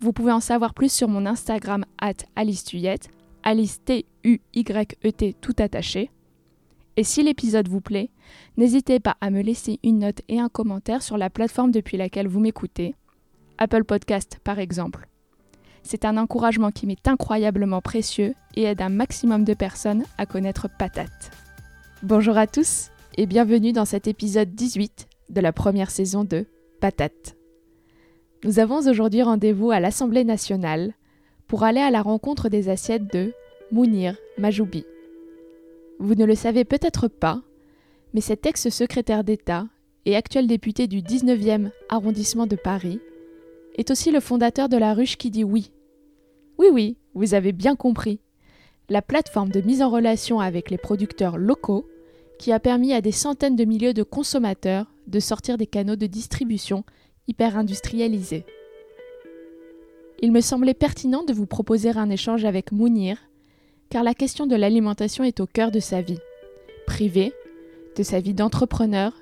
Vous 0.00 0.12
pouvez 0.12 0.32
en 0.32 0.40
savoir 0.40 0.74
plus 0.74 0.92
sur 0.92 1.08
mon 1.08 1.26
Instagram 1.26 1.84
at 2.00 2.14
Alice 2.36 2.64
Tuyette, 2.64 3.08
Alice 3.42 3.82
T-U-Y-E-T 3.84 5.34
tout 5.40 5.54
attaché. 5.58 6.10
Et 6.96 7.04
si 7.04 7.22
l'épisode 7.22 7.68
vous 7.68 7.80
plaît, 7.80 8.10
n'hésitez 8.56 9.00
pas 9.00 9.16
à 9.20 9.30
me 9.30 9.40
laisser 9.40 9.80
une 9.82 10.00
note 10.00 10.22
et 10.28 10.38
un 10.38 10.48
commentaire 10.48 11.02
sur 11.02 11.18
la 11.18 11.30
plateforme 11.30 11.72
depuis 11.72 11.96
laquelle 11.96 12.28
vous 12.28 12.40
m'écoutez, 12.40 12.94
Apple 13.58 13.84
Podcast 13.84 14.38
par 14.44 14.58
exemple. 14.58 15.08
C'est 15.82 16.04
un 16.04 16.16
encouragement 16.16 16.70
qui 16.70 16.86
m'est 16.86 17.08
incroyablement 17.08 17.80
précieux 17.80 18.34
et 18.54 18.64
aide 18.64 18.82
un 18.82 18.88
maximum 18.88 19.44
de 19.44 19.54
personnes 19.54 20.04
à 20.16 20.26
connaître 20.26 20.68
Patate. 20.78 21.30
Bonjour 22.02 22.36
à 22.36 22.46
tous 22.46 22.90
et 23.16 23.26
bienvenue 23.26 23.72
dans 23.72 23.84
cet 23.84 24.06
épisode 24.06 24.54
18 24.54 25.08
de 25.30 25.40
la 25.40 25.52
première 25.52 25.90
saison 25.90 26.24
de 26.24 26.46
Patate. 26.80 27.37
Nous 28.44 28.60
avons 28.60 28.88
aujourd'hui 28.88 29.22
rendez-vous 29.22 29.72
à 29.72 29.80
l'Assemblée 29.80 30.22
nationale 30.22 30.94
pour 31.48 31.64
aller 31.64 31.80
à 31.80 31.90
la 31.90 32.02
rencontre 32.02 32.48
des 32.48 32.68
assiettes 32.68 33.12
de 33.12 33.32
Mounir 33.72 34.16
Majoubi. 34.38 34.84
Vous 35.98 36.14
ne 36.14 36.24
le 36.24 36.36
savez 36.36 36.64
peut-être 36.64 37.08
pas, 37.08 37.42
mais 38.14 38.20
cet 38.20 38.46
ex-secrétaire 38.46 39.24
d'État 39.24 39.66
et 40.04 40.14
actuel 40.14 40.46
député 40.46 40.86
du 40.86 41.02
19e 41.02 41.72
arrondissement 41.88 42.46
de 42.46 42.54
Paris 42.54 43.00
est 43.76 43.90
aussi 43.90 44.12
le 44.12 44.20
fondateur 44.20 44.68
de 44.68 44.76
la 44.76 44.94
ruche 44.94 45.18
qui 45.18 45.30
dit 45.30 45.42
oui. 45.42 45.72
Oui, 46.58 46.68
oui, 46.72 46.96
vous 47.14 47.34
avez 47.34 47.50
bien 47.50 47.74
compris. 47.74 48.20
La 48.88 49.02
plateforme 49.02 49.50
de 49.50 49.60
mise 49.60 49.82
en 49.82 49.90
relation 49.90 50.38
avec 50.38 50.70
les 50.70 50.78
producteurs 50.78 51.38
locaux 51.38 51.88
qui 52.38 52.52
a 52.52 52.60
permis 52.60 52.92
à 52.92 53.00
des 53.00 53.10
centaines 53.10 53.56
de 53.56 53.64
milliers 53.64 53.94
de 53.94 54.04
consommateurs 54.04 54.86
de 55.08 55.18
sortir 55.18 55.58
des 55.58 55.66
canaux 55.66 55.96
de 55.96 56.06
distribution 56.06 56.84
hyper 57.28 57.56
industrialisés. 57.56 58.44
Il 60.20 60.32
me 60.32 60.40
semblait 60.40 60.74
pertinent 60.74 61.22
de 61.22 61.32
vous 61.32 61.46
proposer 61.46 61.90
un 61.90 62.10
échange 62.10 62.44
avec 62.44 62.72
Mounir, 62.72 63.18
car 63.90 64.02
la 64.02 64.14
question 64.14 64.46
de 64.46 64.56
l'alimentation 64.56 65.22
est 65.22 65.38
au 65.40 65.46
cœur 65.46 65.70
de 65.70 65.78
sa 65.78 66.00
vie, 66.00 66.18
privée, 66.86 67.32
de 67.96 68.02
sa 68.02 68.18
vie 68.18 68.34
d'entrepreneur 68.34 69.12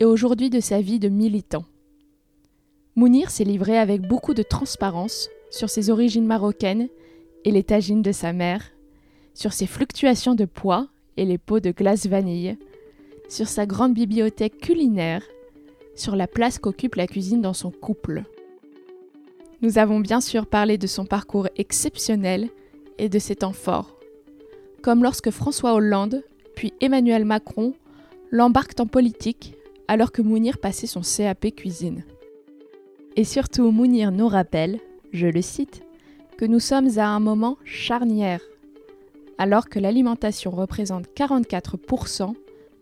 et 0.00 0.04
aujourd'hui 0.04 0.50
de 0.50 0.60
sa 0.60 0.80
vie 0.80 0.98
de 0.98 1.08
militant. 1.08 1.64
Mounir 2.96 3.30
s'est 3.30 3.44
livré 3.44 3.78
avec 3.78 4.02
beaucoup 4.02 4.34
de 4.34 4.42
transparence 4.42 5.28
sur 5.50 5.70
ses 5.70 5.90
origines 5.90 6.26
marocaines 6.26 6.88
et 7.44 7.50
les 7.50 7.62
tagines 7.62 8.02
de 8.02 8.12
sa 8.12 8.32
mère, 8.32 8.72
sur 9.34 9.52
ses 9.52 9.66
fluctuations 9.66 10.34
de 10.34 10.44
poids 10.44 10.88
et 11.16 11.24
les 11.24 11.38
pots 11.38 11.60
de 11.60 11.70
glace 11.70 12.06
vanille, 12.06 12.56
sur 13.28 13.48
sa 13.48 13.66
grande 13.66 13.94
bibliothèque 13.94 14.58
culinaire, 14.58 15.22
sur 15.94 16.16
la 16.16 16.26
place 16.26 16.58
qu'occupe 16.58 16.94
la 16.94 17.06
cuisine 17.06 17.42
dans 17.42 17.52
son 17.52 17.70
couple. 17.70 18.24
Nous 19.62 19.78
avons 19.78 20.00
bien 20.00 20.20
sûr 20.20 20.46
parlé 20.46 20.78
de 20.78 20.86
son 20.86 21.04
parcours 21.06 21.48
exceptionnel 21.56 22.50
et 22.98 23.08
de 23.08 23.18
ses 23.18 23.36
temps 23.36 23.52
forts, 23.52 23.96
comme 24.82 25.02
lorsque 25.02 25.30
François 25.30 25.74
Hollande, 25.74 26.22
puis 26.54 26.72
Emmanuel 26.80 27.24
Macron 27.24 27.74
l'embarquent 28.30 28.80
en 28.80 28.86
politique 28.86 29.54
alors 29.88 30.12
que 30.12 30.22
Mounir 30.22 30.58
passait 30.58 30.86
son 30.86 31.02
CAP 31.02 31.54
cuisine. 31.54 32.04
Et 33.16 33.24
surtout, 33.24 33.70
Mounir 33.70 34.12
nous 34.12 34.28
rappelle, 34.28 34.80
je 35.12 35.26
le 35.26 35.42
cite, 35.42 35.82
que 36.36 36.44
nous 36.44 36.60
sommes 36.60 36.98
à 36.98 37.08
un 37.08 37.20
moment 37.20 37.58
charnière 37.64 38.40
alors 39.38 39.68
que 39.68 39.78
l'alimentation 39.78 40.50
représente 40.50 41.06
44% 41.16 42.34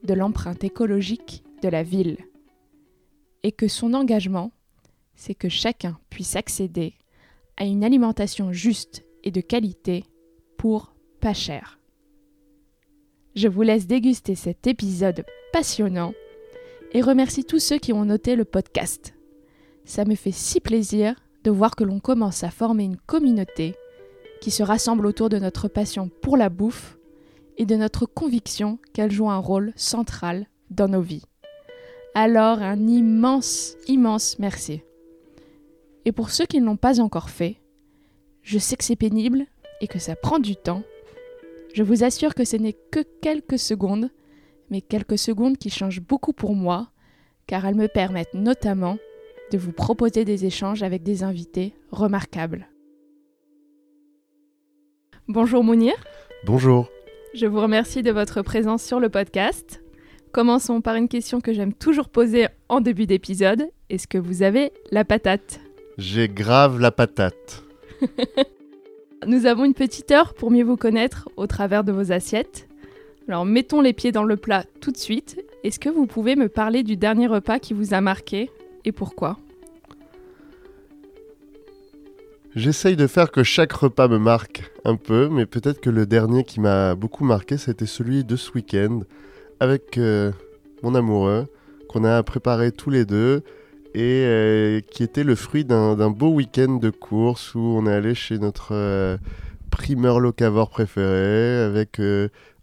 de 0.04 0.14
l'empreinte 0.14 0.64
écologique 0.64 1.42
de 1.62 1.68
la 1.68 1.82
ville. 1.82 2.18
Et 3.42 3.52
que 3.52 3.68
son 3.68 3.94
engagement, 3.94 4.52
c'est 5.14 5.34
que 5.34 5.48
chacun 5.48 5.98
puisse 6.10 6.36
accéder 6.36 6.94
à 7.56 7.64
une 7.64 7.84
alimentation 7.84 8.52
juste 8.52 9.04
et 9.24 9.30
de 9.30 9.40
qualité 9.40 10.04
pour 10.56 10.94
pas 11.20 11.34
cher. 11.34 11.78
Je 13.34 13.48
vous 13.48 13.62
laisse 13.62 13.86
déguster 13.86 14.34
cet 14.34 14.66
épisode 14.66 15.24
passionnant 15.52 16.12
et 16.92 17.00
remercie 17.00 17.44
tous 17.44 17.58
ceux 17.58 17.78
qui 17.78 17.92
ont 17.92 18.04
noté 18.04 18.36
le 18.36 18.44
podcast. 18.44 19.14
Ça 19.84 20.04
me 20.04 20.14
fait 20.14 20.32
si 20.32 20.60
plaisir 20.60 21.14
de 21.44 21.50
voir 21.50 21.74
que 21.74 21.84
l'on 21.84 22.00
commence 22.00 22.44
à 22.44 22.50
former 22.50 22.84
une 22.84 22.96
communauté 22.98 23.74
qui 24.40 24.50
se 24.50 24.62
rassemble 24.62 25.06
autour 25.06 25.28
de 25.28 25.38
notre 25.38 25.68
passion 25.68 26.10
pour 26.20 26.36
la 26.36 26.48
bouffe 26.48 26.98
et 27.56 27.66
de 27.66 27.76
notre 27.76 28.06
conviction 28.06 28.78
qu'elle 28.92 29.10
joue 29.10 29.30
un 29.30 29.38
rôle 29.38 29.72
central 29.76 30.46
dans 30.70 30.88
nos 30.88 31.02
vies. 31.02 31.24
Alors 32.14 32.60
un 32.60 32.86
immense, 32.86 33.76
immense 33.86 34.38
merci. 34.38 34.82
Et 36.04 36.12
pour 36.12 36.30
ceux 36.30 36.44
qui 36.44 36.60
ne 36.60 36.66
l'ont 36.66 36.76
pas 36.76 37.00
encore 37.00 37.30
fait, 37.30 37.56
je 38.42 38.58
sais 38.58 38.76
que 38.76 38.84
c'est 38.84 38.96
pénible 38.96 39.46
et 39.80 39.86
que 39.86 39.98
ça 39.98 40.14
prend 40.14 40.38
du 40.38 40.56
temps. 40.56 40.82
Je 41.74 41.82
vous 41.82 42.04
assure 42.04 42.34
que 42.34 42.44
ce 42.44 42.56
n'est 42.56 42.76
que 42.90 43.00
quelques 43.22 43.58
secondes, 43.58 44.10
mais 44.68 44.82
quelques 44.82 45.18
secondes 45.18 45.56
qui 45.56 45.70
changent 45.70 46.02
beaucoup 46.02 46.32
pour 46.32 46.54
moi, 46.54 46.90
car 47.46 47.64
elles 47.64 47.76
me 47.76 47.88
permettent 47.88 48.34
notamment 48.34 48.98
de 49.50 49.58
vous 49.58 49.72
proposer 49.72 50.24
des 50.24 50.44
échanges 50.44 50.82
avec 50.82 51.02
des 51.02 51.22
invités 51.22 51.74
remarquables. 51.90 52.68
Bonjour 55.28 55.64
Mounir. 55.64 55.94
Bonjour. 56.44 56.90
Je 57.34 57.46
vous 57.46 57.60
remercie 57.60 58.02
de 58.02 58.10
votre 58.10 58.42
présence 58.42 58.82
sur 58.82 59.00
le 59.00 59.08
podcast. 59.08 59.81
Commençons 60.32 60.80
par 60.80 60.94
une 60.94 61.08
question 61.08 61.42
que 61.42 61.52
j'aime 61.52 61.74
toujours 61.74 62.08
poser 62.08 62.46
en 62.70 62.80
début 62.80 63.04
d'épisode. 63.04 63.68
Est-ce 63.90 64.08
que 64.08 64.16
vous 64.16 64.42
avez 64.42 64.72
la 64.90 65.04
patate? 65.04 65.60
J'ai 65.98 66.26
grave 66.26 66.80
la 66.80 66.90
patate. 66.90 67.62
Nous 69.26 69.44
avons 69.44 69.66
une 69.66 69.74
petite 69.74 70.10
heure 70.10 70.32
pour 70.32 70.50
mieux 70.50 70.64
vous 70.64 70.78
connaître 70.78 71.28
au 71.36 71.46
travers 71.46 71.84
de 71.84 71.92
vos 71.92 72.12
assiettes. 72.12 72.66
Alors 73.28 73.44
mettons 73.44 73.82
les 73.82 73.92
pieds 73.92 74.10
dans 74.10 74.24
le 74.24 74.38
plat 74.38 74.64
tout 74.80 74.90
de 74.90 74.96
suite. 74.96 75.38
Est-ce 75.64 75.78
que 75.78 75.90
vous 75.90 76.06
pouvez 76.06 76.34
me 76.34 76.48
parler 76.48 76.82
du 76.82 76.96
dernier 76.96 77.26
repas 77.26 77.58
qui 77.58 77.74
vous 77.74 77.92
a 77.92 78.00
marqué 78.00 78.50
et 78.86 78.92
pourquoi? 78.92 79.38
J'essaye 82.56 82.96
de 82.96 83.06
faire 83.06 83.30
que 83.30 83.42
chaque 83.42 83.72
repas 83.72 84.08
me 84.08 84.18
marque 84.18 84.72
un 84.86 84.96
peu, 84.96 85.28
mais 85.28 85.44
peut-être 85.44 85.82
que 85.82 85.90
le 85.90 86.06
dernier 86.06 86.44
qui 86.44 86.58
m'a 86.58 86.94
beaucoup 86.94 87.24
marqué, 87.24 87.58
c'était 87.58 87.84
celui 87.84 88.24
de 88.24 88.36
ce 88.36 88.50
week-end 88.52 89.02
avec 89.62 89.96
euh, 89.96 90.32
mon 90.82 90.96
amoureux, 90.96 91.46
qu'on 91.88 92.02
a 92.02 92.20
préparé 92.24 92.72
tous 92.72 92.90
les 92.90 93.04
deux 93.04 93.44
et 93.94 94.24
euh, 94.26 94.80
qui 94.80 95.04
était 95.04 95.22
le 95.22 95.36
fruit 95.36 95.64
d'un 95.64 96.10
beau 96.10 96.30
week-end 96.30 96.78
de 96.78 96.90
course 96.90 97.54
où 97.54 97.60
on 97.60 97.86
est 97.86 97.92
allé 97.92 98.16
chez 98.16 98.40
notre 98.40 98.74
euh, 98.74 99.18
primeur 99.70 100.18
locavore 100.18 100.68
préféré 100.68 101.62
avec 101.62 102.00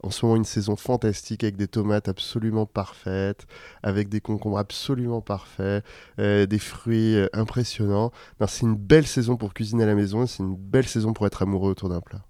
en 0.03 0.09
ce 0.09 0.25
moment 0.25 0.35
une 0.35 0.43
saison 0.43 0.75
fantastique 0.75 1.45
avec 1.45 1.55
des 1.55 1.69
tomates 1.69 2.09
absolument 2.09 2.65
parfaites, 2.65 3.47
avec 3.81 4.09
des 4.09 4.19
concombres 4.19 4.59
absolument 4.59 5.21
parfaits, 5.21 5.85
des 6.17 6.59
fruits 6.59 7.17
impressionnants. 7.31 8.11
C'est 8.45 8.65
une 8.65 8.75
belle 8.75 9.07
saison 9.07 9.37
pour 9.37 9.53
cuisiner 9.53 9.83
à 9.83 9.87
la 9.87 9.95
maison, 9.95 10.27
c'est 10.27 10.43
une 10.43 10.57
belle 10.57 10.87
saison 10.87 11.13
pour 11.13 11.25
être 11.25 11.41
amoureux 11.43 11.71
autour 11.71 11.87
d'un 11.87 12.01
plat. 12.01 12.25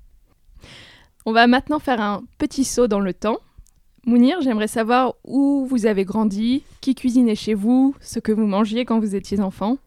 On 1.26 1.34
va 1.34 1.48
maintenant 1.48 1.80
faire 1.80 2.00
un 2.00 2.22
petit 2.38 2.64
saut 2.64 2.88
dans 2.88 3.02
le 3.02 3.14
temps. 3.14 3.40
Mounir, 4.10 4.42
j'aimerais 4.42 4.68
savoir 4.68 5.14
où 5.24 5.68
vous 5.70 5.86
avez 5.86 6.04
grandi, 6.04 6.64
qui 6.82 6.96
cuisinait 6.96 7.36
chez 7.36 7.54
vous, 7.54 7.96
ce 8.02 8.18
que 8.18 8.32
vous 8.32 8.48
mangiez 8.48 8.84
quand 8.84 9.00
vous 9.00 9.16
étiez 9.16 9.40
enfant. 9.40 9.78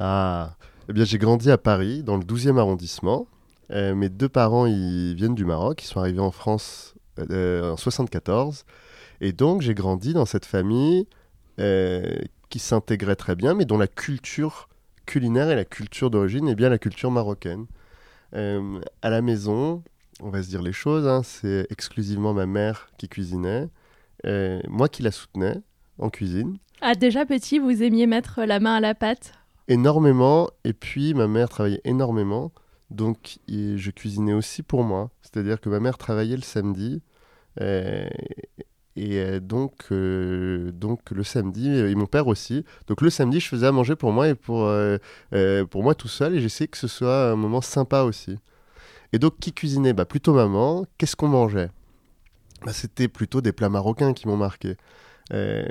Ah, 0.00 0.56
eh 0.88 0.92
bien 0.92 1.04
j'ai 1.04 1.16
grandi 1.16 1.48
à 1.48 1.58
Paris, 1.58 2.02
dans 2.02 2.16
le 2.16 2.24
12e 2.24 2.58
arrondissement. 2.58 3.28
Euh, 3.70 3.94
mes 3.94 4.08
deux 4.08 4.28
parents 4.28 4.66
ils 4.66 5.14
viennent 5.14 5.36
du 5.36 5.44
Maroc, 5.44 5.80
ils 5.80 5.86
sont 5.86 6.00
arrivés 6.00 6.18
en 6.18 6.32
France 6.32 6.94
euh, 7.30 7.70
en 7.70 7.76
74. 7.76 8.64
Et 9.20 9.30
donc 9.30 9.62
j'ai 9.62 9.74
grandi 9.74 10.12
dans 10.12 10.26
cette 10.26 10.44
famille 10.44 11.06
euh, 11.60 12.16
qui 12.50 12.58
s'intégrait 12.58 13.14
très 13.14 13.36
bien, 13.36 13.54
mais 13.54 13.64
dont 13.64 13.78
la 13.78 13.86
culture 13.86 14.68
culinaire 15.06 15.48
et 15.50 15.54
la 15.54 15.64
culture 15.64 16.10
d'origine 16.10 16.48
est 16.48 16.56
bien 16.56 16.68
la 16.68 16.78
culture 16.78 17.12
marocaine. 17.12 17.66
À 18.32 19.10
la 19.10 19.20
maison, 19.20 19.84
on 20.20 20.30
va 20.30 20.42
se 20.42 20.48
dire 20.48 20.62
les 20.62 20.72
choses, 20.72 21.06
hein, 21.06 21.22
c'est 21.22 21.66
exclusivement 21.70 22.34
ma 22.34 22.46
mère 22.46 22.88
qui 22.98 23.08
cuisinait, 23.08 23.68
moi 24.68 24.88
qui 24.88 25.02
la 25.02 25.10
soutenais 25.10 25.60
en 25.98 26.10
cuisine. 26.10 26.58
Ah, 26.80 26.94
déjà 26.94 27.24
petit, 27.24 27.58
vous 27.58 27.82
aimiez 27.82 28.06
mettre 28.06 28.42
la 28.42 28.58
main 28.60 28.74
à 28.74 28.80
la 28.80 28.94
pâte? 28.94 29.32
Énormément, 29.68 30.50
et 30.64 30.72
puis 30.72 31.14
ma 31.14 31.28
mère 31.28 31.48
travaillait 31.48 31.80
énormément, 31.84 32.52
Donc 32.92 33.38
je 33.48 33.90
cuisinais 33.90 34.34
aussi 34.34 34.62
pour 34.62 34.84
moi. 34.84 35.10
C'est-à-dire 35.22 35.60
que 35.60 35.68
ma 35.68 35.80
mère 35.80 35.98
travaillait 35.98 36.36
le 36.36 36.42
samedi. 36.42 37.02
Euh, 37.60 38.08
et 38.96 39.18
euh, 39.18 39.40
donc, 39.40 39.74
euh, 39.90 40.70
donc 40.72 41.10
le 41.10 41.24
samedi, 41.24 41.68
et 41.68 41.94
mon 41.94 42.06
père 42.06 42.26
aussi. 42.26 42.64
Donc 42.86 43.00
le 43.00 43.10
samedi, 43.10 43.40
je 43.40 43.48
faisais 43.48 43.66
à 43.66 43.72
manger 43.72 43.96
pour 43.96 44.12
moi 44.12 44.28
et 44.28 44.34
pour, 44.34 44.70
pour 45.70 45.82
moi 45.82 45.94
tout 45.94 46.08
seul. 46.08 46.34
Et 46.34 46.40
j'essayais 46.40 46.68
que 46.68 46.78
ce 46.78 46.88
soit 46.88 47.30
un 47.30 47.36
moment 47.36 47.62
sympa 47.62 48.02
aussi. 48.02 48.36
Et 49.12 49.18
donc 49.18 49.38
qui 49.38 49.52
cuisinait? 49.52 49.92
Bah, 49.92 50.04
Plutôt 50.04 50.34
maman. 50.34 50.86
Qu'est-ce 50.98 51.16
qu'on 51.16 51.28
mangeait? 51.28 51.70
Bah, 52.64 52.72
C'était 52.72 53.08
plutôt 53.08 53.40
des 53.40 53.52
plats 53.52 53.68
marocains 53.68 54.12
qui 54.12 54.26
m'ont 54.28 54.36
marqué. 54.36 54.76
Euh, 55.32 55.64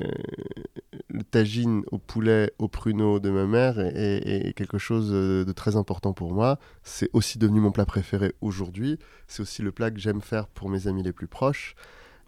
le 1.09 1.23
tagine 1.23 1.83
au 1.91 1.97
poulet, 1.97 2.51
au 2.57 2.67
pruneau 2.67 3.19
de 3.19 3.29
ma 3.29 3.45
mère 3.45 3.79
est, 3.79 4.53
quelque 4.55 4.77
chose 4.77 5.11
de 5.11 5.51
très 5.51 5.75
important 5.75 6.13
pour 6.13 6.33
moi. 6.33 6.57
C'est 6.83 7.09
aussi 7.13 7.37
devenu 7.37 7.59
mon 7.59 7.71
plat 7.71 7.85
préféré 7.85 8.33
aujourd'hui. 8.41 8.97
C'est 9.27 9.41
aussi 9.41 9.61
le 9.61 9.71
plat 9.71 9.91
que 9.91 9.99
j'aime 9.99 10.21
faire 10.21 10.47
pour 10.47 10.69
mes 10.69 10.87
amis 10.87 11.03
les 11.03 11.13
plus 11.13 11.27
proches. 11.27 11.75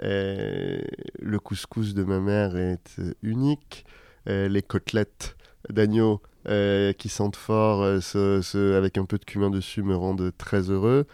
Euh, 0.02 0.80
le 1.20 1.40
couscous 1.40 1.94
de 1.94 2.04
ma 2.04 2.20
mère 2.20 2.58
est 2.58 3.00
unique. 3.22 3.86
Euh, 4.28 4.48
les 4.48 4.62
côtelettes 4.62 5.36
d'agneau 5.70 6.22
qui 6.46 7.10
sentent 7.10 7.36
fort 7.36 7.84
avec 7.84 8.98
un 8.98 9.06
peu 9.06 9.18
de 9.18 9.26
cumin 9.26 9.50
dessus 9.50 9.84
me 9.84 9.96
rendent 9.96 10.32
très 10.38 10.70
heureux. 10.70 11.06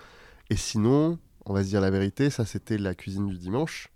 Et 0.49 0.55
sinon, 0.55 1.19
on 1.45 1.53
va 1.53 1.63
se 1.63 1.69
dire 1.69 1.81
la 1.81 1.89
vérité, 1.89 2.29
ça 2.29 2.45
c'était 2.45 2.77
la 2.77 2.95
cuisine 2.95 3.27
du 3.27 3.37
dimanche. 3.37 3.89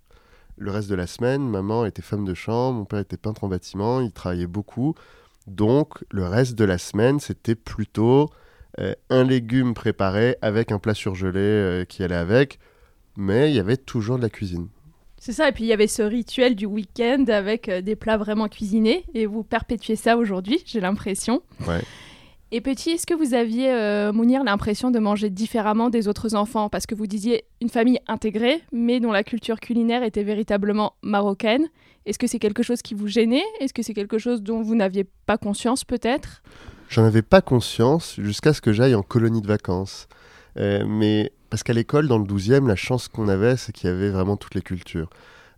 Le 0.56 0.70
reste 0.70 0.88
de 0.88 0.94
la 0.94 1.06
semaine, 1.06 1.48
maman 1.48 1.84
était 1.84 2.02
femme 2.02 2.24
de 2.24 2.34
chambre, 2.34 2.78
mon 2.78 2.84
père 2.84 3.00
était 3.00 3.16
peintre 3.16 3.44
en 3.44 3.48
bâtiment, 3.48 4.00
il 4.00 4.12
travaillait 4.12 4.46
beaucoup. 4.46 4.94
Donc 5.46 6.04
le 6.10 6.26
reste 6.26 6.54
de 6.54 6.64
la 6.64 6.78
semaine, 6.78 7.20
c'était 7.20 7.54
plutôt 7.56 8.30
euh, 8.78 8.94
un 9.10 9.24
légume 9.24 9.74
préparé 9.74 10.36
avec 10.42 10.72
un 10.72 10.78
plat 10.78 10.94
surgelé 10.94 11.40
euh, 11.40 11.84
qui 11.84 12.02
allait 12.02 12.14
avec, 12.14 12.58
mais 13.16 13.50
il 13.50 13.56
y 13.56 13.60
avait 13.60 13.76
toujours 13.76 14.16
de 14.16 14.22
la 14.22 14.30
cuisine. 14.30 14.68
C'est 15.24 15.32
ça, 15.32 15.48
et 15.48 15.52
puis 15.52 15.64
il 15.64 15.68
y 15.68 15.72
avait 15.72 15.86
ce 15.86 16.02
rituel 16.02 16.54
du 16.54 16.66
week-end 16.66 17.24
avec 17.28 17.70
euh, 17.70 17.80
des 17.80 17.96
plats 17.96 18.18
vraiment 18.18 18.46
cuisinés, 18.46 19.06
et 19.14 19.24
vous 19.24 19.42
perpétuez 19.42 19.96
ça 19.96 20.18
aujourd'hui, 20.18 20.62
j'ai 20.66 20.80
l'impression. 20.80 21.40
Ouais. 21.66 21.80
Et 22.52 22.60
petit, 22.60 22.90
est-ce 22.90 23.06
que 23.06 23.14
vous 23.14 23.32
aviez, 23.32 23.72
euh, 23.72 24.12
Mounir, 24.12 24.44
l'impression 24.44 24.90
de 24.90 24.98
manger 24.98 25.30
différemment 25.30 25.88
des 25.88 26.08
autres 26.08 26.34
enfants? 26.34 26.68
Parce 26.68 26.84
que 26.84 26.94
vous 26.94 27.06
disiez 27.06 27.46
une 27.62 27.70
famille 27.70 28.00
intégrée, 28.06 28.60
mais 28.70 29.00
dont 29.00 29.12
la 29.12 29.24
culture 29.24 29.60
culinaire 29.60 30.02
était 30.02 30.24
véritablement 30.24 30.92
marocaine. 31.02 31.68
Est-ce 32.04 32.18
que 32.18 32.26
c'est 32.26 32.38
quelque 32.38 32.62
chose 32.62 32.82
qui 32.82 32.92
vous 32.92 33.08
gênait? 33.08 33.44
Est-ce 33.60 33.72
que 33.72 33.82
c'est 33.82 33.94
quelque 33.94 34.18
chose 34.18 34.42
dont 34.42 34.60
vous 34.60 34.74
n'aviez 34.74 35.06
pas 35.24 35.38
conscience 35.38 35.86
peut-être? 35.86 36.42
J'en 36.90 37.04
avais 37.04 37.22
pas 37.22 37.40
conscience 37.40 38.20
jusqu'à 38.20 38.52
ce 38.52 38.60
que 38.60 38.74
j'aille 38.74 38.94
en 38.94 39.02
colonie 39.02 39.40
de 39.40 39.48
vacances. 39.48 40.06
Euh, 40.58 40.84
mais 40.86 41.32
parce 41.54 41.62
qu'à 41.62 41.72
l'école, 41.72 42.08
dans 42.08 42.18
le 42.18 42.24
12e, 42.24 42.66
la 42.66 42.74
chance 42.74 43.06
qu'on 43.06 43.28
avait, 43.28 43.56
c'est 43.56 43.70
qu'il 43.70 43.88
y 43.88 43.92
avait 43.92 44.10
vraiment 44.10 44.36
toutes 44.36 44.56
les 44.56 44.60
cultures. 44.60 45.08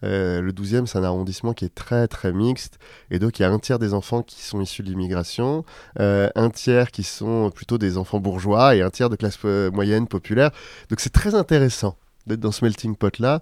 Euh, 0.04 0.42
le 0.42 0.52
12e, 0.52 0.84
c'est 0.84 0.98
un 0.98 1.04
arrondissement 1.04 1.54
qui 1.54 1.64
est 1.64 1.74
très 1.74 2.06
très 2.06 2.34
mixte. 2.34 2.78
Et 3.10 3.18
donc, 3.18 3.38
il 3.38 3.42
y 3.44 3.44
a 3.46 3.50
un 3.50 3.58
tiers 3.58 3.78
des 3.78 3.94
enfants 3.94 4.22
qui 4.22 4.42
sont 4.42 4.60
issus 4.60 4.82
de 4.82 4.90
l'immigration, 4.90 5.64
euh, 5.98 6.28
un 6.34 6.50
tiers 6.50 6.90
qui 6.90 7.02
sont 7.02 7.50
plutôt 7.50 7.78
des 7.78 7.96
enfants 7.96 8.20
bourgeois 8.20 8.76
et 8.76 8.82
un 8.82 8.90
tiers 8.90 9.08
de 9.08 9.16
classe 9.16 9.38
euh, 9.46 9.70
moyenne 9.70 10.06
populaire. 10.06 10.50
Donc, 10.90 11.00
c'est 11.00 11.14
très 11.14 11.34
intéressant 11.34 11.96
d'être 12.26 12.40
dans 12.40 12.52
ce 12.52 12.62
melting 12.62 12.94
pot-là. 12.94 13.40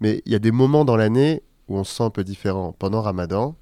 Mais 0.00 0.20
il 0.26 0.32
y 0.32 0.34
a 0.34 0.40
des 0.40 0.52
moments 0.52 0.84
dans 0.84 0.98
l'année 0.98 1.42
où 1.68 1.78
on 1.78 1.84
se 1.84 1.94
sent 1.94 2.02
un 2.02 2.10
peu 2.10 2.22
différent. 2.22 2.76
Pendant 2.78 3.00
Ramadan, 3.00 3.56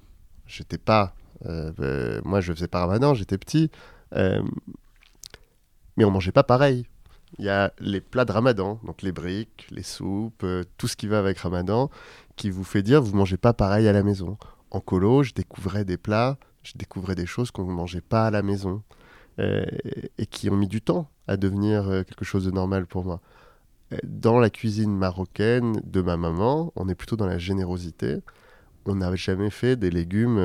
j'étais 0.47 0.77
pas. 0.77 1.15
moi, 1.45 2.41
je 2.41 2.51
faisais 2.51 2.67
pas 2.67 2.81
Ramadan, 2.81 3.13
j'étais 3.13 3.37
petit. 3.37 3.71
mais 4.11 6.03
on 6.03 6.11
mangeait 6.11 6.33
pas 6.33 6.43
pareil. 6.43 6.85
Il 7.39 7.45
y 7.45 7.49
a 7.49 7.73
les 7.79 8.01
plats 8.01 8.25
de 8.25 8.31
Ramadan, 8.31 8.79
donc 8.85 9.01
les 9.01 9.11
briques, 9.11 9.67
les 9.71 9.83
soupes, 9.83 10.45
tout 10.77 10.87
ce 10.87 10.95
qui 10.95 11.07
va 11.07 11.19
avec 11.19 11.37
Ramadan 11.39 11.89
qui 12.35 12.49
vous 12.49 12.63
fait 12.63 12.83
dire 12.83 13.01
vous 13.01 13.15
mangez 13.15 13.37
pas 13.37 13.53
pareil 13.53 13.87
à 13.87 13.93
la 13.93 14.03
maison. 14.03 14.37
En 14.71 14.79
colo, 14.79 15.23
je 15.23 15.33
découvrais 15.33 15.85
des 15.85 15.97
plats, 15.97 16.37
je 16.63 16.73
découvrais 16.75 17.15
des 17.15 17.25
choses 17.25 17.51
qu'on 17.51 17.65
ne 17.65 17.71
mangeait 17.71 18.01
pas 18.01 18.27
à 18.27 18.31
la 18.31 18.41
maison 18.41 18.81
euh, 19.39 19.65
et 20.17 20.25
qui 20.25 20.49
ont 20.49 20.55
mis 20.55 20.67
du 20.67 20.81
temps 20.81 21.09
à 21.27 21.37
devenir 21.37 21.89
euh, 21.89 22.03
quelque 22.03 22.25
chose 22.25 22.45
de 22.45 22.51
normal 22.51 22.85
pour 22.85 23.05
moi. 23.05 23.21
Euh, 23.91 23.97
dans 24.03 24.39
la 24.39 24.49
cuisine 24.49 24.95
marocaine 24.95 25.81
de 25.83 26.01
ma 26.01 26.17
maman, 26.17 26.71
on 26.75 26.89
est 26.89 26.95
plutôt 26.95 27.15
dans 27.15 27.27
la 27.27 27.37
générosité. 27.37 28.17
On 28.85 28.95
n'a 28.95 29.15
jamais 29.15 29.49
fait 29.49 29.77
des 29.77 29.89
légumes 29.89 30.39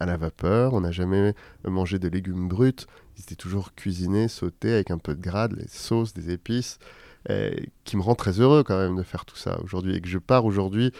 à 0.00 0.06
la 0.06 0.16
vapeur, 0.16 0.72
on 0.72 0.80
n'a 0.80 0.92
jamais 0.92 1.34
mangé 1.68 1.98
de 1.98 2.08
légumes 2.08 2.48
bruts. 2.48 2.86
Ils 3.16 3.22
étaient 3.22 3.34
toujours 3.34 3.74
cuisinés, 3.74 4.28
sautés 4.28 4.72
avec 4.72 4.90
un 4.90 4.98
peu 4.98 5.14
de 5.14 5.20
gras, 5.20 5.48
des 5.48 5.68
sauces, 5.68 6.14
des 6.14 6.30
épices, 6.30 6.78
qui 7.84 7.96
me 7.96 8.02
rend 8.02 8.14
très 8.14 8.40
heureux 8.40 8.64
quand 8.64 8.76
même 8.76 8.96
de 8.96 9.02
faire 9.02 9.24
tout 9.24 9.36
ça 9.36 9.60
aujourd'hui. 9.62 9.94
Et 9.96 10.00
que 10.00 10.08
je 10.08 10.18
pars 10.18 10.44
aujourd'hui 10.44 10.92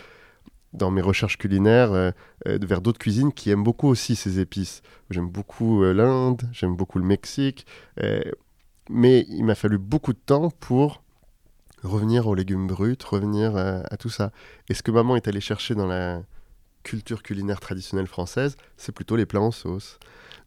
dans 0.73 0.91
mes 0.91 1.03
recherches 1.03 1.39
culinaires 1.39 1.93
euh, 1.93 2.11
euh, 2.47 2.59
vers 2.63 2.81
d'autres 2.81 2.99
cuisines 2.99 3.33
qui 3.33 3.51
aiment 3.51 3.63
beaucoup 3.63 3.89
aussi 3.89 4.17
ces 4.17 4.41
épices. 4.41 4.83
J'aime 5.11 5.29
beaucoup 5.29 5.85
euh, 5.85 5.93
l'Inde, 5.93 6.43
j'aime 6.53 6.77
beaucoup 6.77 6.99
le 6.99 7.05
Mexique, 7.05 7.67
mais 8.91 9.25
il 9.29 9.45
m'a 9.45 9.55
fallu 9.55 9.79
beaucoup 9.79 10.13
de 10.13 10.19
temps 10.19 10.51
pour 10.51 11.03
revenir 11.83 12.27
aux 12.27 12.35
légumes 12.35 12.67
bruts, 12.67 12.97
revenir 13.09 13.57
à 13.57 13.97
tout 13.97 14.09
ça. 14.09 14.33
Et 14.69 14.75
ce 14.75 14.83
que 14.83 14.91
maman 14.91 15.17
est 15.17 15.29
allée 15.29 15.41
chercher 15.41 15.75
dans 15.75 15.87
la 15.87 16.23
culture 16.83 17.23
culinaire 17.23 17.61
traditionnelle 17.61 18.07
française, 18.07 18.57
c'est 18.77 18.93
plutôt 18.93 19.17
les 19.17 19.27
plats 19.27 19.41
en 19.41 19.51
sauce. 19.51 19.99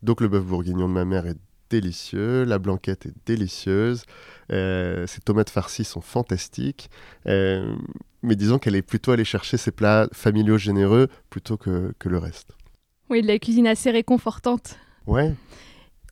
Donc 0.03 0.21
le 0.21 0.27
bœuf 0.27 0.43
bourguignon 0.43 0.87
de 0.87 0.93
ma 0.93 1.05
mère 1.05 1.25
est 1.27 1.37
délicieux, 1.81 2.43
la 2.45 2.59
blanquette 2.59 3.05
est 3.05 3.13
délicieuse, 3.25 4.03
euh, 4.51 5.05
ces 5.07 5.21
tomates 5.21 5.49
farcies 5.49 5.83
sont 5.83 6.01
fantastiques, 6.01 6.89
euh, 7.27 7.75
mais 8.23 8.35
disons 8.35 8.59
qu'elle 8.59 8.75
est 8.75 8.81
plutôt 8.81 9.11
allée 9.11 9.25
chercher 9.25 9.57
ses 9.57 9.71
plats 9.71 10.07
familiaux 10.13 10.57
généreux 10.57 11.07
plutôt 11.29 11.57
que, 11.57 11.93
que 11.99 12.09
le 12.09 12.17
reste. 12.17 12.55
Oui, 13.09 13.21
de 13.21 13.27
la 13.27 13.39
cuisine 13.39 13.67
assez 13.67 13.91
réconfortante. 13.91 14.77
Ouais. 15.05 15.33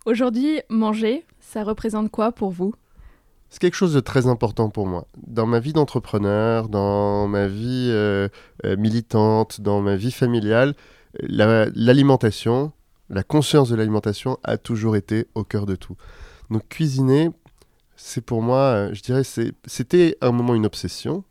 Aujourd'hui, 0.05 0.61
manger, 0.69 1.25
ça 1.39 1.63
représente 1.63 2.11
quoi 2.11 2.31
pour 2.31 2.51
vous? 2.51 2.73
C'est 3.49 3.59
quelque 3.59 3.75
chose 3.75 3.93
de 3.93 3.99
très 3.99 4.27
important 4.27 4.69
pour 4.69 4.85
moi. 4.87 5.07
Dans 5.27 5.45
ma 5.45 5.59
vie 5.59 5.73
d'entrepreneur, 5.73 6.69
dans 6.69 7.27
ma 7.27 7.47
vie 7.47 7.87
euh, 7.89 8.27
militante, 8.77 9.61
dans 9.61 9.79
ma 9.79 9.95
vie 9.95 10.11
familiale, 10.11 10.75
l'alimentation, 11.21 12.63
la 12.63 12.82
conscience 13.23 13.69
de 13.69 13.75
l'alimentation 13.75 14.37
a 14.43 14.57
toujours 14.57 14.95
été 14.95 15.27
au 15.35 15.43
cœur 15.43 15.65
de 15.65 15.75
tout. 15.75 15.95
Donc 16.49 16.67
cuisiner, 16.69 17.29
c'est 17.95 18.21
pour 18.21 18.41
moi, 18.41 18.59
euh, 18.59 18.93
je 18.93 19.01
dirais, 19.01 19.23
c'était 19.23 20.17
un 20.21 20.31
moment 20.31 20.55
une 20.55 20.65
obsession. 20.65 21.23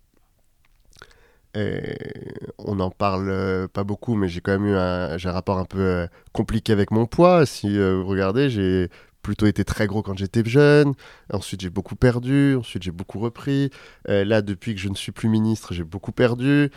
On 2.58 2.76
n'en 2.76 2.90
parle 2.90 3.28
euh, 3.28 3.68
pas 3.68 3.84
beaucoup, 3.84 4.14
mais 4.14 4.28
j'ai 4.28 4.40
quand 4.40 4.52
même 4.52 4.66
eu 4.66 4.74
un, 4.74 5.18
un 5.22 5.32
rapport 5.32 5.58
un 5.58 5.66
peu 5.66 5.80
euh, 5.80 6.06
compliqué 6.32 6.72
avec 6.72 6.90
mon 6.90 7.06
poids. 7.06 7.44
Si 7.44 7.78
vous 7.78 8.06
regardez, 8.06 8.48
j'ai 8.48 8.88
plutôt 9.22 9.46
été 9.46 9.64
très 9.64 9.86
gros 9.86 10.02
quand 10.02 10.16
j'étais 10.16 10.42
jeune. 10.44 10.94
Ensuite, 11.32 11.60
j'ai 11.60 11.70
beaucoup 11.70 11.96
perdu. 11.96 12.56
Ensuite, 12.56 12.82
j'ai 12.82 12.90
beaucoup 12.90 13.18
repris. 13.18 13.70
là, 14.06 14.42
depuis 14.42 14.74
que 14.74 14.80
je 14.80 14.88
ne 14.88 14.94
suis 14.94 15.12
plus 15.12 15.28
ministre, 15.28 15.74
j'ai 15.74 15.84
beaucoup 15.84 16.12
perdu 16.12 16.70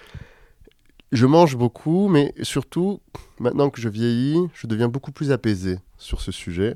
je 1.15 1.25
mange 1.25 1.55
beaucoup, 1.55 2.07
mais 2.07 2.33
surtout, 2.41 3.01
maintenant 3.39 3.69
que 3.69 3.79
je 3.79 3.89
vieillis, 3.89 4.47
je 4.53 4.67
deviens 4.67 4.87
beaucoup 4.87 5.11
plus 5.11 5.31
apaisé 5.31 5.79
sur 5.97 6.21
ce 6.21 6.31
sujet. 6.31 6.75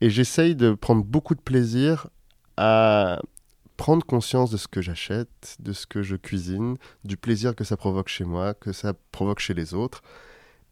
Et 0.00 0.10
j'essaye 0.10 0.54
de 0.54 0.74
prendre 0.74 1.04
beaucoup 1.04 1.34
de 1.34 1.40
plaisir 1.40 2.08
à 2.56 3.20
prendre 3.76 4.04
conscience 4.04 4.50
de 4.50 4.56
ce 4.56 4.68
que 4.68 4.80
j'achète, 4.80 5.56
de 5.58 5.72
ce 5.72 5.86
que 5.86 6.02
je 6.02 6.16
cuisine, 6.16 6.76
du 7.04 7.16
plaisir 7.16 7.54
que 7.54 7.64
ça 7.64 7.76
provoque 7.76 8.08
chez 8.08 8.24
moi, 8.24 8.54
que 8.54 8.72
ça 8.72 8.92
provoque 9.10 9.40
chez 9.40 9.54
les 9.54 9.74
autres. 9.74 10.02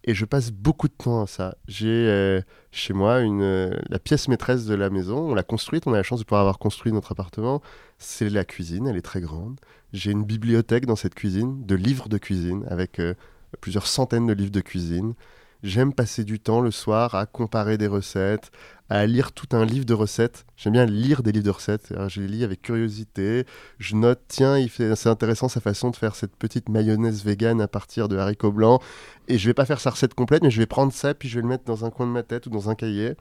Et 0.05 0.15
je 0.15 0.25
passe 0.25 0.51
beaucoup 0.51 0.89
de 0.89 0.93
temps 0.93 1.23
à 1.23 1.27
ça. 1.27 1.57
J'ai 1.69 1.89
euh, 1.89 2.41
chez 2.73 2.93
moi 2.93 3.21
une, 3.21 3.71
la 3.89 3.99
pièce 3.99 4.29
maîtresse 4.29 4.67
de 4.67 4.75
la 4.75 4.91
maison. 4.91 5.31
On 5.31 5.35
l'a 5.35 5.45
construite, 5.45 5.87
on 5.87 5.93
a 5.93 5.97
la 5.97 6.03
chance 6.03 6.19
de 6.19 6.25
pouvoir 6.25 6.41
avoir 6.41 6.59
construit 6.59 6.93
notre 6.93 7.13
appartement. 7.13 7.63
C'est 7.99 8.29
la 8.29 8.45
cuisine, 8.45 8.89
elle 8.89 8.97
est 8.97 9.03
très 9.03 9.21
grande. 9.21 9.61
J'ai 9.93 10.11
une 10.11 10.25
bibliothèque 10.25 10.87
dans 10.87 10.97
cette 10.97 11.15
cuisine, 11.15 11.65
de 11.67 11.75
livres 11.75 12.09
de 12.09 12.19
cuisine, 12.19 12.65
avec 12.69 12.99
euh, 12.99 13.15
plusieurs 13.61 13.87
centaines 13.87 14.27
de 14.27 14.33
livres 14.33 14.51
de 14.51 14.61
cuisine. 14.61 15.15
J'aime 15.63 15.93
passer 15.93 16.25
du 16.25 16.41
temps 16.41 16.61
le 16.61 16.73
soir 16.73 17.15
à 17.15 17.25
comparer 17.27 17.79
des 17.79 17.87
recettes, 17.87 18.51
à 18.89 19.07
lire 19.07 19.31
tout 19.31 19.47
un 19.53 19.65
livre 19.65 19.85
de 19.85 19.95
recettes. 19.95 20.45
J'aime 20.57 20.73
bien 20.73 20.87
lire 20.87 21.23
des 21.23 21.31
livres 21.31 21.45
de 21.45 21.51
recettes. 21.51 21.95
je 22.09 22.21
les 22.21 22.27
lis 22.27 22.45
avec 22.45 22.63
curiosité. 22.63 23.47
Je 23.79 23.95
note, 23.95 24.21
tiens, 24.27 24.57
c'est 24.69 25.07
intéressant 25.09 25.49
sa 25.49 25.61
façon 25.61 25.91
de 25.91 25.97
faire 25.97 26.17
cette 26.17 26.35
petite 26.35 26.69
mayonnaise 26.69 27.25
végane 27.25 27.61
à 27.61 27.69
partir 27.69 28.09
de 28.09 28.17
haricots 28.17 28.51
blancs. 28.51 28.83
Et 29.29 29.39
je 29.39 29.47
vais 29.47 29.55
pas 29.55 29.65
faire 29.65 29.79
sa 29.79 29.91
recette 29.91 30.15
complète, 30.15 30.43
mais 30.43 30.51
je 30.51 30.59
vais 30.59 30.67
prendre 30.67 30.93
ça, 30.93 31.15
puis 31.15 31.29
je 31.29 31.37
vais 31.37 31.43
le 31.43 31.49
mettre 31.49 31.65
dans 31.65 31.85
un 31.85 31.91
coin 31.91 32.07
de 32.07 32.13
ma 32.13 32.25
tête 32.25 32.47
ou 32.47 32.51
dans 32.51 32.69
un 32.69 32.75
cahier. 32.75 33.15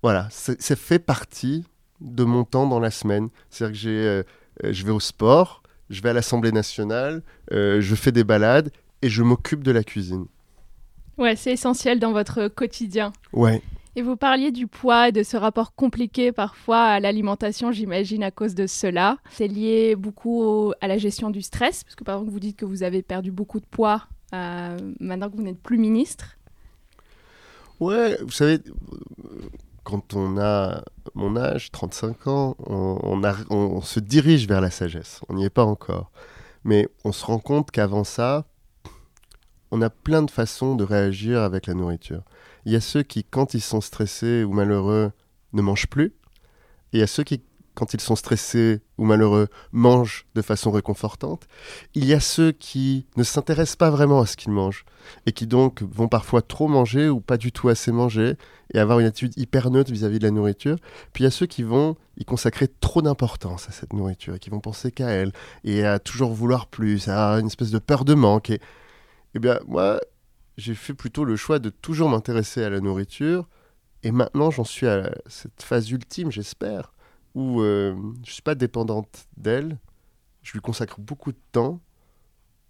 Voilà, 0.00 0.28
ça 0.30 0.76
fait 0.76 1.00
partie 1.00 1.64
de 2.00 2.22
mon 2.22 2.44
temps 2.44 2.68
dans 2.68 2.80
la 2.80 2.90
semaine. 2.92 3.30
C'est-à-dire 3.50 3.72
que 3.72 3.78
j'ai, 3.78 4.06
euh, 4.06 4.22
je 4.62 4.84
vais 4.84 4.92
au 4.92 5.00
sport, 5.00 5.62
je 5.90 6.02
vais 6.02 6.10
à 6.10 6.12
l'Assemblée 6.12 6.52
nationale, 6.52 7.22
euh, 7.52 7.80
je 7.80 7.94
fais 7.94 8.12
des 8.12 8.24
balades 8.24 8.70
et 9.02 9.08
je 9.08 9.22
m'occupe 9.22 9.62
de 9.62 9.70
la 9.70 9.84
cuisine. 9.84 10.26
Ouais, 11.18 11.36
c'est 11.36 11.52
essentiel 11.52 12.00
dans 12.00 12.12
votre 12.12 12.48
quotidien. 12.48 13.12
Ouais. 13.32 13.62
Et 13.96 14.02
vous 14.02 14.16
parliez 14.16 14.50
du 14.50 14.66
poids 14.66 15.08
et 15.08 15.12
de 15.12 15.22
ce 15.22 15.36
rapport 15.36 15.74
compliqué 15.74 16.32
parfois 16.32 16.82
à 16.82 17.00
l'alimentation, 17.00 17.70
j'imagine, 17.70 18.24
à 18.24 18.32
cause 18.32 18.56
de 18.56 18.66
cela. 18.66 19.18
C'est 19.30 19.46
lié 19.46 19.94
beaucoup 19.94 20.72
à 20.80 20.88
la 20.88 20.98
gestion 20.98 21.30
du 21.30 21.42
stress, 21.42 21.84
parce 21.84 21.94
que 21.94 22.02
par 22.02 22.16
exemple, 22.16 22.32
vous 22.32 22.40
dites 22.40 22.56
que 22.56 22.64
vous 22.64 22.82
avez 22.82 23.02
perdu 23.02 23.30
beaucoup 23.30 23.60
de 23.60 23.66
poids 23.66 24.08
euh, 24.32 24.76
maintenant 24.98 25.30
que 25.30 25.36
vous 25.36 25.44
n'êtes 25.44 25.62
plus 25.62 25.78
ministre. 25.78 26.36
Ouais, 27.78 28.18
vous 28.22 28.32
savez, 28.32 28.58
quand 29.84 30.14
on 30.14 30.38
a 30.38 30.82
mon 31.14 31.36
âge, 31.36 31.70
35 31.70 32.26
ans, 32.26 32.56
on, 32.66 33.80
se 33.82 34.00
dirige 34.00 34.48
vers 34.48 34.60
la 34.60 34.70
sagesse. 34.70 35.20
On 35.28 35.34
n'y 35.34 35.44
est 35.44 35.50
pas 35.50 35.64
encore. 35.64 36.10
Mais 36.64 36.88
on 37.04 37.12
se 37.12 37.24
rend 37.24 37.38
compte 37.38 37.70
qu'avant 37.70 38.04
ça, 38.04 38.46
on 39.70 39.82
a 39.82 39.90
plein 39.90 40.22
de 40.22 40.30
façons 40.30 40.74
de 40.74 40.84
réagir 40.84 41.42
avec 41.42 41.66
la 41.66 41.74
nourriture. 41.74 42.22
Il 42.64 42.72
y 42.72 42.76
a 42.76 42.80
ceux 42.80 43.02
qui, 43.02 43.24
quand 43.24 43.54
ils 43.54 43.60
sont 43.60 43.82
stressés 43.82 44.42
ou 44.42 44.52
malheureux, 44.52 45.12
ne 45.52 45.62
mangent 45.62 45.88
plus. 45.88 46.14
Et 46.92 46.98
il 46.98 47.00
y 47.00 47.02
a 47.02 47.06
ceux 47.06 47.24
qui, 47.24 47.42
quand 47.74 47.94
ils 47.94 48.00
sont 48.00 48.16
stressés 48.16 48.80
ou 48.98 49.04
malheureux, 49.04 49.48
mangent 49.72 50.26
de 50.34 50.42
façon 50.42 50.70
réconfortante. 50.70 51.46
Il 51.94 52.04
y 52.04 52.14
a 52.14 52.20
ceux 52.20 52.52
qui 52.52 53.06
ne 53.16 53.22
s'intéressent 53.22 53.76
pas 53.76 53.90
vraiment 53.90 54.20
à 54.20 54.26
ce 54.26 54.36
qu'ils 54.36 54.52
mangent 54.52 54.84
et 55.26 55.32
qui 55.32 55.46
donc 55.46 55.82
vont 55.82 56.08
parfois 56.08 56.42
trop 56.42 56.68
manger 56.68 57.08
ou 57.08 57.20
pas 57.20 57.36
du 57.36 57.52
tout 57.52 57.68
assez 57.68 57.92
manger 57.92 58.36
et 58.72 58.78
avoir 58.78 59.00
une 59.00 59.06
attitude 59.06 59.36
hyper 59.36 59.70
neutre 59.70 59.92
vis-à-vis 59.92 60.18
de 60.18 60.24
la 60.24 60.30
nourriture. 60.30 60.76
Puis 61.12 61.22
il 61.22 61.24
y 61.24 61.28
a 61.28 61.32
ceux 61.32 61.46
qui 61.46 61.62
vont 61.62 61.96
y 62.16 62.24
consacrer 62.24 62.68
trop 62.68 63.02
d'importance 63.02 63.68
à 63.68 63.72
cette 63.72 63.92
nourriture 63.92 64.36
et 64.36 64.38
qui 64.38 64.50
vont 64.50 64.60
penser 64.60 64.92
qu'à 64.92 65.08
elle 65.08 65.32
et 65.64 65.84
à 65.84 65.98
toujours 65.98 66.32
vouloir 66.32 66.66
plus, 66.66 67.08
à 67.08 67.34
une 67.40 67.46
espèce 67.46 67.70
de 67.70 67.78
peur 67.78 68.04
de 68.04 68.14
manque. 68.14 68.50
Et, 68.50 68.60
eh 69.34 69.38
bien, 69.40 69.58
moi, 69.66 70.00
j'ai 70.56 70.74
fait 70.74 70.94
plutôt 70.94 71.24
le 71.24 71.36
choix 71.36 71.58
de 71.58 71.70
toujours 71.70 72.08
m'intéresser 72.08 72.62
à 72.62 72.70
la 72.70 72.80
nourriture. 72.80 73.48
Et 74.04 74.12
maintenant, 74.12 74.50
j'en 74.50 74.64
suis 74.64 74.86
à 74.86 75.10
cette 75.26 75.62
phase 75.62 75.90
ultime, 75.90 76.30
j'espère, 76.30 76.93
où 77.34 77.60
euh, 77.60 77.94
je 78.24 78.32
suis 78.32 78.42
pas 78.42 78.54
dépendante 78.54 79.26
d'elle. 79.36 79.78
Je 80.42 80.52
lui 80.52 80.60
consacre 80.60 81.00
beaucoup 81.00 81.32
de 81.32 81.38
temps, 81.52 81.80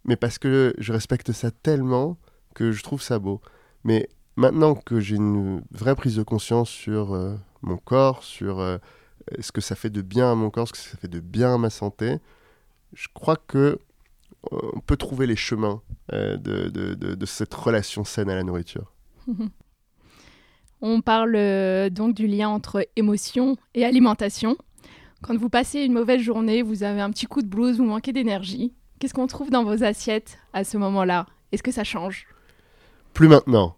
mais 0.04 0.16
parce 0.16 0.38
que 0.38 0.74
je 0.78 0.92
respecte 0.92 1.32
ça 1.32 1.50
tellement 1.50 2.18
que 2.54 2.72
je 2.72 2.82
trouve 2.82 3.02
ça 3.02 3.18
beau. 3.18 3.40
Mais 3.82 4.08
maintenant 4.36 4.74
que 4.74 5.00
j'ai 5.00 5.16
une 5.16 5.62
vraie 5.70 5.96
prise 5.96 6.16
de 6.16 6.22
conscience 6.22 6.70
sur 6.70 7.14
euh, 7.14 7.36
mon 7.62 7.76
corps, 7.76 8.22
sur 8.22 8.60
euh, 8.60 8.78
ce 9.40 9.52
que 9.52 9.60
ça 9.60 9.74
fait 9.74 9.90
de 9.90 10.02
bien 10.02 10.30
à 10.30 10.34
mon 10.34 10.50
corps, 10.50 10.68
ce 10.68 10.72
que 10.72 10.78
ça 10.78 10.96
fait 10.96 11.08
de 11.08 11.20
bien 11.20 11.54
à 11.54 11.58
ma 11.58 11.70
santé, 11.70 12.18
je 12.92 13.08
crois 13.12 13.36
que 13.36 13.80
on 14.50 14.80
peut 14.80 14.96
trouver 14.96 15.26
les 15.26 15.36
chemins 15.36 15.80
euh, 16.12 16.36
de, 16.36 17.26
cette 17.26 17.54
relation 17.54 18.04
saine 18.04 18.28
à 18.28 18.34
la 18.34 18.42
nourriture. 18.42 18.92
On 20.86 21.00
parle 21.00 21.34
euh, 21.34 21.88
donc 21.88 22.14
du 22.14 22.26
lien 22.26 22.50
entre 22.50 22.86
émotion 22.94 23.56
et 23.74 23.86
alimentation. 23.86 24.58
Quand 25.22 25.34
vous 25.34 25.48
passez 25.48 25.80
une 25.80 25.94
mauvaise 25.94 26.20
journée, 26.20 26.60
vous 26.60 26.82
avez 26.82 27.00
un 27.00 27.08
petit 27.08 27.24
coup 27.24 27.40
de 27.40 27.46
blues, 27.46 27.78
vous 27.78 27.86
manquez 27.86 28.12
d'énergie. 28.12 28.74
Qu'est-ce 28.98 29.14
qu'on 29.14 29.26
trouve 29.26 29.48
dans 29.48 29.64
vos 29.64 29.82
assiettes 29.82 30.36
à 30.52 30.62
ce 30.62 30.76
moment-là? 30.76 31.24
Est-ce 31.52 31.62
que 31.62 31.72
ça 31.72 31.84
change? 31.84 32.26
Plus 33.14 33.28
maintenant. 33.28 33.76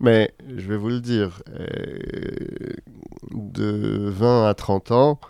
Mais 0.00 0.34
je 0.48 0.66
vais 0.66 0.76
vous 0.76 0.88
le 0.88 0.98
dire, 0.98 1.40
euh, 1.50 2.00
de 3.30 4.08
20 4.08 4.48
à 4.48 4.54
30 4.54 4.90
ans, 4.90 5.20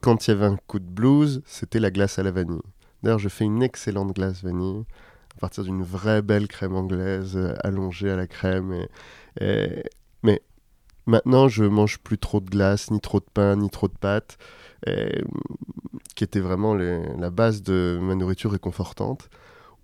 quand 0.00 0.26
il 0.26 0.30
y 0.30 0.32
avait 0.32 0.46
un 0.46 0.56
coup 0.66 0.78
de 0.78 0.88
blues, 0.88 1.42
c'était 1.44 1.78
la 1.78 1.90
glace 1.90 2.18
à 2.18 2.22
la 2.22 2.30
vanille. 2.30 2.62
D'ailleurs, 3.02 3.18
je 3.18 3.28
fais 3.28 3.44
une 3.44 3.62
excellente 3.62 4.14
glace 4.14 4.42
vanille 4.42 4.84
à 5.36 5.40
partir 5.40 5.62
d'une 5.62 5.82
vraie 5.82 6.22
belle 6.22 6.48
crème 6.48 6.74
anglaise 6.74 7.36
euh, 7.36 7.54
allongée 7.62 8.08
à 8.08 8.16
la 8.16 8.26
crème. 8.26 8.68
Mais 8.68 8.88
maintenant, 11.06 11.48
je 11.48 11.64
mange 11.64 11.98
plus 11.98 12.18
trop 12.18 12.40
de 12.40 12.48
glace, 12.50 12.90
ni 12.90 13.00
trop 13.00 13.20
de 13.20 13.26
pain, 13.32 13.56
ni 13.56 13.70
trop 13.70 13.88
de 13.88 13.96
pâtes, 13.98 14.38
qui 16.14 16.24
était 16.24 16.40
vraiment 16.40 16.74
la 16.74 17.30
base 17.30 17.62
de 17.62 17.98
ma 18.00 18.14
nourriture 18.14 18.52
réconfortante. 18.52 19.28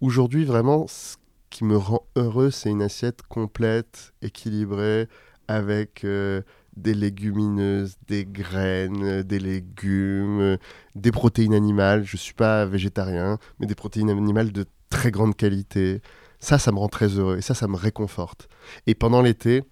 Aujourd'hui, 0.00 0.44
vraiment, 0.44 0.86
ce 0.86 1.16
qui 1.50 1.64
me 1.64 1.76
rend 1.76 2.02
heureux, 2.16 2.50
c'est 2.50 2.70
une 2.70 2.82
assiette 2.82 3.22
complète, 3.28 4.12
équilibrée, 4.22 5.08
avec 5.48 6.04
euh, 6.04 6.42
des 6.76 6.94
légumineuses, 6.94 7.96
des 8.06 8.24
graines, 8.24 9.22
des 9.22 9.40
légumes, 9.40 10.56
des 10.94 11.10
protéines 11.10 11.54
animales. 11.54 12.04
Je 12.04 12.16
ne 12.16 12.20
suis 12.20 12.34
pas 12.34 12.64
végétarien, 12.64 13.38
mais 13.58 13.66
des 13.66 13.74
protéines 13.74 14.10
animales 14.10 14.52
de 14.52 14.64
très 14.88 15.10
grande 15.10 15.36
qualité. 15.36 16.00
Ça, 16.38 16.58
ça 16.58 16.72
me 16.72 16.78
rend 16.78 16.88
très 16.88 17.08
heureux 17.08 17.36
et 17.36 17.42
ça, 17.42 17.54
ça 17.54 17.66
me 17.66 17.76
réconforte. 17.76 18.48
Et 18.86 18.94
pendant 18.94 19.22
l'été, 19.22 19.64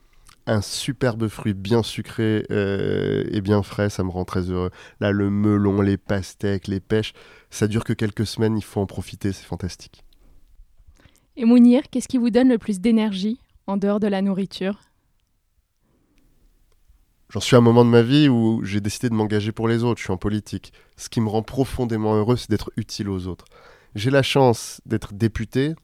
un 0.49 0.63
superbe 0.63 1.29
fruit 1.29 1.55
bien 1.55 1.83
sucré 1.83 2.47
euh, 2.51 3.25
et 3.31 3.41
bien 3.41 3.63
frais, 3.63 3.91
ça 3.91 4.03
me 4.03 4.11
rend 4.11 4.25
très 4.25 4.51
heureux. 4.51 4.71
Là, 4.99 5.13
le 5.13 5.31
melon, 5.31 5.81
les 5.83 5.99
pastèques, 5.99 6.67
les 6.67 6.81
pêches, 6.81 7.13
ça 7.51 7.69
dure 7.69 7.85
que 7.85 7.93
quelques 7.93 8.27
semaines, 8.27 8.57
il 8.57 8.65
faut 8.65 8.81
en 8.81 8.87
profiter, 8.87 9.33
c'est 9.33 9.45
fantastique. 9.45 10.05
Et 11.37 11.45
Mounir, 11.45 11.83
qu'est-ce 11.91 12.09
qui 12.09 12.19
vous 12.19 12.31
donne 12.31 12.49
le 12.49 12.59
plus 12.59 12.81
d'énergie 12.81 13.39
en 13.67 13.77
dehors 13.77 14.01
de 14.01 14.07
la 14.07 14.23
nourriture? 14.23 14.81
J'en 17.31 17.41
suis 17.41 17.55
à 17.55 17.59
un 17.59 17.63
moment 17.63 17.85
de 17.85 17.91
ma 17.91 18.03
vie 18.03 18.31
où 18.31 18.65
j'ai 18.65 18.81
décidé 18.81 19.11
de 19.11 19.15
m'engager 19.15 19.53
pour 19.53 19.69
les 19.69 19.85
autres, 19.85 19.99
je 19.99 20.05
suis 20.05 20.13
en 20.13 20.17
politique. 20.17 20.73
Ce 20.97 21.11
qui 21.11 21.21
me 21.21 21.29
rend 21.29 21.43
profondément 21.43 22.15
heureux, 22.17 22.37
c'est 22.37 22.51
d'être 22.51 22.73
utile 22.79 23.11
aux 23.11 23.27
autres. 23.27 23.45
J'ai 23.95 24.11
la 24.11 24.23
chance 24.23 24.81
d'être 24.87 25.13
député, 25.13 25.75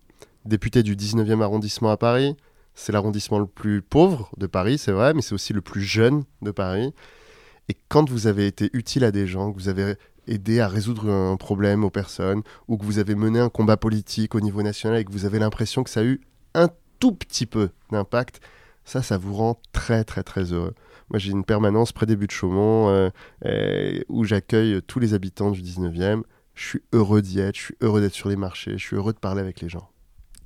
député 0.47 0.83
du 0.83 0.97
19e 0.97 1.43
arrondissement 1.43 1.91
à 1.91 1.99
Paris. 1.99 2.35
C'est 2.75 2.93
l'arrondissement 2.93 3.39
le 3.39 3.47
plus 3.47 3.83
pauvre 3.83 4.31
de 4.37 4.47
Paris, 4.47 4.79
c'est 4.79 4.93
vrai, 4.93 5.15
mais 5.15 5.23
c'est 5.23 5.35
aussi 5.35 5.53
le 5.53 5.61
plus 5.61 5.83
jeune 5.83 6.25
de 6.43 6.51
Paris. 6.51 6.93
Et 7.69 7.77
quand 7.89 8.09
vous 8.11 8.27
avez 8.27 8.47
été 8.47 8.71
utile 8.73 9.05
à 9.05 9.11
des 9.11 9.27
gens, 9.27 9.53
que 9.53 9.59
vous 9.59 9.69
avez 9.69 9.95
aidé 10.27 10.61
à 10.61 10.69
résoudre 10.69 11.11
un 11.11 11.37
problème 11.37 11.85
aux 11.85 11.91
personnes, 11.91 12.43
ou 12.69 12.77
que 12.77 12.85
vous 12.85 12.99
avez 12.99 13.15
mené 13.15 13.39
un 13.39 13.49
combat 13.49 13.77
politique 13.77 14.35
au 14.35 14.41
niveau 14.41 14.63
national 14.63 14.99
et 14.99 15.05
que 15.05 15.13
vous 15.13 15.25
avez 15.25 15.39
l'impression 15.39 15.83
que 15.83 15.91
ça 15.91 16.01
a 16.01 16.05
eu 16.05 16.21
un 16.55 16.69
tout 16.99 17.13
petit 17.13 17.47
peu 17.47 17.71
d'impact, 17.91 18.41
ça, 18.85 19.03
ça 19.03 19.19
vous 19.19 19.35
rend 19.35 19.59
très 19.73 20.05
très 20.05 20.23
très 20.23 20.53
heureux. 20.53 20.75
Moi, 21.11 21.19
j'ai 21.19 21.33
une 21.33 21.45
permanence 21.45 21.93
près 21.93 22.07
des 22.07 22.17
buts 22.17 22.27
de 22.27 22.33
Chaumont 22.33 22.89
euh, 23.45 24.01
où 24.09 24.25
j'accueille 24.25 24.81
tous 24.87 25.01
les 25.01 25.15
habitants 25.15 25.51
du 25.51 25.63
19e. 25.63 26.23
Je 26.55 26.67
suis 26.67 26.83
heureux 26.93 27.21
d'y 27.21 27.41
être, 27.41 27.57
je 27.57 27.63
suis 27.63 27.77
heureux 27.81 28.01
d'être 28.01 28.15
sur 28.15 28.29
les 28.29 28.37
marchés, 28.37 28.79
je 28.79 28.85
suis 28.85 28.97
heureux 28.97 29.13
de 29.13 29.19
parler 29.19 29.41
avec 29.41 29.61
les 29.61 29.69
gens. 29.69 29.91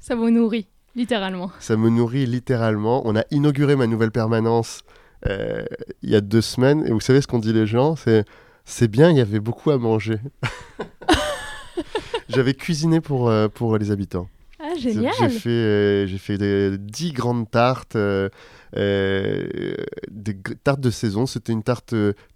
Ça 0.00 0.14
vous 0.14 0.30
nourrit, 0.30 0.68
littéralement. 0.98 1.50
Ça 1.60 1.76
me 1.76 1.88
nourrit 1.88 2.26
littéralement. 2.26 3.02
On 3.06 3.16
a 3.16 3.24
inauguré 3.30 3.76
ma 3.76 3.86
nouvelle 3.86 4.10
permanence 4.10 4.82
euh, 5.26 5.64
il 6.02 6.10
y 6.10 6.16
a 6.16 6.20
deux 6.20 6.42
semaines. 6.42 6.84
Et 6.86 6.90
vous 6.90 7.00
savez 7.00 7.22
ce 7.22 7.26
qu'ont 7.26 7.38
dit 7.38 7.52
les 7.54 7.66
gens? 7.66 7.96
C'est 7.96 8.24
c'est 8.68 8.88
bien, 8.88 9.10
il 9.10 9.16
y 9.16 9.20
avait 9.20 9.40
beaucoup 9.40 9.70
à 9.70 9.78
manger. 9.78 10.18
J'avais 12.28 12.52
cuisiné 12.52 13.00
pour, 13.00 13.30
euh, 13.30 13.48
pour 13.48 13.78
les 13.78 13.90
habitants. 13.90 14.28
Ah, 14.60 14.74
génial 14.78 15.14
J'ai 15.18 15.28
fait, 15.30 15.48
euh, 15.48 16.06
j'ai 16.06 16.18
fait 16.18 16.36
des, 16.36 16.76
10 16.76 17.12
grandes 17.12 17.50
tartes, 17.50 17.96
euh, 17.96 18.28
des 18.76 20.36
tartes 20.62 20.80
de 20.80 20.90
saison. 20.90 21.24
C'était 21.24 21.54
une 21.54 21.62
tarte 21.62 21.94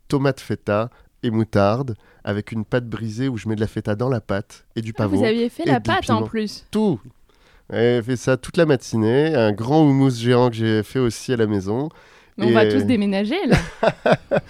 tomate 0.08 0.40
feta 0.40 0.88
et 1.22 1.30
moutarde 1.30 1.96
avec 2.24 2.50
une 2.50 2.64
pâte 2.64 2.88
brisée 2.88 3.28
où 3.28 3.36
je 3.36 3.46
mets 3.46 3.54
de 3.54 3.60
la 3.60 3.66
feta 3.66 3.94
dans 3.94 4.08
la 4.08 4.22
pâte 4.22 4.64
et 4.74 4.80
du 4.80 4.94
pavot. 4.94 5.16
Ah, 5.16 5.18
vous 5.18 5.24
aviez 5.24 5.50
fait 5.50 5.66
la 5.66 5.80
pâte 5.80 6.08
en 6.08 6.22
plus 6.22 6.64
Tout 6.70 6.98
J'ai 7.72 8.02
fait 8.02 8.16
ça 8.16 8.36
toute 8.36 8.56
la 8.56 8.66
matinée. 8.66 9.34
Un 9.34 9.52
grand 9.52 9.82
houmous 9.82 10.10
géant 10.10 10.50
que 10.50 10.56
j'ai 10.56 10.82
fait 10.82 10.98
aussi 10.98 11.32
à 11.32 11.36
la 11.36 11.46
maison. 11.46 11.88
Mais 12.36 12.46
on 12.46 12.52
va 12.52 12.66
tous 12.66 12.84
déménager 12.84 13.36
là 13.46 13.58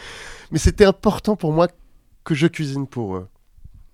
Mais 0.52 0.58
c'était 0.58 0.84
important 0.84 1.34
pour 1.36 1.52
moi 1.52 1.68
que 2.24 2.34
je 2.34 2.46
cuisine 2.46 2.86
pour 2.86 3.16
eux. 3.16 3.28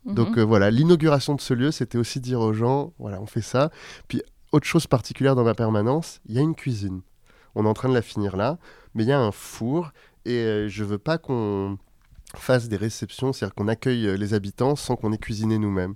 Donc 0.05 0.31
mhm. 0.31 0.39
euh, 0.39 0.45
voilà, 0.45 0.71
l'inauguration 0.71 1.35
de 1.35 1.41
ce 1.41 1.55
lieu, 1.55 1.71
c'était 1.71 1.99
aussi 1.99 2.21
dire 2.21 2.41
aux 2.41 2.53
gens, 2.53 2.93
voilà, 2.99 3.21
on 3.21 3.27
fait 3.27 3.43
ça. 3.43 3.71
Puis 4.09 4.23
autre 4.53 4.67
chose 4.67 4.87
particulière 4.87 5.35
dans 5.35 5.45
ma 5.45 5.55
permanence, 5.55 6.21
il 6.27 6.35
y 6.35 6.39
a 6.39 6.43
une 6.43 6.55
cuisine. 6.55 7.03
On 7.55 7.65
est 7.65 7.69
en 7.69 7.75
train 7.75 7.89
de 7.89 7.95
la 7.95 8.03
finir 8.03 8.37
là, 8.37 8.59
mais 8.95 9.05
il 9.05 9.09
y 9.09 9.13
a 9.13 9.21
un 9.21 9.33
four 9.33 9.93
et 10.25 10.37
euh, 10.37 10.69
je 10.69 10.85
veux 10.85 10.99
pas 10.99 11.19
qu'on 11.19 11.79
fasse 12.35 12.69
des 12.69 12.77
réceptions, 12.77 13.33
c'est-à-dire 13.33 13.55
qu'on 13.55 13.69
accueille 13.69 14.07
euh, 14.07 14.17
les 14.17 14.35
habitants 14.35 14.77
sans 14.77 14.97
qu'on 14.97 15.13
ait 15.13 15.19
cuisiné 15.19 15.59
nous-mêmes. 15.59 15.95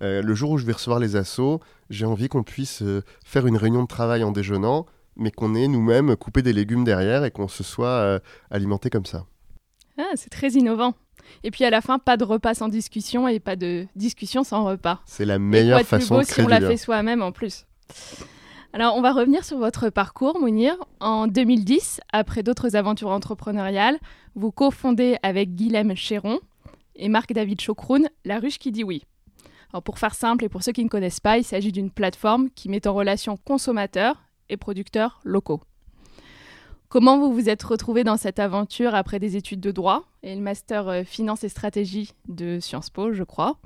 Le 0.00 0.34
jour 0.34 0.50
où 0.52 0.58
je 0.58 0.66
vais 0.66 0.72
recevoir 0.72 1.00
les 1.00 1.16
assos, 1.16 1.60
j'ai 1.90 2.06
envie 2.06 2.28
qu'on 2.28 2.42
puisse 2.42 2.82
faire 3.24 3.46
une 3.46 3.56
réunion 3.56 3.82
de 3.82 3.88
travail 3.88 4.24
en 4.24 4.32
déjeunant, 4.32 4.86
mais 5.16 5.30
qu'on 5.30 5.54
ait 5.54 5.68
nous-mêmes 5.68 6.16
coupé 6.16 6.42
des 6.42 6.52
légumes 6.52 6.84
derrière 6.84 7.24
et 7.24 7.30
qu'on 7.30 7.48
se 7.48 7.62
soit 7.62 8.20
alimenté 8.50 8.90
comme 8.90 9.06
ça. 9.06 9.26
Ah, 9.98 10.10
c'est 10.14 10.30
très 10.30 10.50
innovant. 10.50 10.94
Et 11.42 11.50
puis 11.50 11.64
à 11.64 11.70
la 11.70 11.80
fin, 11.80 11.98
pas 11.98 12.16
de 12.16 12.24
repas 12.24 12.54
sans 12.54 12.68
discussion 12.68 13.28
et 13.28 13.40
pas 13.40 13.56
de 13.56 13.86
discussion 13.96 14.44
sans 14.44 14.64
repas. 14.64 15.00
C'est 15.06 15.24
la 15.24 15.38
meilleure 15.38 15.80
façon 15.82 16.18
de 16.18 16.24
créer 16.24 16.34
si 16.34 16.40
on 16.42 16.48
l'a 16.48 16.60
fait 16.60 16.76
soi-même 16.76 17.22
en 17.22 17.32
plus. 17.32 17.66
Alors, 18.72 18.96
on 18.96 19.00
va 19.00 19.12
revenir 19.12 19.44
sur 19.44 19.56
votre 19.58 19.88
parcours, 19.88 20.40
Mounir. 20.40 20.74
En 20.98 21.28
2010, 21.28 22.00
après 22.12 22.42
d'autres 22.42 22.74
aventures 22.74 23.10
entrepreneuriales, 23.10 23.98
vous 24.34 24.50
cofondez 24.50 25.16
avec 25.22 25.54
Guilhem 25.54 25.94
Chéron 25.94 26.40
et 26.96 27.08
Marc-David 27.08 27.60
Chocroun 27.60 28.08
La 28.24 28.40
Ruche 28.40 28.58
qui 28.58 28.72
dit 28.72 28.82
oui. 28.82 29.04
Pour 29.82 29.98
faire 29.98 30.14
simple 30.14 30.44
et 30.44 30.48
pour 30.48 30.62
ceux 30.62 30.72
qui 30.72 30.84
ne 30.84 30.88
connaissent 30.88 31.20
pas, 31.20 31.38
il 31.38 31.44
s'agit 31.44 31.72
d'une 31.72 31.90
plateforme 31.90 32.48
qui 32.54 32.68
met 32.68 32.86
en 32.86 32.94
relation 32.94 33.36
consommateurs 33.36 34.22
et 34.48 34.56
producteurs 34.56 35.20
locaux. 35.24 35.60
Comment 36.88 37.18
vous 37.18 37.34
vous 37.34 37.48
êtes 37.48 37.62
retrouvé 37.64 38.04
dans 38.04 38.16
cette 38.16 38.38
aventure 38.38 38.94
après 38.94 39.18
des 39.18 39.36
études 39.36 39.58
de 39.58 39.72
droit 39.72 40.04
et 40.22 40.34
le 40.34 40.40
master 40.40 40.88
euh, 40.88 41.02
finance 41.02 41.42
et 41.42 41.48
stratégie 41.48 42.12
de 42.28 42.60
Sciences 42.60 42.90
Po, 42.90 43.12
je 43.12 43.24
crois? 43.24 43.58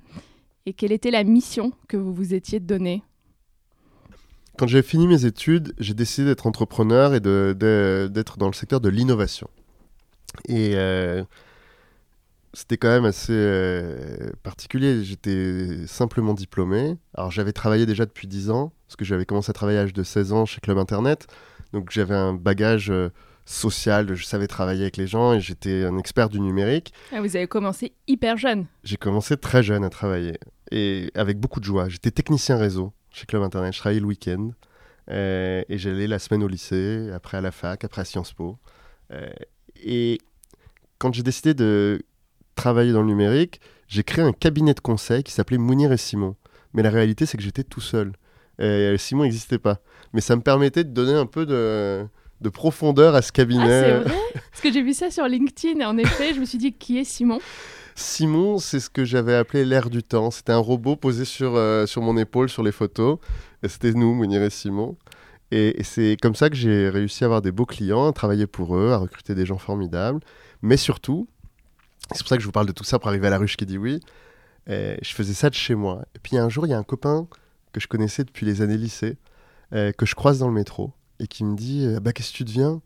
Et 0.64 0.72
quelle 0.72 0.92
était 0.92 1.10
la 1.10 1.24
mission 1.24 1.72
que 1.88 1.98
vous 1.98 2.14
vous 2.14 2.32
étiez 2.32 2.58
donnée? 2.58 3.02
Quand 4.56 4.66
j'ai 4.66 4.82
fini 4.82 5.06
mes 5.06 5.26
études, 5.26 5.74
j'ai 5.78 5.92
décidé 5.92 6.26
d'être 6.26 6.46
entrepreneur 6.46 7.14
et 7.14 7.20
d'être 7.20 8.38
dans 8.38 8.46
le 8.46 8.54
secteur 8.54 8.80
de 8.80 8.88
l'innovation. 8.88 9.50
Et 10.46 10.72
euh, 10.74 11.22
c'était 12.58 12.76
quand 12.76 12.88
même 12.88 13.04
assez 13.04 13.32
euh, 13.32 14.32
particulier. 14.42 15.04
J'étais 15.04 15.86
simplement 15.86 16.34
diplômé. 16.34 16.96
Alors 17.14 17.30
j'avais 17.30 17.52
travaillé 17.52 17.86
déjà 17.86 18.04
depuis 18.04 18.26
10 18.26 18.50
ans, 18.50 18.72
parce 18.88 18.96
que 18.96 19.04
j'avais 19.04 19.24
commencé 19.26 19.50
à 19.50 19.52
travailler 19.52 19.78
à 19.78 19.82
l'âge 19.82 19.92
de 19.92 20.02
16 20.02 20.32
ans 20.32 20.44
chez 20.44 20.60
Club 20.60 20.76
Internet. 20.76 21.28
Donc 21.72 21.92
j'avais 21.92 22.16
un 22.16 22.34
bagage 22.34 22.90
euh, 22.90 23.10
social, 23.44 24.12
je 24.12 24.24
savais 24.24 24.48
travailler 24.48 24.82
avec 24.82 24.96
les 24.96 25.06
gens 25.06 25.34
et 25.34 25.40
j'étais 25.40 25.84
un 25.84 25.98
expert 25.98 26.28
du 26.28 26.40
numérique. 26.40 26.92
Ah, 27.12 27.20
vous 27.20 27.36
avez 27.36 27.46
commencé 27.46 27.92
hyper 28.08 28.36
jeune. 28.36 28.66
J'ai 28.82 28.96
commencé 28.96 29.36
très 29.36 29.62
jeune 29.62 29.84
à 29.84 29.88
travailler 29.88 30.34
et 30.72 31.12
avec 31.14 31.38
beaucoup 31.38 31.60
de 31.60 31.64
joie. 31.64 31.88
J'étais 31.88 32.10
technicien 32.10 32.56
réseau 32.56 32.92
chez 33.12 33.26
Club 33.26 33.44
Internet, 33.44 33.72
je 33.72 33.78
travaillais 33.78 34.00
le 34.00 34.06
week-end 34.06 34.50
euh, 35.10 35.62
et 35.68 35.78
j'allais 35.78 36.08
la 36.08 36.18
semaine 36.18 36.42
au 36.42 36.48
lycée, 36.48 37.08
après 37.14 37.36
à 37.36 37.40
la 37.40 37.52
fac, 37.52 37.84
après 37.84 38.02
à 38.02 38.04
Sciences 38.04 38.32
Po. 38.32 38.58
et 39.76 40.18
quand 40.98 41.14
j'ai 41.14 41.22
décidé 41.22 41.54
de 41.54 42.02
travailler 42.58 42.92
dans 42.92 43.00
le 43.00 43.06
numérique, 43.06 43.60
j'ai 43.86 44.02
créé 44.02 44.24
un 44.24 44.32
cabinet 44.32 44.74
de 44.74 44.80
conseil 44.80 45.22
qui 45.22 45.32
s'appelait 45.32 45.58
Mounir 45.58 45.92
et 45.92 45.96
Simon. 45.96 46.36
Mais 46.74 46.82
la 46.82 46.90
réalité, 46.90 47.24
c'est 47.24 47.38
que 47.38 47.42
j'étais 47.42 47.64
tout 47.64 47.80
seul. 47.80 48.12
Et 48.58 48.94
Simon 48.98 49.22
n'existait 49.22 49.58
pas. 49.58 49.78
Mais 50.12 50.20
ça 50.20 50.36
me 50.36 50.42
permettait 50.42 50.84
de 50.84 50.90
donner 50.90 51.14
un 51.14 51.26
peu 51.26 51.46
de, 51.46 52.04
de 52.40 52.48
profondeur 52.48 53.14
à 53.14 53.22
ce 53.22 53.32
cabinet. 53.32 53.62
Ah, 53.64 54.02
c'est 54.04 54.08
vrai 54.08 54.18
Parce 54.50 54.60
que 54.60 54.72
j'ai 54.72 54.82
vu 54.82 54.92
ça 54.92 55.10
sur 55.10 55.26
LinkedIn 55.26 55.80
et 55.80 55.84
en 55.84 55.96
effet, 55.96 56.34
je 56.34 56.40
me 56.40 56.44
suis 56.44 56.58
dit 56.58 56.72
qui 56.72 56.98
est 56.98 57.04
Simon? 57.04 57.38
Simon, 57.94 58.58
c'est 58.58 58.80
ce 58.80 58.90
que 58.90 59.04
j'avais 59.04 59.34
appelé 59.34 59.64
l'air 59.64 59.90
du 59.90 60.02
temps. 60.02 60.30
C'était 60.30 60.52
un 60.52 60.58
robot 60.58 60.96
posé 60.96 61.24
sur, 61.24 61.56
euh, 61.56 61.86
sur 61.86 62.02
mon 62.02 62.16
épaule 62.16 62.48
sur 62.48 62.62
les 62.62 62.72
photos. 62.72 63.18
C'était 63.66 63.92
nous, 63.92 64.14
Mounir 64.14 64.42
et 64.42 64.50
Simon. 64.50 64.96
Et, 65.50 65.80
et 65.80 65.84
c'est 65.84 66.16
comme 66.20 66.34
ça 66.34 66.50
que 66.50 66.56
j'ai 66.56 66.88
réussi 66.90 67.24
à 67.24 67.26
avoir 67.26 67.42
des 67.42 67.52
beaux 67.52 67.66
clients, 67.66 68.08
à 68.08 68.12
travailler 68.12 68.46
pour 68.46 68.76
eux, 68.76 68.92
à 68.92 68.98
recruter 68.98 69.34
des 69.34 69.46
gens 69.46 69.58
formidables. 69.58 70.20
Mais 70.62 70.76
surtout, 70.76 71.28
c'est 72.12 72.20
pour 72.20 72.28
ça 72.28 72.36
que 72.36 72.42
je 72.42 72.46
vous 72.46 72.52
parle 72.52 72.66
de 72.66 72.72
tout 72.72 72.84
ça 72.84 72.98
pour 72.98 73.08
arriver 73.08 73.26
à 73.26 73.30
la 73.30 73.38
ruche 73.38 73.56
qui 73.56 73.66
dit 73.66 73.78
oui. 73.78 74.00
je 74.66 75.12
faisais 75.12 75.34
ça 75.34 75.50
de 75.50 75.54
chez 75.54 75.74
moi. 75.74 76.04
Et 76.14 76.18
puis 76.18 76.36
un 76.36 76.48
jour, 76.48 76.66
il 76.66 76.70
y 76.70 76.74
a 76.74 76.78
un 76.78 76.82
copain 76.82 77.28
que 77.72 77.80
je 77.80 77.88
connaissais 77.88 78.24
depuis 78.24 78.46
les 78.46 78.62
années 78.62 78.76
lycée, 78.76 79.16
euh, 79.74 79.92
que 79.92 80.06
je 80.06 80.14
croise 80.14 80.38
dans 80.38 80.48
le 80.48 80.54
métro, 80.54 80.92
et 81.20 81.26
qui 81.26 81.44
me 81.44 81.56
dit 81.56 81.86
euh, 81.86 82.00
Bah, 82.00 82.12
qu'est-ce 82.12 82.32
que 82.32 82.38
tu 82.38 82.44
deviens? 82.44 82.80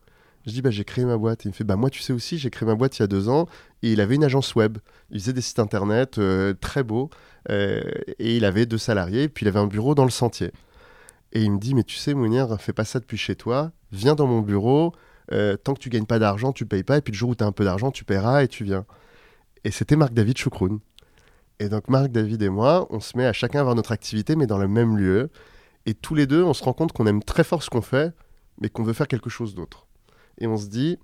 Je 0.46 0.52
dis 0.52 0.62
Bah, 0.62 0.70
j'ai 0.70 0.84
créé 0.84 1.04
ma 1.04 1.16
boîte. 1.16 1.44
Il 1.44 1.48
me 1.48 1.52
fait 1.52 1.64
Bah, 1.64 1.76
moi, 1.76 1.90
tu 1.90 2.00
sais 2.00 2.12
aussi, 2.12 2.38
j'ai 2.38 2.50
créé 2.50 2.66
ma 2.66 2.74
boîte 2.74 2.98
il 2.98 3.02
y 3.02 3.04
a 3.04 3.08
deux 3.08 3.28
ans, 3.28 3.46
et 3.82 3.92
il 3.92 4.00
avait 4.00 4.16
une 4.16 4.24
agence 4.24 4.54
web. 4.54 4.78
Il 5.10 5.20
faisait 5.20 5.32
des 5.32 5.40
sites 5.40 5.58
internet 5.58 6.18
euh, 6.18 6.54
très 6.54 6.82
beaux, 6.82 7.10
et 7.48 8.36
il 8.36 8.44
avait 8.44 8.66
deux 8.66 8.78
salariés, 8.78 9.24
et 9.24 9.28
puis 9.28 9.44
il 9.44 9.48
avait 9.48 9.58
un 9.58 9.66
bureau 9.66 9.94
dans 9.94 10.04
le 10.04 10.10
sentier. 10.10 10.52
Et 11.32 11.42
il 11.42 11.52
me 11.52 11.58
dit 11.58 11.74
Mais 11.74 11.84
tu 11.84 11.96
sais, 11.96 12.14
Mounir, 12.14 12.60
fais 12.60 12.72
pas 12.72 12.84
ça 12.84 13.00
depuis 13.00 13.16
chez 13.16 13.36
toi, 13.36 13.72
viens 13.90 14.14
dans 14.14 14.26
mon 14.26 14.40
bureau. 14.40 14.92
tant 15.30 15.74
que 15.74 15.80
tu 15.80 15.88
gagnes 15.88 16.06
pas 16.06 16.18
d'argent, 16.18 16.52
tu 16.52 16.66
payes 16.66 16.84
pas. 16.84 16.98
Et 16.98 17.00
puis 17.00 17.12
le 17.12 17.18
jour 17.18 17.30
où 17.30 17.34
tu 17.34 17.44
as 17.44 17.46
un 17.46 17.52
peu 17.52 17.64
d'argent, 17.64 17.90
tu 17.90 18.04
paieras 18.04 18.42
et 18.44 18.48
tu 18.48 18.64
viens. 18.64 18.84
Et 19.64 19.70
c'était 19.70 19.96
Marc-David 19.96 20.36
Choukroun. 20.36 20.80
Et 21.58 21.68
donc 21.68 21.88
Marc-David 21.88 22.42
et 22.42 22.48
moi, 22.48 22.86
on 22.90 23.00
se 23.00 23.16
met 23.16 23.26
à 23.26 23.32
chacun 23.32 23.60
avoir 23.60 23.74
notre 23.74 23.92
activité, 23.92 24.34
mais 24.34 24.46
dans 24.46 24.58
le 24.58 24.68
même 24.68 24.96
lieu. 24.96 25.30
Et 25.86 25.94
tous 25.94 26.14
les 26.14 26.26
deux, 26.26 26.42
on 26.42 26.54
se 26.54 26.64
rend 26.64 26.72
compte 26.72 26.92
qu'on 26.92 27.06
aime 27.06 27.22
très 27.22 27.44
fort 27.44 27.62
ce 27.62 27.70
qu'on 27.70 27.82
fait, 27.82 28.12
mais 28.60 28.68
qu'on 28.68 28.82
veut 28.82 28.92
faire 28.92 29.08
quelque 29.08 29.30
chose 29.30 29.54
d'autre. 29.54 29.86
Et 30.38 30.46
on 30.46 30.56
se 30.56 30.66
dit, 30.66 30.98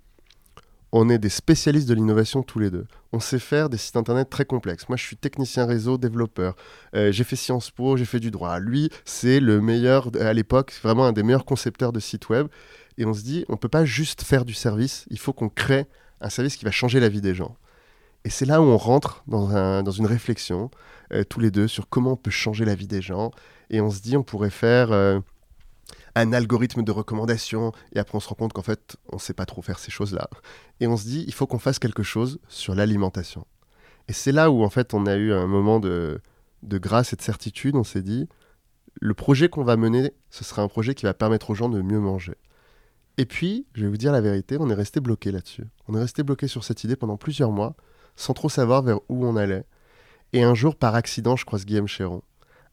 on 0.91 1.09
est 1.11 1.19
des 1.19 1.29
spécialistes 1.29 1.89
de 1.89 1.95
l'innovation 1.95 2.43
tous 2.43 2.59
les 2.59 2.71
deux. 2.71 2.87
On 3.13 3.21
sait 3.21 3.39
faire 3.39 3.69
des 3.69 3.77
sites 3.77 3.97
internet 3.97 4.31
très 4.31 4.45
complexes. 4.45 4.89
Moi, 4.89 4.97
je 4.97 5.05
suis 5.05 5.17
technicien 5.17 5.67
réseau, 5.67 5.99
développeur. 5.99 6.57
Euh, 6.95 7.13
j'ai 7.13 7.25
fait 7.25 7.37
Sciences 7.37 7.71
Po, 7.71 7.97
j'ai 7.97 8.05
fait 8.05 8.21
du 8.21 8.31
droit. 8.31 8.59
Lui, 8.59 8.89
c'est 9.05 9.39
le 9.39 9.61
meilleur 9.61 10.11
à 10.21 10.33
l'époque, 10.33 10.73
vraiment 10.83 11.05
un 11.05 11.13
des 11.13 11.23
meilleurs 11.23 11.45
concepteurs 11.45 11.93
de 11.93 12.01
sites 12.01 12.29
web. 12.31 12.49
Et 12.97 13.05
on 13.05 13.15
se 13.15 13.23
dit, 13.23 13.45
on 13.49 13.53
ne 13.53 13.59
peut 13.59 13.69
pas 13.69 13.85
juste 13.85 14.23
faire 14.23 14.45
du 14.45 14.55
service, 14.55 15.05
il 15.11 15.19
faut 15.19 15.33
qu'on 15.33 15.49
crée 15.49 15.87
un 16.21 16.31
service 16.31 16.57
qui 16.57 16.65
va 16.65 16.73
changer 16.73 16.99
la 16.99 17.09
vie 17.09 17.21
des 17.21 17.35
gens. 17.35 17.57
Et 18.25 18.31
c'est 18.31 18.45
là 18.45 18.61
où 18.61 18.65
on 18.65 18.77
rentre 18.77 19.23
dans, 19.27 19.91
une 19.91 20.07
réflexion, 20.07 20.71
euh, 21.13 21.25
tous 21.25 21.41
les 21.41 21.51
deux, 21.51 21.69
sur 21.69 21.89
comment 21.89 22.13
on 22.13 22.17
peut 22.17 22.31
changer 22.31 22.65
la 22.65 22.75
vie 22.75 22.87
des 22.87 23.01
gens. 23.01 23.31
Et 23.71 23.81
on 23.81 23.91
se 23.91 24.01
dit, 24.01 24.17
on 24.17 24.23
pourrait 24.23 24.51
faire 24.51 24.93
euh, 24.93 25.21
un 26.15 26.33
algorithme 26.33 26.83
de 26.83 26.93
recommandation. 26.93 27.73
Et 27.93 27.99
après, 27.99 28.17
on 28.17 28.21
se 28.21 28.29
rend 28.29 28.35
compte 28.35 28.53
qu'en 28.53 28.63
fait, 28.63 28.97
on 29.11 29.17
ne 29.17 29.21
sait 29.21 29.35
pas 29.35 29.47
trop 29.47 29.63
faire 29.63 29.79
ces 29.79 29.91
choses-là. 29.91 30.29
Et 30.81 30.87
on 30.87 30.97
se 30.97 31.05
dit, 31.05 31.25
il 31.27 31.33
faut 31.33 31.47
qu'on 31.47 31.59
fasse 31.59 31.79
quelque 31.79 32.03
chose 32.03 32.39
sur 32.49 32.75
l'alimentation. 32.75 33.47
Et 34.09 34.13
c'est 34.13 34.33
là 34.33 34.51
où, 34.51 34.63
en 34.63 34.71
fait, 34.71 34.95
on 34.95 35.07
a 35.07 35.17
eu 35.17 35.33
un 35.33 35.47
moment 35.47 35.81
de 35.81 36.21
grâce 36.65 37.13
et 37.13 37.17
de 37.17 37.23
certitude. 37.23 37.77
On 37.77 37.85
s'est 37.85 38.03
dit, 38.03 38.29
le 39.01 39.15
projet 39.15 39.49
qu'on 39.49 39.65
va 39.65 39.77
mener, 39.77 40.13
ce 40.31 40.45
sera 40.45 40.63
un 40.63 40.69
projet 40.69 40.95
qui 40.95 41.05
va 41.05 41.15
permettre 41.15 41.51
aux 41.51 41.55
gens 41.55 41.69
de 41.69 41.81
mieux 41.83 42.01
manger. 42.01 42.35
Et 43.17 43.27
puis, 43.27 43.67
je 43.75 43.83
vais 43.83 43.89
vous 43.89 43.97
dire 43.97 44.13
la 44.13 44.21
vérité, 44.21 44.57
on 44.61 44.71
est 44.71 44.75
resté 44.75 45.01
bloqué 45.01 45.33
là-dessus. 45.33 45.65
On 45.89 45.95
est 45.95 46.01
resté 46.01 46.23
bloqué 46.23 46.47
sur 46.47 46.65
cette 46.65 46.85
idée 46.85 46.97
pendant 46.97 47.17
plusieurs 47.17 47.51
mois 47.51 47.75
sans 48.19 48.35
trop 48.35 48.49
savoir 48.49 48.83
vers 48.83 48.99
où 49.09 49.25
on 49.25 49.37
allait. 49.37 49.65
Et 50.33 50.43
un 50.43 50.55
jour, 50.55 50.77
par 50.77 50.95
accident, 50.95 51.37
je 51.37 51.45
croise 51.47 51.65
Guillaume 51.65 51.89
Chéron 51.89 52.23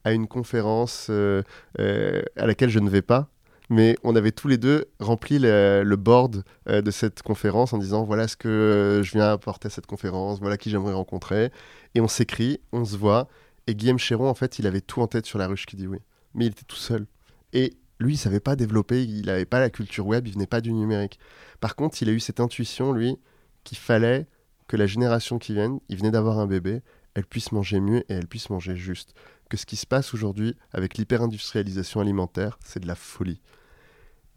à 0.03 0.13
une 0.13 0.27
conférence 0.27 1.07
euh, 1.09 1.41
euh, 1.79 2.21
à 2.37 2.45
laquelle 2.45 2.69
je 2.69 2.79
ne 2.79 2.89
vais 2.89 3.01
pas, 3.01 3.27
mais 3.69 3.97
on 4.03 4.15
avait 4.15 4.31
tous 4.31 4.47
les 4.47 4.57
deux 4.57 4.85
rempli 4.99 5.39
le, 5.39 5.95
board 5.95 6.43
euh, 6.69 6.83
de 6.83 6.91
cette 6.91 7.23
conférence 7.23 7.73
en 7.73 7.79
disant 7.79 8.03
voilà 8.03 8.27
ce 8.27 8.37
que 8.37 9.01
je 9.03 9.11
viens 9.13 9.31
apporter 9.31 9.65
à 9.67 9.69
cette 9.71 9.87
conférence, 9.87 10.39
voilà 10.39 10.57
qui 10.57 10.69
j'aimerais 10.69 10.93
rencontrer. 10.93 11.51
Et 11.95 12.01
on 12.01 12.07
s'écrit, 12.07 12.59
on 12.71 12.85
se 12.85 12.95
voit. 12.95 13.27
Et 13.67 13.73
Guillaume 13.73 13.97
Chéron, 13.97 14.29
en 14.29 14.35
fait, 14.35 14.59
il 14.59 14.67
avait 14.67 14.81
tout 14.81 15.01
en 15.01 15.07
tête 15.07 15.25
sur 15.25 15.39
la 15.39 15.47
ruche 15.47 15.65
qui 15.65 15.75
dit 15.75 15.87
oui. 15.87 15.97
Mais 16.35 16.45
il 16.45 16.51
était 16.51 16.65
tout 16.67 16.75
seul. 16.75 17.07
Et 17.51 17.73
lui, 17.99 18.13
il 18.13 18.17
savait 18.17 18.39
pas 18.39 18.55
développer, 18.55 19.03
il 19.03 19.25
n'avait 19.25 19.45
pas 19.45 19.59
la 19.59 19.71
culture 19.71 20.05
web, 20.05 20.27
il 20.27 20.33
venait 20.33 20.45
pas 20.45 20.61
du 20.61 20.71
numérique. 20.71 21.17
Par 21.61 21.75
contre, 21.75 21.99
il 22.03 22.09
a 22.09 22.11
eu 22.11 22.19
cette 22.19 22.39
intuition, 22.39 22.91
lui, 22.91 23.17
qu'il 23.63 23.77
fallait 23.77 24.27
que 24.67 24.77
la 24.77 24.87
génération 24.87 25.37
qui 25.37 25.53
vient, 25.53 25.79
il 25.89 25.97
venait 25.97 26.11
d'avoir 26.11 26.39
un 26.39 26.47
bébé, 26.47 26.81
elle 27.13 27.25
puisse 27.25 27.51
manger 27.51 27.79
mieux 27.79 27.99
et 28.09 28.13
elle 28.13 28.27
puisse 28.27 28.49
manger 28.49 28.75
juste. 28.75 29.13
Que 29.49 29.57
ce 29.57 29.65
qui 29.65 29.75
se 29.75 29.85
passe 29.85 30.13
aujourd'hui 30.13 30.55
avec 30.71 30.97
l'hyper-industrialisation 30.97 32.01
alimentaire, 32.01 32.57
c'est 32.63 32.79
de 32.79 32.87
la 32.87 32.95
folie. 32.95 33.41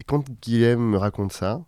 Et 0.01 0.05
quand 0.05 0.25
Guillaume 0.43 0.91
me 0.91 0.97
raconte 0.97 1.33
ça, 1.33 1.65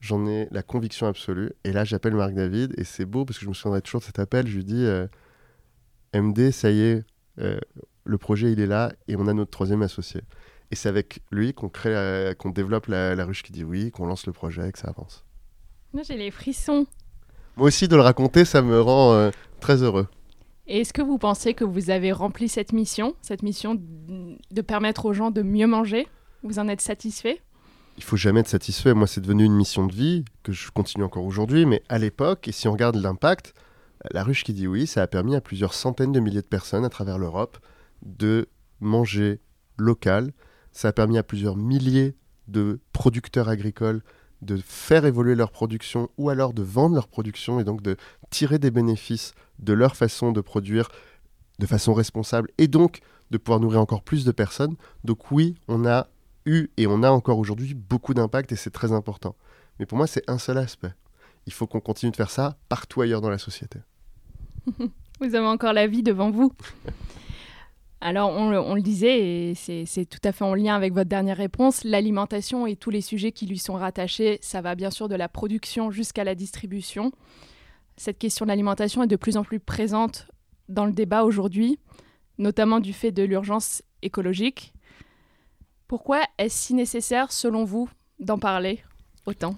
j'en 0.00 0.26
ai 0.26 0.48
la 0.50 0.62
conviction 0.62 1.06
absolue. 1.06 1.52
Et 1.64 1.72
là, 1.72 1.84
j'appelle 1.84 2.14
Marc 2.14 2.34
David 2.34 2.74
et 2.78 2.84
c'est 2.84 3.06
beau 3.06 3.24
parce 3.24 3.38
que 3.38 3.44
je 3.44 3.48
me 3.48 3.54
souviendrai 3.54 3.82
toujours 3.82 4.00
de 4.00 4.06
cet 4.06 4.18
appel. 4.18 4.46
Je 4.46 4.56
lui 4.56 4.64
dis 4.64 4.84
euh, 4.84 5.06
MD, 6.14 6.50
ça 6.50 6.70
y 6.70 6.80
est, 6.80 7.04
euh, 7.38 7.58
le 8.04 8.18
projet 8.18 8.52
il 8.52 8.60
est 8.60 8.66
là 8.66 8.92
et 9.08 9.16
on 9.16 9.26
a 9.26 9.32
notre 9.32 9.50
troisième 9.50 9.82
associé. 9.82 10.22
Et 10.70 10.76
c'est 10.76 10.88
avec 10.88 11.20
lui 11.30 11.54
qu'on 11.54 11.68
crée, 11.68 12.34
qu'on 12.38 12.50
développe 12.50 12.86
la, 12.86 13.14
la, 13.16 13.24
ruche 13.24 13.42
qui 13.42 13.52
dit 13.52 13.64
oui, 13.64 13.90
qu'on 13.90 14.06
lance 14.06 14.26
le 14.26 14.32
projet 14.32 14.68
et 14.68 14.72
que 14.72 14.78
ça 14.78 14.88
avance. 14.88 15.24
J'ai 16.04 16.16
les 16.16 16.30
frissons. 16.30 16.86
Moi 17.56 17.68
aussi, 17.68 17.88
de 17.88 17.96
le 17.96 18.02
raconter, 18.02 18.44
ça 18.44 18.62
me 18.62 18.80
rend 18.80 19.12
euh, 19.12 19.30
très 19.60 19.82
heureux. 19.82 20.06
Et 20.66 20.80
est-ce 20.80 20.92
que 20.92 21.02
vous 21.02 21.18
pensez 21.18 21.54
que 21.54 21.64
vous 21.64 21.90
avez 21.90 22.12
rempli 22.12 22.48
cette 22.48 22.72
mission, 22.72 23.16
cette 23.22 23.42
mission 23.42 23.76
de 23.76 24.62
permettre 24.62 25.06
aux 25.06 25.12
gens 25.12 25.30
de 25.30 25.42
mieux 25.42 25.66
manger? 25.66 26.06
Vous 26.44 26.58
en 26.58 26.68
êtes 26.68 26.80
satisfait? 26.80 27.40
Il 27.96 28.04
faut 28.04 28.16
jamais 28.16 28.40
être 28.40 28.48
satisfait. 28.48 28.94
Moi, 28.94 29.06
c'est 29.06 29.20
devenu 29.20 29.44
une 29.44 29.54
mission 29.54 29.84
de 29.84 29.92
vie 29.92 30.24
que 30.42 30.52
je 30.52 30.70
continue 30.70 31.04
encore 31.04 31.24
aujourd'hui. 31.24 31.66
Mais 31.66 31.82
à 31.88 31.98
l'époque, 31.98 32.46
et 32.46 32.52
si 32.52 32.68
on 32.68 32.72
regarde 32.72 32.96
l'impact, 32.96 33.52
la 34.12 34.22
ruche 34.22 34.44
qui 34.44 34.52
dit 34.52 34.66
oui, 34.66 34.86
ça 34.86 35.02
a 35.02 35.06
permis 35.06 35.34
à 35.34 35.40
plusieurs 35.40 35.74
centaines 35.74 36.12
de 36.12 36.20
milliers 36.20 36.40
de 36.40 36.46
personnes 36.46 36.84
à 36.84 36.88
travers 36.88 37.18
l'Europe 37.18 37.58
de 38.02 38.48
manger 38.80 39.40
local. 39.76 40.32
Ça 40.72 40.88
a 40.88 40.92
permis 40.92 41.18
à 41.18 41.22
plusieurs 41.22 41.56
milliers 41.56 42.14
de 42.48 42.80
producteurs 42.92 43.48
agricoles 43.48 44.02
de 44.42 44.56
faire 44.56 45.04
évoluer 45.04 45.34
leur 45.34 45.50
production 45.50 46.08
ou 46.16 46.30
alors 46.30 46.52
de 46.52 46.62
vendre 46.62 46.94
leur 46.94 47.08
production 47.08 47.60
et 47.60 47.64
donc 47.64 47.82
de 47.82 47.96
tirer 48.30 48.58
des 48.58 48.70
bénéfices 48.70 49.32
de 49.58 49.72
leur 49.72 49.96
façon 49.96 50.32
de 50.32 50.40
produire 50.40 50.88
de 51.58 51.66
façon 51.66 51.92
responsable 51.92 52.48
et 52.58 52.68
donc 52.68 53.00
de 53.30 53.38
pouvoir 53.38 53.60
nourrir 53.60 53.80
encore 53.80 54.02
plus 54.02 54.24
de 54.24 54.32
personnes. 54.32 54.76
Donc 55.04 55.30
oui, 55.30 55.54
on 55.68 55.86
a 55.86 56.08
eu 56.46 56.68
et 56.76 56.86
on 56.86 57.02
a 57.02 57.10
encore 57.10 57.38
aujourd'hui 57.38 57.74
beaucoup 57.74 58.14
d'impact 58.14 58.52
et 58.52 58.56
c'est 58.56 58.70
très 58.70 58.92
important. 58.92 59.36
Mais 59.78 59.86
pour 59.86 59.98
moi, 59.98 60.06
c'est 60.06 60.28
un 60.28 60.38
seul 60.38 60.58
aspect. 60.58 60.92
Il 61.46 61.52
faut 61.52 61.66
qu'on 61.66 61.80
continue 61.80 62.10
de 62.10 62.16
faire 62.16 62.30
ça 62.30 62.56
partout 62.68 63.02
ailleurs 63.02 63.20
dans 63.20 63.30
la 63.30 63.38
société. 63.38 63.78
Vous 65.20 65.34
avez 65.34 65.46
encore 65.46 65.74
la 65.74 65.86
vie 65.86 66.02
devant 66.02 66.30
vous. 66.30 66.52
Alors, 68.02 68.30
on, 68.30 68.74
le 68.74 68.80
disait, 68.80 69.50
et 69.50 69.54
c'est 69.54 70.06
tout 70.06 70.20
à 70.24 70.32
fait 70.32 70.44
en 70.44 70.54
lien 70.54 70.74
avec 70.74 70.94
votre 70.94 71.10
dernière 71.10 71.36
réponse, 71.36 71.84
l'alimentation 71.84 72.66
et 72.66 72.74
tous 72.74 72.88
les 72.88 73.02
sujets 73.02 73.30
qui 73.30 73.46
lui 73.46 73.58
sont 73.58 73.74
rattachés, 73.74 74.38
ça 74.40 74.62
va 74.62 74.74
bien 74.74 74.90
sûr 74.90 75.08
de 75.08 75.16
la 75.16 75.28
production 75.28 75.90
jusqu'à 75.90 76.24
la 76.24 76.34
distribution. 76.34 77.12
Cette 77.98 78.18
question 78.18 78.46
de 78.46 78.48
l'alimentation 78.48 79.02
est 79.02 79.06
de 79.06 79.16
plus 79.16 79.36
en 79.36 79.44
plus 79.44 79.60
présente 79.60 80.28
dans 80.70 80.86
le 80.86 80.92
débat 80.92 81.24
aujourd'hui, 81.24 81.78
notamment 82.38 82.80
du 82.80 82.94
fait 82.94 83.12
de 83.12 83.22
l'urgence 83.22 83.82
écologique. 84.00 84.72
Pourquoi 85.86 86.22
est-ce 86.38 86.56
si 86.56 86.74
nécessaire, 86.74 87.30
selon 87.30 87.64
vous, 87.64 87.90
d'en 88.18 88.38
parler 88.38 88.82
autant? 89.26 89.56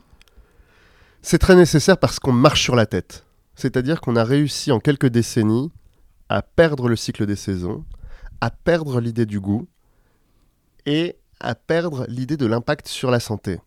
C'est 1.20 1.38
très 1.38 1.55
nécessaire 1.55 1.98
parce 1.98 2.18
qu'on 2.18 2.33
marche 2.33 2.62
sur 2.62 2.74
la 2.74 2.87
tête. 2.87 3.24
C'est-à-dire 3.55 4.00
qu'on 4.00 4.16
a 4.16 4.24
réussi 4.24 4.72
en 4.72 4.81
quelques 4.81 5.07
décennies 5.07 5.70
à 6.28 6.42
perdre 6.42 6.88
le 6.88 6.96
cycle 6.96 7.26
des 7.26 7.37
saisons, 7.37 7.85
à 8.42 8.50
perdre 8.50 9.00
l'idée 9.00 9.24
du 9.24 9.38
goût 9.38 9.68
et 10.85 11.16
à 11.38 11.55
perdre 11.55 12.07
l'idée 12.09 12.37
de 12.37 12.44
l'impact 12.44 12.88
sur 12.88 13.09
la 13.12 13.20
santé 13.20 13.61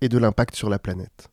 et 0.00 0.08
de 0.08 0.18
l'impact 0.18 0.56
sur 0.56 0.68
la 0.68 0.80
planète. 0.80 1.28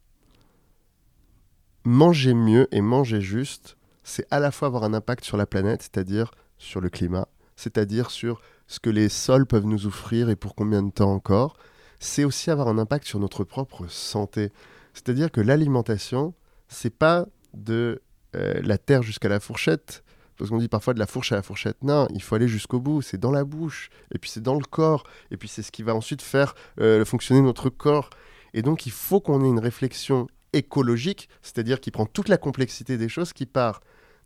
Manger 1.83 2.35
mieux 2.35 2.67
et 2.71 2.81
manger 2.81 3.21
juste, 3.21 3.75
c'est 4.03 4.27
à 4.29 4.39
la 4.39 4.51
fois 4.51 4.67
avoir 4.67 4.83
un 4.83 4.93
impact 4.93 5.25
sur 5.25 5.35
la 5.35 5.47
planète, 5.47 5.81
c'est-à-dire 5.81 6.29
sur 6.59 6.79
le 6.79 6.91
climat, 6.91 7.27
c'est-à-dire 7.55 8.11
sur 8.11 8.39
ce 8.67 8.79
que 8.79 8.91
les 8.91 9.09
sols 9.09 9.47
peuvent 9.47 9.65
nous 9.65 9.87
offrir 9.87 10.29
et 10.29 10.35
pour 10.35 10.53
combien 10.53 10.83
de 10.83 10.91
temps 10.91 11.11
encore, 11.11 11.57
c'est 11.99 12.23
aussi 12.23 12.51
avoir 12.51 12.67
un 12.67 12.77
impact 12.77 13.07
sur 13.07 13.19
notre 13.19 13.43
propre 13.43 13.87
santé. 13.87 14.51
C'est-à-dire 14.93 15.31
que 15.31 15.41
l'alimentation, 15.41 16.35
c'est 16.67 16.95
pas 16.95 17.25
de 17.55 18.03
euh, 18.35 18.61
la 18.61 18.77
terre 18.77 19.01
jusqu'à 19.01 19.27
la 19.27 19.39
fourchette, 19.39 20.03
parce 20.39 20.49
qu'on 20.49 20.57
dit 20.57 20.69
parfois 20.69 20.93
de 20.93 20.99
la 20.99 21.05
fourche 21.05 21.33
à 21.33 21.35
la 21.35 21.43
fourchette. 21.43 21.77
Non, 21.83 22.07
il 22.13 22.23
faut 22.23 22.33
aller 22.33 22.47
jusqu'au 22.47 22.79
bout. 22.79 23.01
C'est 23.01 23.19
dans 23.19 23.31
la 23.31 23.43
bouche, 23.43 23.89
et 24.15 24.17
puis 24.17 24.29
c'est 24.29 24.41
dans 24.41 24.55
le 24.55 24.63
corps, 24.63 25.03
et 25.31 25.37
puis 25.37 25.49
c'est 25.49 25.61
ce 25.61 25.71
qui 25.71 25.83
va 25.83 25.93
ensuite 25.93 26.21
faire 26.21 26.55
euh, 26.79 27.03
fonctionner 27.03 27.41
notre 27.41 27.69
corps. 27.69 28.09
Et 28.53 28.61
donc 28.61 28.85
il 28.85 28.91
faut 28.91 29.19
qu'on 29.19 29.43
ait 29.43 29.49
une 29.49 29.59
réflexion 29.59 30.27
écologique, 30.53 31.29
c'est-à-dire 31.41 31.81
qui 31.81 31.91
prend 31.91 32.05
toute 32.05 32.29
la 32.29 32.37
complexité 32.37 32.97
des 32.97 33.09
choses, 33.09 33.33
qui 33.33 33.45
part 33.45 33.81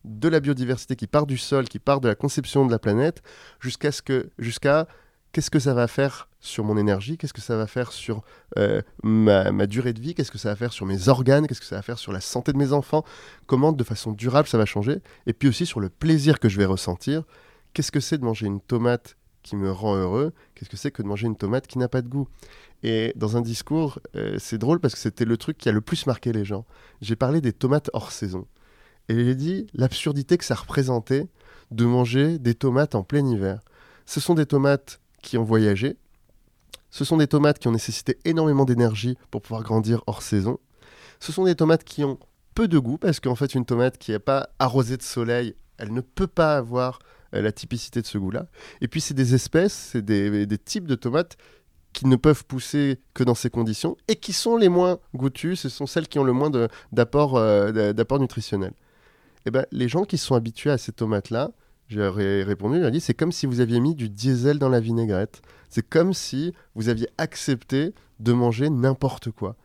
de 0.05 0.29
la 0.29 0.39
biodiversité, 0.39 0.95
qui 0.95 1.07
part 1.07 1.25
du 1.25 1.37
sol, 1.37 1.67
qui 1.67 1.79
part 1.79 1.99
de 1.99 2.07
la 2.07 2.15
conception 2.15 2.65
de 2.65 2.71
la 2.71 2.79
planète, 2.79 3.23
jusqu'à 3.59 3.91
ce 3.91 4.01
que, 4.01 4.29
jusqu'à 4.37 4.87
qu'est-ce 5.31 5.49
que 5.49 5.59
ça 5.59 5.73
va 5.73 5.87
faire 5.87 6.29
sur 6.43 6.65
mon 6.65 6.77
énergie, 6.77 7.17
qu'est-ce 7.17 7.33
que 7.33 7.41
ça 7.41 7.55
va 7.55 7.67
faire 7.67 7.93
sur 7.93 8.21
euh, 8.57 8.81
ma, 9.01 9.65
durée 9.65 9.93
de 9.93 10.01
vie, 10.01 10.13
qu'est-ce 10.13 10.29
que 10.29 10.37
ça 10.37 10.49
va 10.49 10.57
faire 10.57 10.73
sur 10.73 10.85
mes 10.85 11.07
organes, 11.07 11.47
qu'est-ce 11.47 11.61
que 11.61 11.65
ça 11.65 11.77
va 11.77 11.81
faire 11.81 11.97
sur 11.97 12.11
la 12.11 12.19
santé 12.19 12.51
de 12.51 12.57
mes 12.57 12.73
enfants, 12.73 13.05
comment 13.47 13.71
de 13.71 13.83
façon 13.83 14.11
durable 14.11 14.47
ça 14.47 14.57
va 14.57 14.65
changer, 14.65 14.97
et 15.25 15.31
puis 15.31 15.47
aussi 15.47 15.65
sur 15.65 15.79
le 15.79 15.87
plaisir 15.87 16.41
que 16.41 16.49
je 16.49 16.57
vais 16.57 16.65
ressentir, 16.65 17.23
qu'est-ce 17.73 17.93
que 17.93 18.01
c'est 18.01 18.17
de 18.17 18.25
manger 18.25 18.45
une 18.45 18.59
tomate 18.59 19.15
qui 19.41 19.55
me 19.55 19.71
rend 19.71 19.95
heureux, 19.95 20.33
qu'est-ce 20.53 20.69
que 20.69 20.75
c'est 20.75 20.91
que 20.91 21.01
de 21.01 21.07
manger 21.07 21.27
une 21.27 21.37
tomate 21.37 21.65
qui 21.65 21.77
n'a 21.77 21.87
pas 21.87 22.01
de 22.01 22.09
goût? 22.09 22.27
Et 22.83 23.13
dans 23.15 23.37
un 23.37 23.41
discours, 23.41 23.99
euh, 24.15 24.35
c'est 24.37 24.57
drôle 24.57 24.81
parce 24.81 24.95
que 24.95 24.99
c'était 24.99 25.25
le 25.25 25.37
truc 25.37 25.57
qui 25.57 25.69
a 25.69 25.71
le 25.71 25.79
plus 25.79 26.05
marqué 26.05 26.33
les 26.33 26.43
gens. 26.43 26.65
J'ai 27.01 27.15
parlé 27.15 27.39
des 27.39 27.53
tomates 27.53 27.89
hors 27.93 28.11
saison. 28.11 28.45
Et 29.07 29.15
j'ai 29.15 29.35
dit 29.35 29.67
l'absurdité 29.73 30.37
que 30.37 30.43
ça 30.43 30.55
représentait 30.55 31.29
de 31.71 31.85
manger 31.85 32.37
des 32.37 32.53
tomates 32.53 32.95
en 32.95 33.03
plein 33.03 33.25
hiver. 33.25 33.61
Ce 34.05 34.19
sont 34.19 34.33
des 34.33 34.45
tomates 34.45 34.99
qui 35.21 35.37
ont 35.37 35.43
voyagé. 35.43 35.97
Ce 36.93 37.05
sont 37.05 37.17
des 37.17 37.25
tomates 37.25 37.57
qui 37.57 37.67
ont 37.67 37.71
nécessité 37.71 38.19
énormément 38.23 38.65
d'énergie 38.65 39.17
pour 39.31 39.41
pouvoir 39.41 39.63
grandir 39.63 40.03
hors 40.05 40.21
saison. 40.21 40.59
Ce 41.19 41.31
sont 41.31 41.43
des 41.43 41.55
tomates 41.55 41.83
qui 41.83 42.03
ont 42.03 42.19
peu 42.53 42.67
de 42.67 42.77
goût 42.77 42.99
parce 42.99 43.19
qu'en 43.19 43.33
fait 43.33 43.55
une 43.55 43.65
tomate 43.65 43.97
qui 43.97 44.11
n'est 44.11 44.19
pas 44.19 44.49
arrosée 44.59 44.95
de 44.97 45.01
soleil, 45.01 45.55
elle 45.79 45.91
ne 45.91 46.01
peut 46.01 46.27
pas 46.27 46.55
avoir 46.55 46.99
euh, 47.33 47.41
la 47.41 47.51
typicité 47.51 47.99
de 47.99 48.05
ce 48.05 48.19
goût-là. 48.19 48.45
Et 48.79 48.87
puis 48.87 49.01
c'est 49.01 49.15
des 49.15 49.33
espèces, 49.33 49.73
c'est 49.73 50.05
des, 50.05 50.47
types 50.59 50.85
de 50.85 50.93
tomates 50.93 51.35
qui 51.93 52.05
ne 52.05 52.15
peuvent 52.15 52.45
pousser 52.45 52.99
que 53.15 53.23
dans 53.23 53.33
ces 53.33 53.49
conditions 53.49 53.97
et 54.07 54.15
qui 54.15 54.31
sont 54.31 54.55
les 54.55 54.69
moins 54.69 54.99
goûtues, 55.15 55.55
ce 55.55 55.69
sont 55.69 55.87
celles 55.87 56.07
qui 56.07 56.19
ont 56.19 56.23
le 56.23 56.33
moins 56.33 56.51
d'apport 56.91 57.37
euh, 57.37 57.93
nutritionnel. 58.19 58.73
Et 59.45 59.47
eh 59.47 59.51
ben, 59.51 59.65
les 59.71 59.87
gens 59.87 60.03
qui 60.03 60.19
sont 60.19 60.35
habitués 60.35 60.69
à 60.69 60.77
ces 60.77 60.91
tomates-là, 60.91 61.49
j'ai 61.87 62.43
répondu, 62.43 62.81
j'ai 62.81 62.91
dit, 62.91 62.99
c'est 63.01 63.13
comme 63.13 63.31
si 63.31 63.45
vous 63.45 63.59
aviez 63.59 63.79
mis 63.79 63.95
du 63.95 64.09
diesel 64.09 64.57
dans 64.57 64.69
la 64.69 64.79
vinaigrette. 64.79 65.41
C'est 65.69 65.87
comme 65.87 66.13
si 66.13 66.53
vous 66.75 66.89
aviez 66.89 67.07
accepté 67.17 67.93
de 68.19 68.33
manger 68.33 68.69
n'importe 68.69 69.31
quoi. 69.31 69.55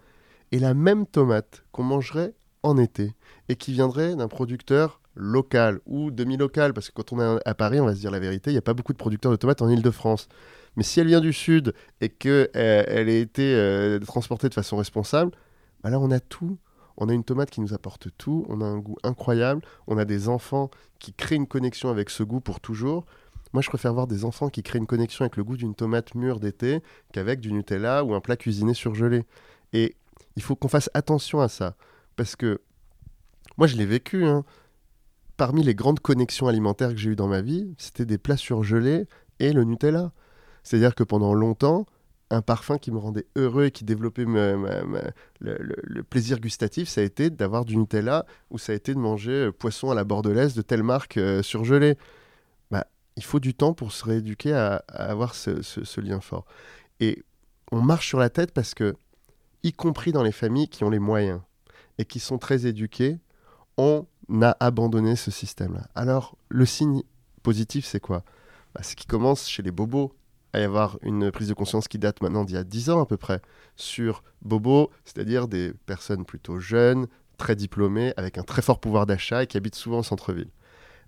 Et 0.53 0.59
la 0.59 0.75
même 0.75 1.07
tomate 1.07 1.65
qu'on 1.73 1.85
mangerait 1.85 2.35
en 2.63 2.77
été 2.79 3.15
et 3.49 3.57
qui 3.57 3.73
viendrait 3.73 4.17
d'un 4.17 4.29
producteur 4.29 5.01
local 5.15 5.81
ou 5.87 6.11
demi-local, 6.11 6.73
parce 6.73 6.89
que 6.89 6.95
quand 6.95 7.13
on 7.13 7.21
est 7.21 7.41
à 7.45 7.55
Paris, 7.55 7.81
on 7.81 7.87
va 7.87 7.95
se 7.95 8.01
dire 8.01 8.11
la 8.11 8.21
vérité, 8.21 8.51
il 8.51 8.55
n'y 8.55 8.59
a 8.59 8.63
pas 8.63 8.75
beaucoup 8.75 8.93
de 8.93 8.99
producteurs 8.99 9.33
de 9.33 9.37
tomates 9.37 9.63
en 9.63 9.69
Ile-de-France. 9.69 10.29
Mais 10.77 10.83
si 10.83 11.01
elle 11.01 11.09
vient 11.09 11.21
du 11.21 11.33
sud 11.33 11.75
et 12.01 12.09
qu'elle 12.09 12.51
elle 12.55 13.09
a 13.09 13.13
été 13.13 13.55
euh, 13.55 13.99
transportée 13.99 14.49
de 14.49 14.55
façon 14.55 14.77
responsable, 14.77 15.33
bah 15.83 15.91
là 15.91 15.99
on 15.99 16.11
a 16.11 16.21
tout 16.21 16.59
on 16.99 17.09
a 17.09 17.15
une 17.15 17.25
tomate 17.25 17.51
qui 17.51 17.61
nous 17.61 17.73
apporte 17.73 18.09
tout, 18.19 18.45
on 18.49 18.61
a 18.61 18.65
un 18.65 18.79
goût 18.79 18.97
incroyable, 19.05 19.63
on 19.87 19.97
a 19.97 20.05
des 20.05 20.29
enfants 20.29 20.71
qui 20.99 21.15
créent 21.15 21.37
une 21.37 21.47
connexion 21.47 21.89
avec 21.89 22.11
ce 22.11 22.25
goût 22.25 22.41
pour 22.41 22.61
toujours. 22.61 23.07
Moi, 23.53 23.63
je 23.63 23.69
préfère 23.69 23.95
voir 23.95 24.09
des 24.09 24.25
enfants 24.25 24.51
qui 24.51 24.63
créent 24.63 24.79
une 24.79 24.87
connexion 24.87 25.23
avec 25.23 25.37
le 25.37 25.45
goût 25.45 25.57
d'une 25.57 25.75
tomate 25.75 26.15
mûre 26.17 26.41
d'été 26.41 26.83
qu'avec 27.13 27.41
du 27.41 27.53
Nutella 27.53 28.05
ou 28.05 28.15
un 28.15 28.21
plat 28.21 28.37
cuisiné 28.37 28.75
surgelé. 28.75 29.25
Et 29.73 29.95
il 30.37 30.43
faut 30.43 30.57
qu'on 30.57 30.69
fasse 30.69 30.91
attention 30.93 31.41
à 31.41 31.49
ça. 31.49 31.77
Parce 32.17 32.37
que 32.37 32.61
moi, 33.57 33.69
je 33.69 33.77
l'ai 33.77 33.87
vécu. 33.87 34.25
Hein. 34.27 34.45
Parmi 35.37 35.63
les 35.63 35.75
grandes 35.75 36.01
connexions 36.01 36.49
alimentaires 36.49 36.91
que 36.91 36.97
j'ai 36.97 37.11
eues 37.11 37.17
dans 37.17 37.29
ma 37.29 37.43
vie, 37.43 37.75
c'était 37.79 38.07
des 38.07 38.19
plats 38.19 38.37
surgelés 38.37 39.07
et 39.39 39.53
le 39.53 39.63
Nutella. 39.63 40.13
C'est-à-dire 40.65 40.97
que 40.97 41.05
pendant 41.05 41.33
longtemps, 41.33 41.87
un 42.31 42.43
parfum 42.43 42.79
qui 42.79 42.91
me 42.91 42.99
rendait 42.99 43.27
heureux 43.37 43.67
et 43.67 43.71
qui 43.71 43.85
développait 43.85 44.25
le, 44.27 46.03
plaisir 46.03 46.41
gustatif, 46.41 46.88
ça 46.88 47.01
a 47.01 47.05
été 47.05 47.31
d'avoir 47.31 47.64
du 47.64 47.77
Nutella 47.77 48.27
ou 48.51 48.59
ça 48.59 48.73
a 48.73 48.75
été 48.75 48.95
de 48.95 48.99
manger 48.99 49.47
euh, 49.47 49.53
poisson 49.53 49.91
à 49.91 49.95
la 49.95 50.05
bordelaise 50.05 50.55
de 50.55 50.62
telle 50.62 50.83
marque 50.83 51.17
euh, 51.17 51.43
surgelée. 51.43 51.97
Bah, 52.71 52.87
il 53.17 53.25
faut 53.25 53.41
du 53.41 53.55
temps 53.55 53.73
pour 53.73 53.93
se 53.93 54.05
rééduquer 54.05 54.53
à, 54.53 54.77
avoir 54.88 55.35
ce, 55.35 56.01
lien 56.01 56.21
fort. 56.21 56.45
Et 57.01 57.25
on 57.73 57.81
marche 57.81 58.09
sur 58.09 58.19
la 58.19 58.31
tête 58.31 58.53
parce 58.53 58.75
que, 58.75 58.95
y 59.62 59.73
compris 59.73 60.12
dans 60.12 60.23
les 60.23 60.33
familles 60.33 60.69
qui 60.69 60.85
ont 60.85 60.91
les 60.91 60.99
moyens 60.99 61.41
et 61.99 62.05
qui 62.05 62.21
sont 62.21 62.38
très 62.38 62.67
éduquées, 62.67 63.19
on 63.77 64.07
a 64.43 64.57
abandonné 64.61 65.17
ce 65.17 65.31
système-là. 65.31 65.88
Alors, 65.95 66.37
le 66.49 66.67
signe 66.67 67.03
positif, 67.43 67.87
c'est 67.87 68.01
quoi? 68.01 68.23
Bah, 68.75 68.83
C'est 68.83 68.97
qui 68.97 69.07
commence 69.07 69.49
chez 69.49 69.62
les 69.62 69.71
bobos 69.71 70.14
à 70.53 70.61
y 70.61 70.63
avoir 70.63 70.99
une 71.03 71.31
prise 71.31 71.49
de 71.49 71.55
conscience 71.55 71.89
qui 71.89 71.99
date 71.99 72.23
maintenant 72.23 72.45
d'il 72.45 72.55
y 72.55 72.59
a 72.59 72.65
10 72.65 72.91
ans 72.91 73.01
à 73.01 73.07
peu 73.07 73.17
près, 73.17 73.41
sur 73.77 74.23
Bobo, 74.43 74.91
c'est-à-dire 75.05 75.49
des 75.49 75.73
personnes 75.87 76.25
plutôt 76.25 76.59
jeunes, 76.59 77.07
très 77.37 77.55
diplômées, 77.55 78.13
avec 78.17 78.39
un 78.39 78.43
très 78.43 78.63
fort 78.63 78.81
pouvoir 78.81 79.07
d'achat 79.07 79.43
et 79.45 79.47
qui 79.47 79.57
habitent 79.57 79.75
souvent 79.75 80.01
au 80.01 80.03
centre-ville. 80.03 80.51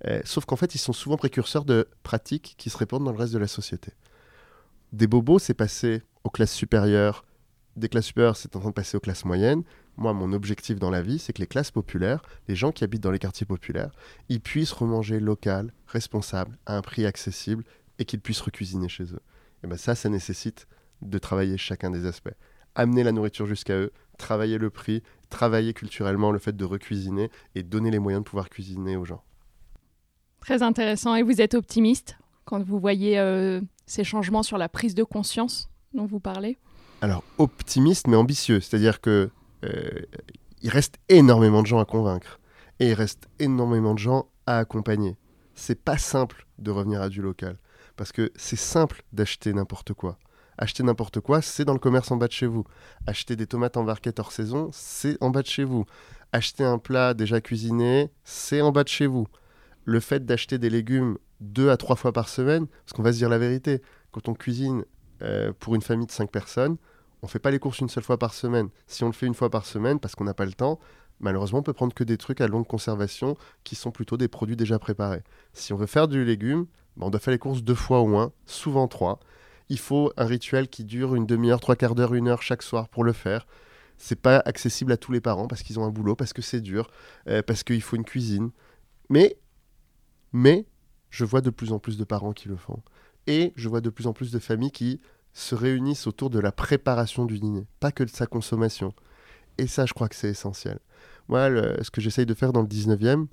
Eh, 0.04 0.20
sauf 0.24 0.44
qu'en 0.46 0.56
fait, 0.56 0.74
ils 0.74 0.78
sont 0.78 0.92
souvent 0.92 1.16
précurseurs 1.16 1.64
de 1.64 1.88
pratiques 2.02 2.54
qui 2.56 2.70
se 2.70 2.78
répandent 2.78 3.04
dans 3.04 3.12
le 3.12 3.18
reste 3.18 3.34
de 3.34 3.38
la 3.38 3.48
société. 3.48 3.92
Des 4.92 5.06
bobos, 5.06 5.38
c'est 5.38 5.54
passé 5.54 6.02
aux 6.24 6.30
classes 6.30 6.54
supérieures. 6.54 7.24
Des 7.76 7.88
classes 7.88 8.06
supérieures, 8.06 8.36
c'est 8.36 8.56
en 8.56 8.60
train 8.60 8.70
de 8.70 8.74
passer 8.74 8.96
aux 8.96 9.00
classes 9.00 9.24
moyennes. 9.24 9.62
Moi, 9.96 10.12
mon 10.12 10.32
objectif 10.32 10.78
dans 10.78 10.90
la 10.90 11.02
vie, 11.02 11.18
c'est 11.18 11.32
que 11.32 11.40
les 11.40 11.46
classes 11.46 11.70
populaires, 11.70 12.22
les 12.48 12.56
gens 12.56 12.72
qui 12.72 12.84
habitent 12.84 13.02
dans 13.02 13.10
les 13.10 13.18
quartiers 13.18 13.46
populaires, 13.46 13.90
ils 14.28 14.40
puissent 14.40 14.72
remanger 14.72 15.20
local, 15.20 15.72
responsable, 15.86 16.56
à 16.66 16.76
un 16.76 16.82
prix 16.82 17.04
accessible 17.04 17.64
et 18.00 18.04
qu'ils 18.04 18.20
puissent 18.20 18.40
recuisiner 18.40 18.88
chez 18.88 19.04
eux. 19.04 19.20
Et 19.62 19.68
ben 19.68 19.76
ça, 19.76 19.94
ça 19.94 20.08
nécessite 20.08 20.66
de 21.02 21.18
travailler 21.18 21.56
chacun 21.56 21.90
des 21.90 22.06
aspects. 22.06 22.34
Amener 22.74 23.04
la 23.04 23.12
nourriture 23.12 23.46
jusqu'à 23.46 23.76
eux, 23.76 23.92
travailler 24.18 24.58
le 24.58 24.70
prix, 24.70 25.02
travailler 25.28 25.74
culturellement 25.74 26.32
le 26.32 26.38
fait 26.38 26.56
de 26.56 26.64
recuisiner 26.64 27.30
et 27.54 27.62
donner 27.62 27.90
les 27.90 27.98
moyens 27.98 28.24
de 28.24 28.28
pouvoir 28.28 28.48
cuisiner 28.48 28.96
aux 28.96 29.04
gens. 29.04 29.22
Très 30.40 30.62
intéressant. 30.62 31.14
Et 31.14 31.22
vous 31.22 31.40
êtes 31.40 31.54
optimiste 31.54 32.16
quand 32.46 32.62
vous 32.62 32.80
voyez 32.80 33.18
euh, 33.18 33.60
ces 33.86 34.02
changements 34.02 34.42
sur 34.42 34.56
la 34.56 34.68
prise 34.68 34.94
de 34.94 35.04
conscience 35.04 35.68
dont 35.92 36.06
vous 36.06 36.20
parlez? 36.20 36.56
Alors, 37.02 37.22
optimiste 37.38 38.06
mais 38.06 38.16
ambitieux. 38.16 38.60
C'est-à-dire 38.60 39.00
que 39.00 39.30
euh, 39.64 39.90
il 40.62 40.70
reste 40.70 40.96
énormément 41.08 41.62
de 41.62 41.66
gens 41.66 41.80
à 41.80 41.84
convaincre 41.84 42.40
et 42.78 42.88
il 42.88 42.94
reste 42.94 43.28
énormément 43.38 43.92
de 43.92 43.98
gens 43.98 44.26
à 44.46 44.58
accompagner. 44.58 45.16
C'est 45.54 45.82
pas 45.82 45.98
simple 45.98 46.46
de 46.58 46.70
revenir 46.70 47.02
à 47.02 47.10
du 47.10 47.20
local. 47.20 47.58
Parce 48.00 48.12
que 48.12 48.32
c'est 48.34 48.56
simple 48.56 49.02
d'acheter 49.12 49.52
n'importe 49.52 49.92
quoi. 49.92 50.18
Acheter 50.56 50.82
n'importe 50.82 51.20
quoi, 51.20 51.42
c'est 51.42 51.66
dans 51.66 51.74
le 51.74 51.78
commerce 51.78 52.10
en 52.10 52.16
bas 52.16 52.28
de 52.28 52.32
chez 52.32 52.46
vous. 52.46 52.64
Acheter 53.06 53.36
des 53.36 53.46
tomates 53.46 53.76
en 53.76 53.84
barquette 53.84 54.18
hors 54.20 54.32
saison, 54.32 54.70
c'est 54.72 55.22
en 55.22 55.28
bas 55.28 55.42
de 55.42 55.46
chez 55.46 55.64
vous. 55.64 55.84
Acheter 56.32 56.64
un 56.64 56.78
plat 56.78 57.12
déjà 57.12 57.42
cuisiné, 57.42 58.10
c'est 58.24 58.62
en 58.62 58.72
bas 58.72 58.84
de 58.84 58.88
chez 58.88 59.06
vous. 59.06 59.26
Le 59.84 60.00
fait 60.00 60.24
d'acheter 60.24 60.56
des 60.56 60.70
légumes 60.70 61.18
deux 61.40 61.68
à 61.68 61.76
trois 61.76 61.94
fois 61.94 62.14
par 62.14 62.30
semaine, 62.30 62.68
parce 62.68 62.94
qu'on 62.94 63.02
va 63.02 63.12
se 63.12 63.18
dire 63.18 63.28
la 63.28 63.36
vérité, 63.36 63.82
quand 64.12 64.30
on 64.30 64.32
cuisine 64.32 64.86
euh, 65.20 65.52
pour 65.60 65.74
une 65.74 65.82
famille 65.82 66.06
de 66.06 66.12
cinq 66.12 66.30
personnes, 66.30 66.78
on 67.20 67.26
ne 67.26 67.30
fait 67.30 67.38
pas 67.38 67.50
les 67.50 67.58
courses 67.58 67.80
une 67.80 67.90
seule 67.90 68.02
fois 68.02 68.18
par 68.18 68.32
semaine. 68.32 68.70
Si 68.86 69.04
on 69.04 69.08
le 69.08 69.12
fait 69.12 69.26
une 69.26 69.34
fois 69.34 69.50
par 69.50 69.66
semaine 69.66 70.00
parce 70.00 70.14
qu'on 70.14 70.24
n'a 70.24 70.32
pas 70.32 70.46
le 70.46 70.54
temps, 70.54 70.80
malheureusement, 71.20 71.60
on 71.60 71.62
peut 71.62 71.72
prendre 71.72 71.94
que 71.94 72.04
des 72.04 72.16
trucs 72.16 72.40
à 72.40 72.48
longue 72.48 72.66
conservation 72.66 73.36
qui 73.64 73.76
sont 73.76 73.90
plutôt 73.90 74.16
des 74.16 74.28
produits 74.28 74.56
déjà 74.56 74.78
préparés. 74.78 75.22
Si 75.52 75.72
on 75.72 75.76
veut 75.76 75.86
faire 75.86 76.08
du 76.08 76.24
légume, 76.24 76.66
bah, 76.96 77.06
on 77.06 77.10
doit 77.10 77.20
faire 77.20 77.32
les 77.32 77.38
courses 77.38 77.62
deux 77.62 77.74
fois 77.74 78.00
au 78.00 78.06
moins, 78.06 78.32
souvent 78.46 78.88
trois. 78.88 79.20
Il 79.68 79.78
faut 79.78 80.12
un 80.16 80.26
rituel 80.26 80.68
qui 80.68 80.84
dure 80.84 81.14
une 81.14 81.26
demi-heure, 81.26 81.60
trois 81.60 81.76
quarts 81.76 81.94
d'heure, 81.94 82.14
une 82.14 82.28
heure 82.28 82.42
chaque 82.42 82.62
soir 82.62 82.88
pour 82.88 83.04
le 83.04 83.12
faire. 83.12 83.46
C'est 83.98 84.20
pas 84.20 84.42
accessible 84.44 84.92
à 84.92 84.96
tous 84.96 85.12
les 85.12 85.20
parents 85.20 85.46
parce 85.46 85.62
qu'ils 85.62 85.78
ont 85.78 85.84
un 85.84 85.90
boulot, 85.90 86.16
parce 86.16 86.32
que 86.32 86.42
c'est 86.42 86.60
dur, 86.60 86.90
euh, 87.28 87.42
parce 87.42 87.62
qu'il 87.62 87.82
faut 87.82 87.96
une 87.96 88.04
cuisine. 88.04 88.50
Mais, 89.10 89.36
mais, 90.32 90.66
je 91.10 91.24
vois 91.24 91.40
de 91.40 91.50
plus 91.50 91.72
en 91.72 91.78
plus 91.78 91.98
de 91.98 92.04
parents 92.04 92.32
qui 92.32 92.48
le 92.48 92.56
font. 92.56 92.82
Et 93.26 93.52
je 93.56 93.68
vois 93.68 93.80
de 93.80 93.90
plus 93.90 94.06
en 94.06 94.12
plus 94.12 94.32
de 94.32 94.38
familles 94.38 94.72
qui 94.72 95.00
se 95.32 95.54
réunissent 95.54 96.06
autour 96.06 96.30
de 96.30 96.38
la 96.38 96.50
préparation 96.50 97.24
du 97.24 97.38
dîner, 97.38 97.66
pas 97.78 97.92
que 97.92 98.02
de 98.02 98.10
sa 98.10 98.26
consommation. 98.26 98.94
Et 99.60 99.66
ça, 99.66 99.84
je 99.84 99.92
crois 99.92 100.08
que 100.08 100.16
c'est 100.16 100.30
essentiel. 100.30 100.78
Moi, 101.28 101.50
ce 101.82 101.90
que 101.90 102.00
j'essaye 102.00 102.24
de 102.24 102.32
faire 102.32 102.54
dans 102.54 102.62
le 102.62 102.66
19e, 102.66 103.26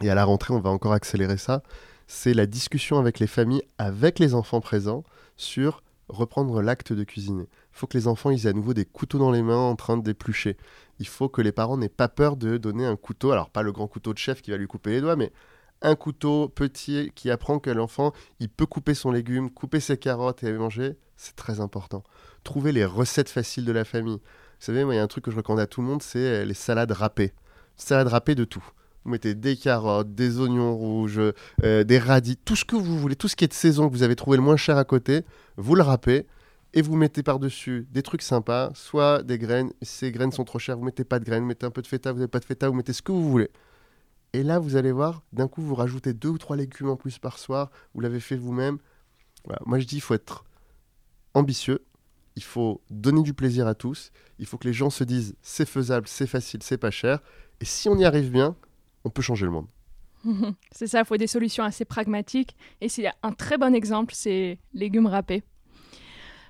et 0.00 0.08
à 0.08 0.14
la 0.14 0.24
rentrée, 0.24 0.54
on 0.54 0.60
va 0.60 0.70
encore 0.70 0.94
accélérer 0.94 1.36
ça, 1.36 1.62
c'est 2.06 2.32
la 2.32 2.46
discussion 2.46 2.98
avec 2.98 3.18
les 3.18 3.26
familles, 3.26 3.60
avec 3.76 4.18
les 4.18 4.32
enfants 4.32 4.62
présents, 4.62 5.04
sur 5.36 5.82
reprendre 6.08 6.62
l'acte 6.62 6.94
de 6.94 7.04
cuisiner. 7.04 7.42
Il 7.42 7.78
faut 7.78 7.86
que 7.86 7.98
les 7.98 8.08
enfants 8.08 8.30
aient 8.30 8.46
à 8.46 8.54
nouveau 8.54 8.72
des 8.72 8.86
couteaux 8.86 9.18
dans 9.18 9.30
les 9.30 9.42
mains 9.42 9.58
en 9.58 9.76
train 9.76 9.98
d'éplucher. 9.98 10.56
Il 11.00 11.06
faut 11.06 11.28
que 11.28 11.42
les 11.42 11.52
parents 11.52 11.76
n'aient 11.76 11.90
pas 11.90 12.08
peur 12.08 12.38
de 12.38 12.56
donner 12.56 12.86
un 12.86 12.96
couteau, 12.96 13.30
alors 13.30 13.50
pas 13.50 13.62
le 13.62 13.72
grand 13.72 13.88
couteau 13.88 14.14
de 14.14 14.18
chef 14.18 14.40
qui 14.40 14.50
va 14.50 14.56
lui 14.56 14.66
couper 14.66 14.92
les 14.92 15.02
doigts, 15.02 15.16
mais 15.16 15.32
un 15.82 15.96
couteau 15.96 16.48
petit 16.48 17.12
qui 17.14 17.30
apprend 17.30 17.58
que 17.58 17.68
l'enfant, 17.68 18.14
il 18.40 18.48
peut 18.48 18.64
couper 18.64 18.94
son 18.94 19.12
légume, 19.12 19.50
couper 19.50 19.80
ses 19.80 19.98
carottes 19.98 20.42
et 20.42 20.52
manger, 20.52 20.96
c'est 21.18 21.36
très 21.36 21.60
important. 21.60 22.04
Trouver 22.42 22.72
les 22.72 22.86
recettes 22.86 23.28
faciles 23.28 23.66
de 23.66 23.72
la 23.72 23.84
famille. 23.84 24.20
Vous 24.58 24.64
savez, 24.64 24.84
moi, 24.84 24.94
il 24.94 24.96
y 24.96 25.00
a 25.00 25.02
un 25.02 25.08
truc 25.08 25.24
que 25.24 25.30
je 25.30 25.36
recommande 25.36 25.60
à 25.60 25.66
tout 25.66 25.80
le 25.80 25.86
monde, 25.86 26.02
c'est 26.02 26.18
euh, 26.18 26.44
les 26.44 26.54
salades 26.54 26.90
râpées. 26.90 27.32
Salades 27.76 28.08
râpées 28.08 28.34
de 28.34 28.44
tout. 28.44 28.64
Vous 29.04 29.12
mettez 29.12 29.34
des 29.34 29.56
carottes, 29.56 30.14
des 30.14 30.40
oignons 30.40 30.74
rouges, 30.76 31.20
euh, 31.62 31.84
des 31.84 31.98
radis, 31.98 32.36
tout 32.36 32.56
ce 32.56 32.64
que 32.64 32.74
vous 32.76 32.98
voulez, 32.98 33.14
tout 33.14 33.28
ce 33.28 33.36
qui 33.36 33.44
est 33.44 33.48
de 33.48 33.52
saison 33.52 33.88
que 33.88 33.92
vous 33.92 34.02
avez 34.02 34.16
trouvé 34.16 34.36
le 34.36 34.42
moins 34.42 34.56
cher 34.56 34.76
à 34.76 34.84
côté, 34.84 35.22
vous 35.56 35.74
le 35.76 35.82
râpez 35.82 36.26
et 36.74 36.82
vous 36.82 36.96
mettez 36.96 37.22
par-dessus 37.22 37.86
des 37.90 38.02
trucs 38.02 38.22
sympas, 38.22 38.70
soit 38.74 39.22
des 39.22 39.38
graines, 39.38 39.72
ces 39.80 40.12
graines 40.12 40.32
sont 40.32 40.44
trop 40.44 40.58
chères, 40.58 40.76
vous 40.76 40.84
mettez 40.84 41.04
pas 41.04 41.18
de 41.18 41.24
graines, 41.24 41.42
vous 41.42 41.48
mettez 41.48 41.64
un 41.64 41.70
peu 41.70 41.80
de 41.80 41.86
feta, 41.86 42.12
vous 42.12 42.18
n'avez 42.18 42.28
pas 42.28 42.40
de 42.40 42.44
feta, 42.44 42.68
vous 42.68 42.74
mettez 42.74 42.92
ce 42.92 43.02
que 43.02 43.12
vous 43.12 43.28
voulez. 43.30 43.50
Et 44.34 44.42
là, 44.42 44.58
vous 44.58 44.76
allez 44.76 44.92
voir, 44.92 45.22
d'un 45.32 45.48
coup, 45.48 45.62
vous 45.62 45.74
rajoutez 45.74 46.12
deux 46.12 46.28
ou 46.28 46.38
trois 46.38 46.56
légumes 46.56 46.90
en 46.90 46.96
plus 46.96 47.18
par 47.18 47.38
soir, 47.38 47.70
vous 47.94 48.00
l'avez 48.00 48.20
fait 48.20 48.36
vous-même. 48.36 48.78
Moi, 49.64 49.78
je 49.78 49.86
dis, 49.86 49.96
il 49.96 50.00
faut 50.00 50.14
être 50.14 50.44
ambitieux, 51.32 51.82
il 52.38 52.44
faut 52.44 52.80
donner 52.88 53.22
du 53.22 53.34
plaisir 53.34 53.66
à 53.66 53.74
tous, 53.74 54.12
il 54.38 54.46
faut 54.46 54.58
que 54.58 54.68
les 54.68 54.72
gens 54.72 54.90
se 54.90 55.02
disent, 55.02 55.34
c'est 55.42 55.68
faisable, 55.68 56.06
c'est 56.06 56.28
facile, 56.28 56.62
c'est 56.62 56.78
pas 56.78 56.92
cher. 56.92 57.18
Et 57.60 57.64
si 57.64 57.88
on 57.88 57.98
y 57.98 58.04
arrive 58.04 58.30
bien, 58.30 58.54
on 59.02 59.10
peut 59.10 59.22
changer 59.22 59.44
le 59.44 59.50
monde. 59.50 59.66
c'est 60.70 60.86
ça, 60.86 61.00
il 61.00 61.04
faut 61.04 61.16
des 61.16 61.26
solutions 61.26 61.64
assez 61.64 61.84
pragmatiques. 61.84 62.54
Et 62.80 62.86
a 63.04 63.14
un 63.24 63.32
très 63.32 63.58
bon 63.58 63.74
exemple, 63.74 64.14
c'est 64.14 64.60
légumes 64.72 65.08
râpés. 65.08 65.42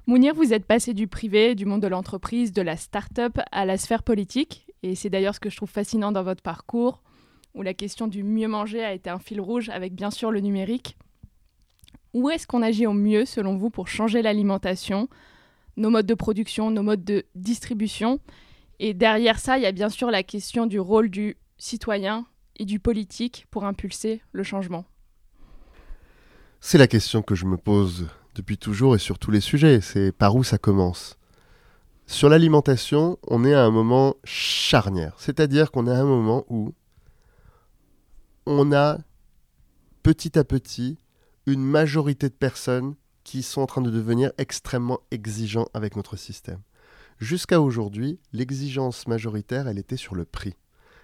Mounir, 0.07 0.35
vous 0.35 0.53
êtes 0.53 0.67
passé 0.67 0.93
du 0.93 1.09
privé, 1.09 1.55
du 1.55 1.65
monde 1.65 1.81
de 1.81 1.89
l'entreprise, 1.89 2.53
de 2.53 2.61
la 2.61 2.77
start-up 2.77 3.39
à 3.51 3.65
la 3.65 3.79
sphère 3.79 4.03
politique. 4.03 4.67
Et 4.83 4.95
c'est 4.95 5.09
d'ailleurs 5.09 5.35
ce 5.35 5.41
que 5.41 5.49
je 5.49 5.57
trouve 5.57 5.71
fascinant 5.71 6.13
dans 6.13 6.23
votre 6.23 6.43
parcours 6.43 7.03
où 7.55 7.63
la 7.63 7.73
question 7.73 8.09
du 8.09 8.23
mieux 8.23 8.47
manger 8.47 8.85
a 8.85 8.93
été 8.93 9.09
un 9.09 9.19
fil 9.19 9.41
rouge 9.41 9.71
avec 9.71 9.95
bien 9.95 10.11
sûr 10.11 10.31
le 10.31 10.41
numérique. 10.41 10.99
Où 12.15 12.31
est-ce 12.31 12.47
qu'on 12.47 12.63
agit 12.63 12.87
au 12.87 12.93
mieux 12.93 13.25
selon 13.25 13.57
vous 13.57 13.71
pour 13.71 13.89
changer 13.89 14.23
l'alimentation, 14.23 15.09
nos 15.79 15.91
modes 15.91 16.07
de 16.07 16.15
production, 16.15 16.71
nos 16.71 16.83
modes 16.83 17.05
de 17.05 17.25
distribution 17.35 18.21
Et 18.81 18.95
derrière 18.95 19.39
ça, 19.39 19.57
il 19.59 19.63
y 19.63 19.67
a 19.67 19.73
bien 19.73 19.89
sûr 19.89 20.11
la 20.11 20.23
question 20.23 20.67
du 20.67 20.79
rôle 20.79 21.09
du 21.09 21.37
citoyen 21.57 22.27
et 22.57 22.65
du 22.65 22.79
politique 22.79 23.47
pour 23.51 23.65
impulser 23.65 24.21
le 24.33 24.43
changement. 24.43 24.85
C'est 26.61 26.79
la 26.79 26.89
question 26.89 27.23
que 27.23 27.35
je 27.35 27.47
me 27.47 27.57
pose 27.57 28.09
depuis 28.35 28.59
toujours 28.59 28.95
et 28.95 28.99
sur 28.99 29.19
tous 29.19 29.31
les 29.31 29.41
sujets, 29.41 29.81
c'est 29.81 30.13
par 30.13 30.35
où 30.37 30.45
ça 30.45 30.59
commence? 30.59 31.17
Sur 32.07 32.29
l'alimentation, 32.29 33.19
on 33.27 33.45
est 33.45 33.55
à 33.55 33.65
un 33.65 33.71
moment 33.71 34.17
charnière, 34.25 35.15
c'est-à-dire 35.19 35.71
qu'on 35.71 35.87
est 35.87 35.93
à 35.93 36.01
un 36.01 36.07
moment 36.07 36.45
où 36.49 36.73
on 38.47 38.73
a 38.73 38.99
petit 40.03 40.39
à 40.39 40.45
petit 40.45 40.99
une 41.47 41.63
majorité 41.63 42.29
de 42.29 42.35
personnes 42.35 42.95
qui 43.29 43.43
sont 43.43 43.61
en 43.61 43.67
train 43.67 43.83
de 43.83 43.91
devenir 43.91 44.33
extrêmement 44.39 45.01
exigeants 45.11 45.69
avec 45.75 45.97
notre 45.97 46.17
système. 46.17 46.63
Jusqu'à 47.19 47.61
aujourd'hui, 47.61 48.19
l'exigence 48.33 49.07
majoritaire, 49.07 49.69
elle 49.69 49.79
était 49.79 49.99
sur 49.99 50.15
le 50.15 50.25
prix. 50.25 50.57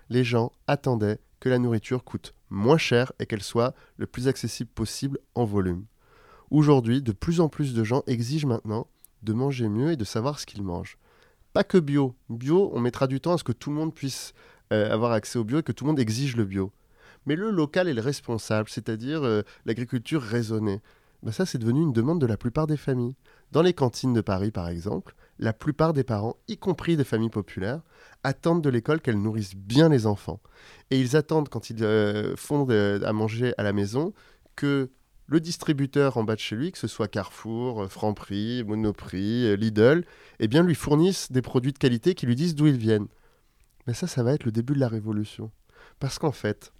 Les 0.09 0.25
gens 0.25 0.51
attendaient 0.67 1.19
que 1.39 1.51
la 1.51 1.59
nourriture 1.59 2.03
coûte 2.03 2.33
moins 2.49 2.79
cher 2.79 3.13
et 3.19 3.27
qu'elle 3.27 3.43
soit 3.43 3.75
le 3.99 4.07
plus 4.07 4.27
accessible 4.27 4.71
possible 4.71 5.19
en 5.35 5.45
volume. 5.45 5.85
Aujourd'hui, 6.51 7.03
de 7.03 7.13
plus 7.13 7.41
en 7.41 7.51
plus 7.51 7.75
de 7.75 7.85
gens 7.85 8.03
exigent 8.07 8.49
maintenant 8.49 8.87
de 9.23 9.35
manger 9.35 9.69
mieux 9.69 9.93
et 9.93 9.97
de 9.97 10.05
savoir 10.05 10.41
ce 10.41 10.47
qu'ils 10.47 10.63
mangent. 10.63 10.97
Pas 11.53 11.63
que 11.63 11.77
bio. 11.77 12.15
Bio, 12.31 12.71
on 12.73 12.81
mettra 12.81 13.07
du 13.07 13.21
temps 13.21 13.35
à 13.35 13.39
ce 13.39 13.45
que 13.45 13.53
tout 13.53 13.69
le 13.69 13.77
monde 13.77 13.93
puisse 13.93 14.33
euh, 14.73 14.91
avoir 14.91 15.13
accès 15.13 15.39
au 15.39 15.45
bio 15.45 15.59
et 15.59 15.63
que 15.63 15.73
tout 15.73 15.85
le 15.85 15.89
monde 15.91 16.01
exige 16.01 16.37
le 16.37 16.47
bio 16.47 16.73
mais 17.27 17.37
le 17.37 17.51
local 17.51 17.89
est 17.89 17.95
le 17.95 18.01
responsable, 18.01 18.69
c'est-à-dire 18.69 19.23
euh, 19.25 19.43
l'agriculture 19.65 20.23
raisonnée. 20.23 20.81
Ben 21.25 21.33
ça, 21.33 21.47
c'est 21.47 21.57
devenu 21.57 21.81
une 21.81 21.93
demande 21.93 22.21
de 22.21 22.27
la 22.27 22.37
plupart 22.37 22.67
des 22.67 22.77
familles. 22.77 23.17
Dans 23.51 23.63
les 23.63 23.73
cantines 23.73 24.13
de 24.13 24.21
Paris, 24.21 24.51
par 24.51 24.69
exemple, 24.69 25.15
la 25.39 25.55
plupart 25.55 25.95
des 25.95 26.05
parents, 26.05 26.37
y 26.49 26.59
compris 26.59 26.99
des 26.99 27.05
familles 27.05 27.31
populaires, 27.31 27.81
attendent 28.23 28.63
de 28.63 28.69
l'école 28.69 29.01
qu'elle 29.01 29.21
nourrisse 29.21 29.57
bien 29.57 29.89
les 29.89 30.07
enfants. 30.07 30.41
Et 30.91 31.01
ils 31.01 31.17
attendent, 31.17 31.49
quand 31.49 31.71
ils 31.71 31.83
euh, 31.83 32.37
font 32.37 32.69
à 32.69 33.13
manger 33.15 33.55
à 33.57 33.63
la 33.63 33.73
maison, 33.73 34.13
que 34.55 34.91
le 35.27 35.41
distributeur 35.41 36.19
en 36.19 36.25
bas 36.25 36.35
de 36.35 36.41
chez 36.41 36.57
lui, 36.57 36.73
que 36.73 36.79
ce 36.79 36.89
soit 36.89 37.09
Carrefour, 37.09 37.91
Franprix, 37.91 38.63
Monoprix, 38.63 39.57
Lidl, 39.57 40.05
eh 40.41 40.47
bien, 40.47 40.63
lui 40.63 40.75
fournissent 40.75 41.33
des 41.33 41.41
produits 41.41 41.73
de 41.73 41.79
qualité 41.79 42.15
qui 42.15 42.27
lui 42.27 42.37
disent 42.37 42.55
d'où 42.55 42.67
ils 42.67 42.77
viennent. 42.77 43.09
Mais 43.87 43.95
ça, 43.95 44.07
ça 44.07 44.23
va 44.23 44.35
être 44.35 44.45
le 44.45 44.53
début 44.53 44.75
de 44.75 44.81
la 44.81 44.89
révolution. 44.89 45.51
Parce 46.01 46.19
qu'en 46.19 46.33
fait, 46.33 46.71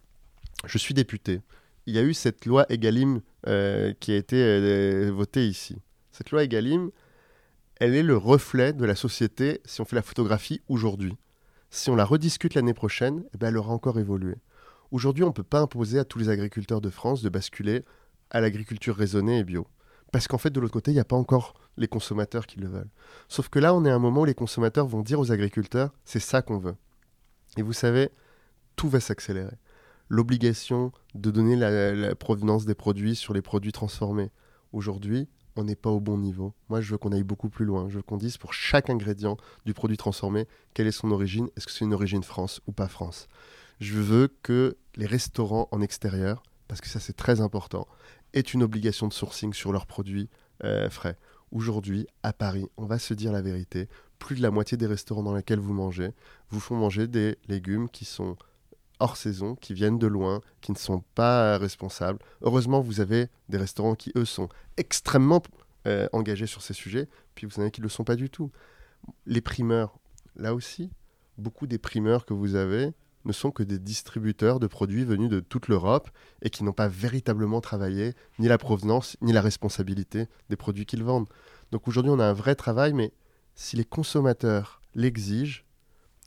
je 0.67 0.77
suis 0.77 0.93
député. 0.93 1.41
Il 1.87 1.95
y 1.95 1.99
a 1.99 2.03
eu 2.03 2.15
cette 2.15 2.47
loi 2.47 2.65
Egalim 2.71 3.21
euh, 3.47 3.93
qui 4.01 4.13
a 4.13 4.17
été 4.17 4.37
euh, 4.37 5.11
votée 5.15 5.47
ici. 5.47 5.77
Cette 6.13 6.31
loi 6.31 6.43
Egalim, 6.43 6.91
elle 7.77 7.95
est 7.95 8.03
le 8.03 8.17
reflet 8.17 8.73
de 8.73 8.85
la 8.87 8.95
société 8.95 9.61
si 9.67 9.81
on 9.83 9.85
fait 9.85 9.97
la 9.97 10.03
photographie 10.03 10.63
aujourd'hui. 10.69 11.17
Si 11.69 11.91
on 11.91 11.97
la 11.97 12.05
rediscute 12.05 12.55
l'année 12.55 12.73
prochaine, 12.73 13.25
eh 13.35 13.39
ben, 13.39 13.49
elle 13.49 13.59
aura 13.59 13.73
encore 13.73 13.99
évolué. 13.99 14.37
Aujourd'hui, 14.93 15.25
on 15.25 15.29
ne 15.29 15.33
peut 15.33 15.43
pas 15.43 15.61
imposer 15.61 15.99
à 15.99 16.05
tous 16.05 16.19
les 16.19 16.29
agriculteurs 16.31 16.81
de 16.81 16.89
France 16.89 17.21
de 17.21 17.29
basculer 17.29 17.83
à 18.31 18.41
l'agriculture 18.41 18.97
raisonnée 18.97 19.41
et 19.41 19.45
bio. 19.45 19.67
Parce 20.11 20.29
qu'en 20.29 20.39
fait, 20.39 20.51
de 20.51 20.61
l'autre 20.61 20.73
côté, 20.73 20.93
il 20.93 20.95
n'y 20.95 21.01
a 21.01 21.05
pas 21.05 21.17
encore 21.17 21.55
les 21.77 21.89
consommateurs 21.89 22.47
qui 22.47 22.61
le 22.61 22.69
veulent. 22.69 22.91
Sauf 23.29 23.49
que 23.49 23.59
là, 23.59 23.75
on 23.75 23.85
est 23.85 23.91
à 23.91 23.95
un 23.95 23.99
moment 23.99 24.23
où 24.23 24.25
les 24.25 24.35
consommateurs 24.35 24.87
vont 24.87 25.03
dire 25.03 25.19
aux 25.19 25.33
agriculteurs, 25.33 25.93
c'est 26.05 26.21
ça 26.21 26.41
qu'on 26.41 26.59
veut. 26.59 26.77
Et 27.57 27.63
vous 27.63 27.73
savez, 27.73 28.11
tout 28.77 28.89
va 28.89 29.01
s'accélérer 29.01 29.57
l'obligation 30.09 30.93
de 31.15 31.31
donner 31.31 31.57
la, 31.57 32.15
provenance 32.15 32.65
des 32.65 32.75
produits 32.75 33.17
sur 33.17 33.35
les 33.35 33.43
produits 33.43 33.73
transformés. 33.73 34.31
Aujourd'hui, 34.73 35.29
on 35.57 35.65
n'est 35.65 35.77
pas 35.77 35.91
au 35.91 36.01
bon 36.01 36.19
niveau. 36.19 36.55
Moi, 36.69 36.81
je 36.81 36.91
veux 36.91 36.99
qu'on 36.99 37.13
aille 37.13 37.23
beaucoup 37.23 37.49
plus 37.49 37.65
loin. 37.65 37.89
Je 37.89 37.97
veux 37.97 38.03
qu'on 38.03 38.17
dise 38.17 38.37
pour 38.37 38.53
chaque 38.53 38.91
ingrédient 38.91 39.37
du 39.65 39.75
produit 39.75 39.97
transformé 39.97 40.47
quelle 40.75 40.87
est 40.87 40.93
son 40.93 41.11
origine. 41.11 41.49
Est-ce 41.57 41.67
que 41.67 41.73
c'est 41.73 41.85
une 41.85 41.95
origine 41.95 42.23
France 42.23 42.61
ou 42.67 42.73
pas 42.73 42.89
France? 42.89 43.29
Je 43.81 43.95
veux 43.95 44.29
que 44.43 44.77
les 44.97 45.07
restaurants 45.07 45.69
en 45.71 45.81
extérieur, 45.81 46.43
parce 46.69 46.81
que 46.81 46.89
ça 46.89 47.01
c'est 47.01 47.17
très 47.17 47.41
important, 47.41 47.87
aient 48.33 48.41
une 48.41 48.63
obligation 48.63 49.09
de 49.09 49.13
sourcing 49.13 49.53
sur 49.53 49.73
leurs 49.73 49.87
produits 49.87 50.29
euh, 50.65 50.91
frais. 50.91 51.17
Aujourd'hui, 51.51 52.07
à 52.23 52.33
Paris, 52.33 52.67
on 52.77 52.87
va 52.87 52.99
se 52.99 53.15
dire 53.15 53.33
la 53.33 53.43
vérité. 53.43 53.89
Plus 54.19 54.37
de 54.37 54.43
la 54.43 54.51
moitié 54.51 54.77
des 54.77 54.87
restaurants 54.87 55.23
dans 55.23 55.35
lesquels 55.35 55.61
vous 55.61 55.73
mangez 55.73 56.11
vous 56.51 56.61
font 56.61 56.77
manger 56.77 57.07
des 57.07 57.37
légumes 57.49 57.89
qui 57.89 58.05
sont 58.05 58.37
hors 59.01 59.17
saison, 59.17 59.55
qui 59.57 59.75
viennent 59.75 59.99
de 59.99 60.07
loin, 60.07 60.41
qui 60.61 60.73
ne 60.73 60.77
sont 60.77 61.03
pas 61.15 61.59
responsables. 61.59 62.19
Heureusement, 62.43 62.81
vous 62.81 63.01
avez 63.01 63.29
des 63.49 63.59
restaurants 63.59 63.95
qui, 63.95 64.13
eux, 64.17 64.25
sont 64.25 64.49
extrêmement 64.77 65.43
euh, 65.87 66.09
engagés 66.13 66.47
sur 66.47 66.63
ces 66.63 66.75
sujets, 66.75 67.09
puis 67.35 67.47
vous 67.47 67.59
en 67.59 67.63
avez 67.63 67.71
qui 67.71 67.81
ne 67.81 67.85
le 67.85 67.91
sont 67.91 68.05
pas 68.05 68.17
du 68.17 68.31
tout. 68.31 68.51
Les 69.27 69.41
primeurs, 69.41 69.99
là 70.37 70.55
aussi, 70.55 70.91
beaucoup 71.39 71.67
des 71.67 71.79
primeurs 71.79 72.25
que 72.25 72.35
vous 72.35 72.55
avez 72.55 72.93
ne 73.25 73.33
sont 73.33 73.51
que 73.51 73.63
des 73.63 73.79
distributeurs 73.79 74.61
de 74.61 74.67
produits 74.67 75.05
venus 75.05 75.29
de 75.29 75.41
toute 75.41 75.69
l'Europe 75.69 76.11
et 76.43 76.51
qui 76.51 76.65
n'ont 76.65 76.73
pas 76.73 76.89
véritablement 76.89 77.61
travaillé 77.61 78.15
ni 78.39 78.49
la 78.49 78.59
provenance 78.59 79.17
ni 79.23 79.33
la 79.33 79.41
responsabilité 79.41 80.29
des 80.51 80.57
produits 80.57 80.87
qu'ils 80.87 81.05
vendent. 81.05 81.29
Donc 81.73 81.89
aujourd'hui, 81.89 82.13
on 82.13 82.19
a 82.19 82.27
un 82.27 82.35
vrai 82.35 82.55
travail, 82.55 82.93
mais 82.93 83.13
si 83.55 83.77
les 83.77 83.85
consommateurs 83.85 84.83
l'exigent, 84.95 85.63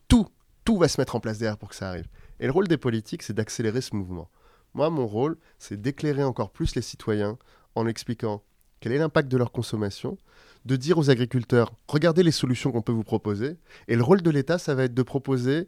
tout, 0.08 0.28
tout 0.66 0.78
va 0.78 0.88
se 0.88 1.00
mettre 1.00 1.16
en 1.16 1.20
place 1.20 1.38
derrière 1.38 1.58
pour 1.58 1.70
que 1.70 1.76
ça 1.76 1.90
arrive. 1.90 2.08
Et 2.40 2.46
le 2.46 2.52
rôle 2.52 2.68
des 2.68 2.78
politiques, 2.78 3.24
c'est 3.24 3.34
d'accélérer 3.34 3.82
ce 3.82 3.96
mouvement. 3.96 4.30
Moi, 4.74 4.90
mon 4.90 5.08
rôle, 5.08 5.38
c'est 5.60 5.82
d'éclairer 5.82 6.24
encore 6.24 6.52
plus 6.52 6.76
les 6.76 6.82
citoyens 6.82 7.38
en 7.76 7.88
expliquant 7.88 8.44
quel 8.80 8.92
est 8.92 8.98
l'impact 8.98 9.30
de 9.30 9.38
leur 9.38 9.52
consommation, 9.52 10.18
de 10.66 10.76
dire 10.76 10.98
aux 10.98 11.10
agriculteurs, 11.10 11.74
regardez 11.88 12.22
les 12.24 12.32
solutions 12.32 12.72
qu'on 12.72 12.82
peut 12.82 12.92
vous 12.92 13.04
proposer, 13.04 13.58
et 13.88 13.96
le 13.96 14.04
rôle 14.04 14.22
de 14.22 14.30
l'État, 14.30 14.58
ça 14.58 14.76
va 14.76 14.84
être 14.84 14.94
de 14.94 15.04
proposer 15.04 15.68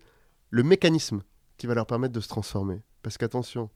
le 0.51 0.63
mécanisme 0.63 1.23
qui 1.57 1.65
va 1.65 1.73
leur 1.73 1.87
permettre 1.87 2.13
de 2.13 2.19
se 2.19 2.27
transformer. 2.27 2.81
Parce 3.01 3.17
qu'attention, 3.17 3.69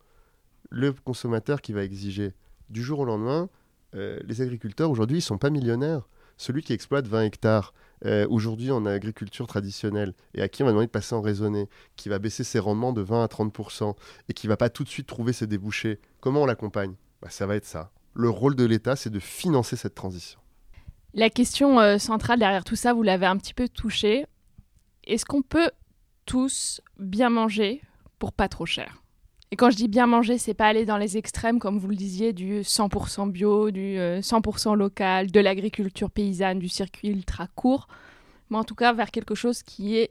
le 0.70 0.94
consommateur 0.94 1.62
qui 1.62 1.74
va 1.74 1.84
exiger 1.84 2.34
du 2.70 2.84
jour 2.84 3.00
au 3.00 3.06
lendemain, 3.06 3.50
euh, 3.96 4.20
les 4.24 4.42
agriculteurs 4.42 4.92
aujourd'hui, 4.92 5.18
ils 5.18 5.20
ne 5.20 5.24
sont 5.24 5.38
pas 5.38 5.50
millionnaires 5.50 6.08
celui 6.38 6.64
qui 6.64 6.74
exploite 6.74 7.08
20 7.08 7.24
hectares 7.24 7.74
euh, 8.06 8.28
aujourd'hui 8.30 8.72
en 8.72 8.86
agriculture 8.86 9.48
traditionnelle 9.48 10.14
et 10.34 10.42
à 10.42 10.50
qui 10.50 10.64
on 10.64 10.66
va 10.66 10.72
demander 10.72 10.88
de 10.88 10.92
passer 10.92 11.16
en 11.16 11.22
raisonné, 11.22 11.70
qui 11.96 12.10
va 12.10 12.20
baisser 12.20 12.44
ses 12.44 12.60
rendements 12.60 12.94
de 12.94 13.02
20 13.02 13.24
à 13.24 13.28
30% 13.28 13.96
et 14.30 14.34
qui 14.34 14.48
va 14.48 14.58
pas 14.58 14.70
tout 14.70 14.84
de 14.84 14.90
suite 14.90 15.08
trouver 15.08 15.34
ses 15.34 15.48
débouchés, 15.48 16.00
comment 16.20 16.44
on 16.44 16.46
l'accompagne? 16.46 16.96
Bah, 17.22 17.30
Ça 17.30 17.46
va 17.46 17.56
être 17.56 17.66
ça. 17.66 17.92
Le 18.14 18.30
rôle 18.30 18.56
de 18.56 18.66
l'État, 18.66 18.96
c'est 18.96 19.10
de 19.10 19.20
financer 19.20 19.76
cette 19.76 19.96
transition. 19.96 20.40
La 21.14 21.30
question 21.30 21.80
euh, 21.80 21.98
centrale 21.98 22.40
derrière 22.40 22.64
tout 22.64 22.76
ça, 22.76 22.94
vous 22.94 23.04
l'avez 23.04 23.26
un 23.26 23.38
petit 23.38 23.54
peu 23.54 23.70
touchée. 23.70 24.26
Est-ce 25.04 25.26
qu'on 25.26 25.42
peut 25.42 25.72
tous 26.26 26.82
bien 26.98 27.30
manger 27.30 27.82
pour 28.20 28.34
pas 28.34 28.48
trop 28.48 28.66
cher? 28.66 29.03
Et 29.54 29.56
quand 29.56 29.70
je 29.70 29.76
dis 29.76 29.88
bien 29.88 30.08
manger, 30.08 30.40
c'est 30.40 30.56
pas 30.56 30.66
aller 30.66 30.84
dans 30.84 30.98
les 30.98 31.16
extrêmes, 31.16 31.60
comme 31.60 31.78
vous 31.78 31.88
le 31.88 31.96
disiez, 31.96 32.34
du 32.34 32.62
100% 32.62 33.30
bio, 33.30 33.70
du 33.70 33.98
100% 34.00 34.72
euh, 34.72 34.76
local, 34.76 35.30
de 35.30 35.40
l'agriculture 35.40 36.10
paysanne, 36.10 36.58
du 36.58 36.68
circuit 36.68 37.10
ultra 37.10 37.46
court, 37.54 37.88
mais 38.50 38.58
en 38.58 38.64
tout 38.64 38.74
cas 38.74 38.94
vers 38.94 39.12
quelque 39.12 39.36
chose 39.36 39.62
qui 39.62 39.96
est 39.96 40.10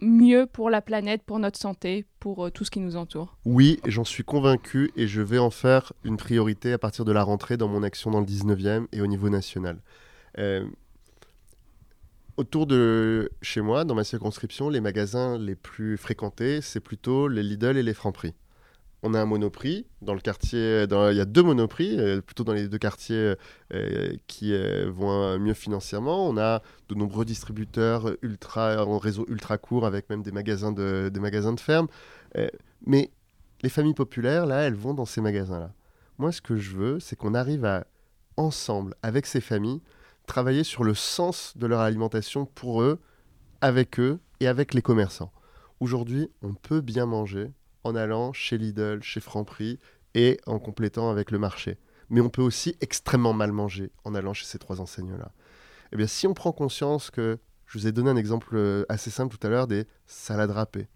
mieux 0.00 0.46
pour 0.46 0.70
la 0.70 0.80
planète, 0.80 1.24
pour 1.24 1.40
notre 1.40 1.58
santé, 1.58 2.06
pour 2.20 2.46
euh, 2.46 2.50
tout 2.50 2.64
ce 2.64 2.70
qui 2.70 2.78
nous 2.78 2.94
entoure. 2.94 3.36
Oui, 3.44 3.80
j'en 3.84 4.04
suis 4.04 4.22
convaincu 4.22 4.92
et 4.94 5.08
je 5.08 5.22
vais 5.22 5.38
en 5.38 5.50
faire 5.50 5.92
une 6.04 6.16
priorité 6.16 6.72
à 6.72 6.78
partir 6.78 7.04
de 7.04 7.10
la 7.10 7.24
rentrée 7.24 7.56
dans 7.56 7.66
mon 7.66 7.82
action 7.82 8.12
dans 8.12 8.20
le 8.20 8.26
19e 8.26 8.86
et 8.92 9.00
au 9.00 9.08
niveau 9.08 9.28
national. 9.28 9.82
Euh, 10.38 10.64
autour 12.36 12.68
de 12.68 13.28
chez 13.42 13.60
moi, 13.60 13.84
dans 13.84 13.96
ma 13.96 14.04
circonscription, 14.04 14.68
les 14.68 14.80
magasins 14.80 15.36
les 15.36 15.56
plus 15.56 15.96
fréquentés, 15.96 16.60
c'est 16.60 16.78
plutôt 16.78 17.26
les 17.26 17.42
Lidl 17.42 17.76
et 17.76 17.82
les 17.82 17.94
Franprix 17.94 18.34
on 19.02 19.14
a 19.14 19.20
un 19.20 19.26
monoprix 19.26 19.86
dans 20.00 20.14
le 20.14 20.20
quartier. 20.20 20.84
il 20.88 21.16
y 21.16 21.20
a 21.20 21.24
deux 21.24 21.42
monoprix, 21.42 21.98
euh, 21.98 22.20
plutôt 22.20 22.44
dans 22.44 22.52
les 22.52 22.68
deux 22.68 22.78
quartiers 22.78 23.34
euh, 23.74 24.16
qui 24.28 24.52
euh, 24.54 24.90
vont 24.90 25.38
mieux 25.38 25.54
financièrement. 25.54 26.28
On 26.28 26.38
a 26.38 26.62
de 26.88 26.94
nombreux 26.94 27.24
distributeurs 27.24 28.12
ultra 28.22 28.86
en 28.86 28.98
réseau 28.98 29.26
ultra 29.28 29.58
court 29.58 29.86
avec 29.86 30.08
même 30.08 30.22
des 30.22 30.32
magasins 30.32 30.72
de, 30.72 31.10
des 31.12 31.20
magasins 31.20 31.52
de 31.52 31.60
ferme. 31.60 31.88
mais 32.86 33.10
les 33.62 33.68
familles 33.68 33.94
populaires, 33.94 34.46
là, 34.46 34.62
elles 34.62 34.74
vont 34.74 34.94
dans 34.94 35.04
ces 35.04 35.20
magasins-là. 35.20 35.72
Moi, 36.18 36.32
ce 36.32 36.40
que 36.40 36.56
je 36.56 36.76
veux, 36.76 37.00
c'est 37.00 37.16
qu'on 37.16 37.34
arrive 37.34 37.64
à, 37.64 37.86
ensemble, 38.36 38.94
avec 39.02 39.26
ces 39.26 39.40
familles, 39.40 39.80
travailler 40.26 40.64
sur 40.64 40.84
le 40.84 40.94
sens 40.94 41.56
de 41.56 41.66
leur 41.66 41.80
alimentation 41.80 42.44
pour 42.44 42.82
eux, 42.82 43.00
avec 43.60 44.00
eux 44.00 44.18
et 44.40 44.48
avec 44.48 44.74
les 44.74 44.82
commerçants. 44.82 45.32
Aujourd'hui, 45.78 46.28
on 46.42 46.54
peut 46.54 46.80
bien 46.80 47.06
manger 47.06 47.52
en 47.84 47.94
allant 47.94 48.32
chez 48.32 48.58
Lidl, 48.58 49.02
chez 49.02 49.20
Franprix 49.20 49.78
et 50.14 50.38
en 50.46 50.58
complétant 50.58 51.10
avec 51.10 51.30
le 51.30 51.38
marché. 51.38 51.78
Mais 52.10 52.20
on 52.20 52.28
peut 52.28 52.42
aussi 52.42 52.76
extrêmement 52.80 53.32
mal 53.32 53.52
manger 53.52 53.90
en 54.04 54.14
allant 54.14 54.34
chez 54.34 54.44
ces 54.44 54.58
trois 54.58 54.80
enseignes-là. 54.80 55.32
Eh 55.92 55.96
bien, 55.96 56.06
si 56.06 56.26
on 56.26 56.34
prend 56.34 56.52
conscience 56.52 57.10
que, 57.10 57.38
je 57.66 57.78
vous 57.78 57.86
ai 57.86 57.92
donné 57.92 58.10
un 58.10 58.16
exemple 58.16 58.54
euh, 58.54 58.84
assez 58.88 59.10
simple 59.10 59.36
tout 59.36 59.46
à 59.46 59.50
l'heure, 59.50 59.66
des 59.66 59.86
salades 60.06 60.50
râpées. 60.50 60.88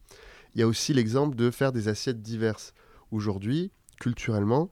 Il 0.55 0.61
y 0.61 0.63
a 0.63 0.67
aussi 0.67 0.93
l'exemple 0.93 1.37
de 1.37 1.51
faire 1.51 1.73
des 1.73 1.89
assiettes 1.89 2.23
diverses. 2.23 2.75
Aujourd'hui, 3.11 3.73
culturellement, 4.01 4.71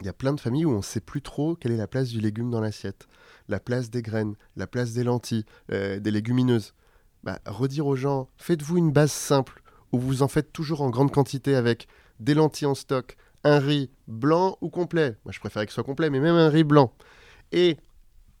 il 0.00 0.06
y 0.06 0.10
a 0.10 0.12
plein 0.12 0.34
de 0.34 0.40
familles 0.40 0.66
où 0.66 0.72
on 0.72 0.78
ne 0.78 0.82
sait 0.82 1.00
plus 1.00 1.22
trop 1.22 1.56
quelle 1.56 1.72
est 1.72 1.78
la 1.78 1.86
place 1.86 2.08
du 2.08 2.20
légume 2.20 2.50
dans 2.50 2.60
l'assiette. 2.60 3.08
La 3.48 3.60
place 3.60 3.90
des 3.90 4.02
graines, 4.02 4.36
la 4.56 4.66
place 4.66 4.92
des 4.92 5.04
lentilles, 5.04 5.46
euh, 5.72 6.00
des 6.00 6.10
légumineuses. 6.10 6.74
Bah, 7.22 7.38
redire 7.46 7.86
aux 7.86 7.96
gens, 7.96 8.28
faites-vous 8.36 8.76
une 8.76 8.92
base 8.92 9.12
simple 9.12 9.62
où 9.92 9.98
vous 9.98 10.22
en 10.22 10.28
faites 10.28 10.52
toujours 10.52 10.82
en 10.82 10.90
grande 10.90 11.10
quantité 11.10 11.54
avec 11.54 11.88
des 12.20 12.34
lentilles 12.34 12.66
en 12.66 12.74
stock, 12.74 13.16
un 13.44 13.58
riz 13.58 13.90
blanc 14.08 14.58
ou 14.60 14.68
complet. 14.68 15.16
Moi, 15.24 15.32
je 15.32 15.40
préférais 15.40 15.66
que 15.66 15.72
ce 15.72 15.76
soit 15.76 15.84
complet, 15.84 16.10
mais 16.10 16.20
même 16.20 16.34
un 16.34 16.48
riz 16.48 16.64
blanc. 16.64 16.92
Et 17.52 17.76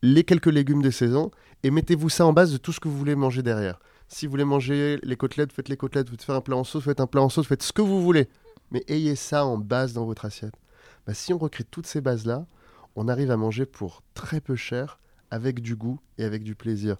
les 0.02 0.24
quelques 0.24 0.46
légumes 0.46 0.82
des 0.82 0.90
saisons, 0.90 1.30
et 1.62 1.70
mettez-vous 1.70 2.08
ça 2.08 2.26
en 2.26 2.32
base 2.32 2.52
de 2.52 2.58
tout 2.58 2.72
ce 2.72 2.80
que 2.80 2.88
vous 2.88 2.98
voulez 2.98 3.14
manger 3.14 3.42
derrière. 3.42 3.78
Si 4.08 4.26
vous 4.26 4.30
voulez 4.30 4.44
manger 4.44 4.98
les 5.02 5.16
côtelettes, 5.16 5.52
faites 5.52 5.68
les 5.68 5.76
côtelettes. 5.76 6.10
Vous 6.10 6.16
faire 6.18 6.36
un 6.36 6.40
plat 6.40 6.56
en 6.56 6.64
sauce, 6.64 6.84
faites 6.84 7.00
un 7.00 7.06
plat 7.06 7.22
en 7.22 7.28
sauce, 7.28 7.46
faites 7.46 7.62
ce 7.62 7.72
que 7.72 7.82
vous 7.82 8.02
voulez. 8.02 8.28
Mais 8.70 8.84
ayez 8.88 9.16
ça 9.16 9.44
en 9.44 9.58
base 9.58 9.92
dans 9.92 10.04
votre 10.04 10.24
assiette. 10.24 10.54
Bah, 11.06 11.14
si 11.14 11.32
on 11.32 11.38
recrée 11.38 11.64
toutes 11.64 11.86
ces 11.86 12.00
bases-là, 12.00 12.46
on 12.94 13.08
arrive 13.08 13.30
à 13.30 13.36
manger 13.36 13.66
pour 13.66 14.02
très 14.14 14.40
peu 14.40 14.56
cher, 14.56 14.98
avec 15.30 15.60
du 15.60 15.76
goût 15.76 16.00
et 16.18 16.24
avec 16.24 16.42
du 16.42 16.54
plaisir. 16.54 16.96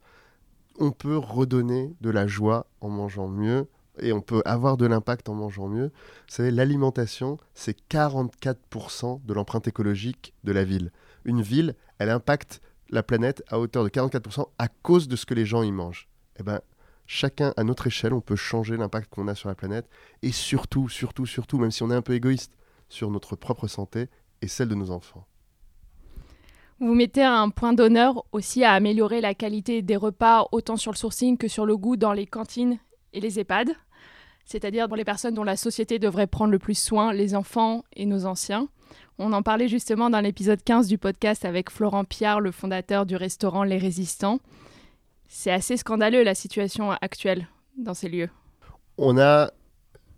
On 0.78 0.90
peut 0.90 1.16
redonner 1.16 1.94
de 2.00 2.10
la 2.10 2.26
joie 2.26 2.66
en 2.80 2.88
mangeant 2.88 3.28
mieux, 3.28 3.66
et 4.00 4.12
on 4.12 4.20
peut 4.20 4.42
avoir 4.44 4.76
de 4.76 4.86
l'impact 4.86 5.28
en 5.28 5.34
mangeant 5.34 5.68
mieux. 5.68 5.86
Vous 5.88 6.34
savez, 6.34 6.50
l'alimentation, 6.50 7.38
c'est 7.54 7.76
44% 7.90 9.24
de 9.24 9.34
l'empreinte 9.34 9.68
écologique 9.68 10.34
de 10.44 10.52
la 10.52 10.64
ville. 10.64 10.92
Une 11.24 11.42
ville, 11.42 11.74
elle 11.98 12.10
impacte 12.10 12.60
la 12.90 13.02
planète 13.02 13.42
à 13.48 13.58
hauteur 13.58 13.84
de 13.84 13.88
44% 13.88 14.46
à 14.58 14.68
cause 14.68 15.08
de 15.08 15.16
ce 15.16 15.26
que 15.26 15.34
les 15.34 15.46
gens 15.46 15.62
y 15.62 15.72
mangent. 15.72 16.08
Eh 16.38 16.42
ben, 16.42 16.60
chacun 17.06 17.52
à 17.56 17.64
notre 17.64 17.86
échelle, 17.86 18.12
on 18.12 18.20
peut 18.20 18.36
changer 18.36 18.76
l'impact 18.76 19.12
qu'on 19.12 19.28
a 19.28 19.34
sur 19.34 19.48
la 19.48 19.54
planète 19.54 19.88
et 20.22 20.32
surtout, 20.32 20.88
surtout, 20.88 21.26
surtout, 21.26 21.58
même 21.58 21.70
si 21.70 21.82
on 21.82 21.90
est 21.90 21.94
un 21.94 22.02
peu 22.02 22.14
égoïste, 22.14 22.52
sur 22.88 23.10
notre 23.10 23.34
propre 23.34 23.66
santé 23.66 24.08
et 24.42 24.48
celle 24.48 24.68
de 24.68 24.74
nos 24.74 24.90
enfants. 24.90 25.26
Vous 26.78 26.94
mettez 26.94 27.24
un 27.24 27.48
point 27.48 27.72
d'honneur 27.72 28.24
aussi 28.32 28.62
à 28.62 28.72
améliorer 28.72 29.22
la 29.22 29.34
qualité 29.34 29.80
des 29.80 29.96
repas, 29.96 30.46
autant 30.52 30.76
sur 30.76 30.92
le 30.92 30.96
sourcing 30.96 31.38
que 31.38 31.48
sur 31.48 31.64
le 31.64 31.76
goût 31.76 31.96
dans 31.96 32.12
les 32.12 32.26
cantines 32.26 32.78
et 33.14 33.20
les 33.20 33.40
EHPAD? 33.40 33.70
C'est-à-dire 34.46 34.86
pour 34.86 34.96
les 34.96 35.04
personnes 35.04 35.34
dont 35.34 35.44
la 35.44 35.56
société 35.56 35.98
devrait 35.98 36.28
prendre 36.28 36.52
le 36.52 36.58
plus 36.58 36.78
soin, 36.78 37.12
les 37.12 37.34
enfants 37.34 37.84
et 37.94 38.06
nos 38.06 38.24
anciens. 38.24 38.68
On 39.18 39.32
en 39.32 39.42
parlait 39.42 39.68
justement 39.68 40.08
dans 40.08 40.20
l'épisode 40.20 40.62
15 40.62 40.86
du 40.86 40.98
podcast 40.98 41.44
avec 41.44 41.68
Florent 41.70 42.04
Piard, 42.04 42.40
le 42.40 42.52
fondateur 42.52 43.06
du 43.06 43.16
restaurant 43.16 43.64
Les 43.64 43.78
Résistants. 43.78 44.38
C'est 45.26 45.50
assez 45.50 45.76
scandaleux 45.76 46.22
la 46.22 46.34
situation 46.34 46.92
actuelle 46.92 47.48
dans 47.76 47.94
ces 47.94 48.08
lieux. 48.08 48.30
On 48.98 49.18
a, 49.18 49.50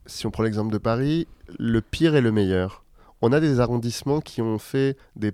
si 0.07 0.27
on 0.27 0.31
prend 0.31 0.43
l'exemple 0.43 0.73
de 0.73 0.79
Paris, 0.79 1.27
le 1.59 1.81
pire 1.81 2.15
et 2.15 2.21
le 2.21 2.31
meilleur. 2.31 2.85
On 3.21 3.33
a 3.33 3.41
des 3.41 3.59
arrondissements 3.59 4.21
qui 4.21 4.43
ont 4.43 4.59
fait 4.59 4.97
des 5.17 5.33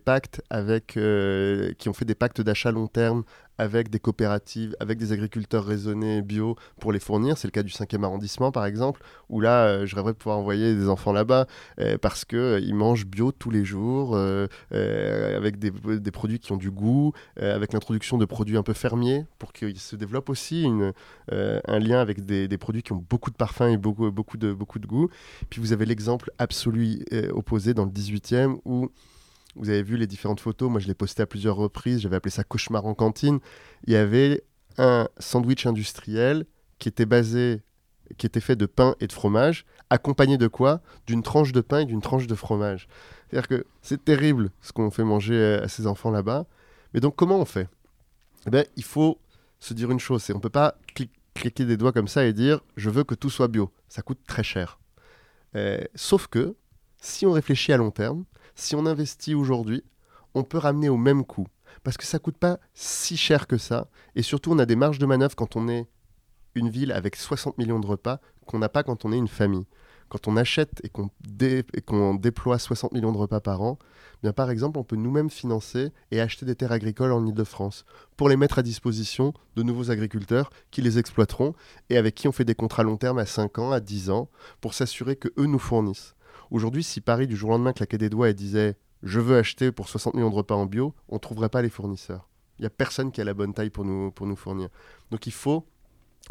euh, 0.96 1.72
qui 1.74 1.88
ont 1.88 1.92
fait 1.92 2.06
des 2.06 2.14
pactes 2.14 2.40
d'achat 2.40 2.70
long 2.70 2.86
terme 2.86 3.24
avec 3.58 3.88
des 3.90 3.98
coopératives, 3.98 4.76
avec 4.80 4.98
des 4.98 5.12
agriculteurs 5.12 5.64
raisonnés 5.64 6.22
bio 6.22 6.56
pour 6.80 6.92
les 6.92 7.00
fournir. 7.00 7.38
C'est 7.38 7.46
le 7.46 7.52
cas 7.52 7.62
du 7.62 7.72
5e 7.72 8.02
arrondissement, 8.02 8.52
par 8.52 8.66
exemple, 8.66 9.02
où 9.28 9.40
là, 9.40 9.66
euh, 9.66 9.86
je 9.86 9.94
rêverais 9.94 10.12
de 10.12 10.18
pouvoir 10.18 10.38
envoyer 10.38 10.74
des 10.74 10.88
enfants 10.88 11.12
là-bas 11.12 11.46
euh, 11.80 11.96
parce 11.98 12.24
qu'ils 12.24 12.38
euh, 12.38 12.74
mangent 12.74 13.06
bio 13.06 13.32
tous 13.32 13.50
les 13.50 13.64
jours, 13.64 14.16
avec 14.16 15.58
des, 15.58 15.70
produits 16.10 16.38
qui 16.38 16.52
ont 16.52 16.56
du 16.56 16.70
goût, 16.70 17.12
avec 17.36 17.72
l'introduction 17.72 18.18
de 18.18 18.24
produits 18.24 18.56
un 18.56 18.62
peu 18.62 18.72
fermiers 18.72 19.24
pour 19.38 19.52
qu'ils 19.52 19.78
se 19.78 19.96
développent 19.96 20.30
aussi 20.30 20.66
un 21.30 21.78
lien 21.78 22.00
avec 22.00 22.24
des, 22.24 22.58
produits 22.58 22.82
qui 22.82 22.92
ont 22.92 23.04
beaucoup 23.08 23.30
de 23.30 23.36
parfum 23.36 23.68
et 23.68 23.76
beaucoup, 23.76 24.10
beaucoup, 24.10 24.36
de, 24.36 24.52
beaucoup 24.52 24.78
de 24.78 24.86
goût. 24.86 25.08
Puis 25.50 25.60
vous 25.60 25.72
avez 25.72 25.86
l'exemple 25.86 26.30
absolu 26.38 27.04
opposé 27.32 27.74
dans 27.74 27.84
le 27.84 27.90
18e 27.90 28.58
où 28.64 28.90
vous 29.56 29.68
avez 29.68 29.82
vu 29.82 29.96
les 29.96 30.06
différentes 30.06 30.40
photos. 30.40 30.70
Moi, 30.70 30.80
je 30.80 30.86
l'ai 30.86 30.94
posté 30.94 31.22
à 31.22 31.26
plusieurs 31.26 31.56
reprises. 31.56 32.00
J'avais 32.00 32.16
appelé 32.16 32.30
ça 32.30 32.44
cauchemar 32.44 32.86
en 32.86 32.94
cantine. 32.94 33.40
Il 33.86 33.92
y 33.92 33.96
avait 33.96 34.44
un 34.78 35.08
sandwich 35.18 35.66
industriel 35.66 36.46
qui 36.78 36.88
était 36.88 37.06
basé, 37.06 37.62
qui 38.18 38.26
était 38.26 38.40
fait 38.40 38.56
de 38.56 38.66
pain 38.66 38.96
et 39.00 39.06
de 39.06 39.12
fromage, 39.12 39.64
accompagné 39.90 40.38
de 40.38 40.48
quoi? 40.48 40.80
D'une 41.06 41.22
tranche 41.22 41.52
de 41.52 41.60
pain 41.60 41.80
et 41.80 41.84
d'une 41.84 42.00
tranche 42.00 42.26
de 42.26 42.34
fromage. 42.34 42.88
C'est-à-dire 43.28 43.48
que 43.48 43.66
c'est 43.82 44.04
terrible 44.04 44.50
ce 44.60 44.72
qu'on 44.72 44.90
fait 44.90 45.04
manger 45.04 45.60
à 45.62 45.68
ces 45.68 45.86
enfants 45.86 46.10
là-bas. 46.10 46.46
Mais 46.92 47.00
donc, 47.00 47.16
comment 47.16 47.38
on 47.38 47.44
fait? 47.44 47.68
Eh 48.46 48.50
bien, 48.50 48.64
Il 48.76 48.84
faut 48.84 49.20
se 49.60 49.72
dire 49.72 49.90
une 49.90 50.00
chose 50.00 50.22
c'est 50.22 50.34
on 50.34 50.40
peut 50.40 50.50
pas 50.50 50.76
cliquer 51.34 51.64
des 51.64 51.78
doigts 51.78 51.92
comme 51.92 52.08
ça 52.08 52.26
et 52.26 52.34
dire 52.34 52.60
je 52.76 52.90
veux 52.90 53.04
que 53.04 53.14
tout 53.14 53.30
soit 53.30 53.48
bio. 53.48 53.72
Ça 53.88 54.02
coûte 54.02 54.20
très 54.26 54.42
cher. 54.42 54.78
Euh, 55.56 55.80
sauf 55.94 56.26
que 56.26 56.54
si 57.00 57.26
on 57.26 57.32
réfléchit 57.32 57.72
à 57.72 57.76
long 57.76 57.90
terme, 57.90 58.24
si 58.54 58.74
on 58.76 58.86
investit 58.86 59.34
aujourd'hui, 59.34 59.82
on 60.34 60.44
peut 60.44 60.58
ramener 60.58 60.88
au 60.88 60.96
même 60.96 61.24
coût. 61.24 61.46
Parce 61.82 61.96
que 61.96 62.04
ça 62.04 62.18
coûte 62.18 62.38
pas 62.38 62.58
si 62.72 63.16
cher 63.16 63.46
que 63.46 63.58
ça. 63.58 63.88
Et 64.14 64.22
surtout, 64.22 64.52
on 64.52 64.58
a 64.58 64.66
des 64.66 64.76
marges 64.76 64.98
de 64.98 65.06
manœuvre 65.06 65.36
quand 65.36 65.56
on 65.56 65.68
est 65.68 65.86
une 66.54 66.68
ville 66.68 66.92
avec 66.92 67.16
60 67.16 67.58
millions 67.58 67.80
de 67.80 67.86
repas 67.86 68.20
qu'on 68.46 68.58
n'a 68.58 68.68
pas 68.68 68.82
quand 68.82 69.04
on 69.04 69.12
est 69.12 69.18
une 69.18 69.28
famille. 69.28 69.66
Quand 70.08 70.28
on 70.28 70.36
achète 70.36 70.80
et 70.84 70.90
qu'on, 70.90 72.14
déploie 72.14 72.58
60 72.58 72.92
millions 72.92 73.10
de 73.10 73.18
repas 73.18 73.40
par 73.40 73.62
an, 73.62 73.78
bien 74.22 74.32
par 74.32 74.50
exemple, 74.50 74.78
on 74.78 74.84
peut 74.84 74.96
nous-mêmes 74.96 75.30
financer 75.30 75.92
et 76.10 76.20
acheter 76.20 76.46
des 76.46 76.54
terres 76.54 76.72
agricoles 76.72 77.12
en 77.12 77.26
Ile-de-France 77.26 77.84
pour 78.16 78.28
les 78.28 78.36
mettre 78.36 78.58
à 78.58 78.62
disposition 78.62 79.32
de 79.56 79.62
nouveaux 79.62 79.90
agriculteurs 79.90 80.50
qui 80.70 80.82
les 80.82 80.98
exploiteront 80.98 81.54
et 81.90 81.96
avec 81.96 82.14
qui 82.14 82.28
on 82.28 82.32
fait 82.32 82.44
des 82.44 82.54
contrats 82.54 82.84
long 82.84 82.96
terme 82.96 83.18
à 83.18 83.26
5 83.26 83.58
ans, 83.58 83.72
à 83.72 83.80
10 83.80 84.10
ans, 84.10 84.28
pour 84.60 84.74
s'assurer 84.74 85.16
que 85.16 85.28
eux 85.38 85.46
nous 85.46 85.58
fournissent. 85.58 86.14
Aujourd'hui, 86.54 86.84
si 86.84 87.00
Paris, 87.00 87.26
du 87.26 87.34
jour 87.34 87.48
au 87.48 87.52
lendemain, 87.54 87.72
claquait 87.72 87.98
des 87.98 88.08
doigts 88.08 88.30
et 88.30 88.32
disait 88.32 88.76
je 89.02 89.18
veux 89.18 89.36
acheter 89.36 89.72
pour 89.72 89.88
60 89.88 90.14
millions 90.14 90.30
de 90.30 90.36
repas 90.36 90.54
en 90.54 90.66
bio, 90.66 90.94
on 91.08 91.16
ne 91.16 91.18
trouverait 91.18 91.48
pas 91.48 91.62
les 91.62 91.68
fournisseurs. 91.68 92.28
Il 92.60 92.62
n'y 92.62 92.66
a 92.66 92.70
personne 92.70 93.10
qui 93.10 93.20
a 93.20 93.24
la 93.24 93.34
bonne 93.34 93.52
taille 93.52 93.70
pour 93.70 93.84
nous, 93.84 94.12
pour 94.12 94.28
nous 94.28 94.36
fournir. 94.36 94.68
Donc 95.10 95.26
il 95.26 95.32
faut 95.32 95.66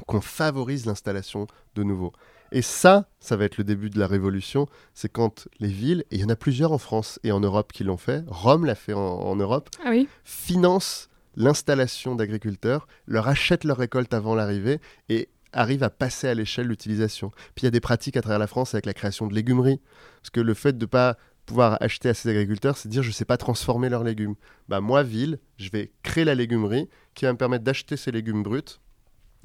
qu'on 0.08 0.22
favorise 0.22 0.86
l'installation 0.86 1.46
de 1.76 1.84
nouveaux. 1.84 2.14
Et 2.54 2.62
ça, 2.62 3.10
ça 3.20 3.36
va 3.36 3.44
être 3.44 3.58
le 3.58 3.66
début 3.66 3.90
de 3.90 4.00
la 4.00 4.08
révolution. 4.08 4.70
C'est 4.94 5.12
quand 5.12 5.50
les 5.60 5.68
villes, 5.68 6.06
et 6.10 6.16
il 6.16 6.22
y 6.22 6.24
en 6.24 6.30
a 6.30 6.38
plusieurs 6.38 6.72
en 6.72 6.78
France 6.78 7.20
et 7.26 7.34
en 7.34 7.42
Europe 7.42 7.74
qui 7.74 7.84
l'ont 7.84 7.98
fait, 7.98 8.24
Rome 8.28 8.64
l'a 8.64 8.76
fait 8.76 8.94
en, 8.94 9.36
Europe, 9.36 9.70
ah 9.84 9.90
oui. 9.90 10.08
financent 10.24 11.10
l'installation 11.36 12.16
d'agriculteurs, 12.16 12.88
leur 13.08 13.28
achètent 13.28 13.66
leur 13.66 13.78
récolte 13.78 14.14
avant 14.14 14.36
l'arrivée 14.36 14.80
et 15.10 15.28
arrive 15.54 15.84
à 15.84 15.90
passer 15.90 16.28
à 16.28 16.34
l'échelle 16.34 16.68
l'utilisation. 16.68 17.32
Puis 17.56 17.62
il 17.62 17.66
y 17.66 17.68
a 17.68 17.72
des 17.72 17.80
pratiques 17.80 18.18
à 18.18 18.22
travers 18.22 18.40
la 18.40 18.48
France 18.48 18.74
avec 18.74 18.86
la 18.86 18.94
création 18.94 19.28
de 19.28 19.34
légumeries. 19.34 19.80
Parce 20.22 20.30
que 20.32 20.42
le 20.42 20.54
fait 20.54 20.78
de 20.78 20.84
ne 20.84 20.90
pas 20.90 21.18
pouvoir 21.46 21.78
acheter 21.82 22.10
à 22.10 22.14
ces 22.14 22.30
agriculteurs, 22.30 22.78
c'est 22.78 22.90
dire 22.90 23.04
je 23.04 23.10
ne 23.10 23.14
sais 23.14 23.26
pas 23.26 23.38
transformer 23.38 23.90
leurs 23.90 24.04
légumes. 24.04 24.36
Bah, 24.70 24.82
moi, 24.82 25.04
ville, 25.04 25.40
je 25.58 25.70
vais 25.70 25.92
créer 26.04 26.26
la 26.26 26.36
légumerie 26.36 26.90
qui 27.14 27.26
va 27.26 27.34
me 27.34 27.38
permettre 27.38 27.64
d'acheter 27.64 27.98
ces 27.98 28.12
légumes 28.12 28.44
bruts, 28.44 28.80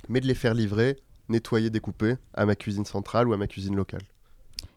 mais 0.09 0.21
de 0.21 0.27
les 0.27 0.35
faire 0.35 0.55
livrer, 0.55 0.97
nettoyer, 1.29 1.71
découper 1.71 2.17
à 2.35 2.47
ma 2.47 2.55
cuisine 2.55 2.85
centrale 2.85 3.29
ou 3.29 3.33
à 3.33 3.37
ma 3.37 3.47
cuisine 3.47 3.77
locale. 3.77 4.03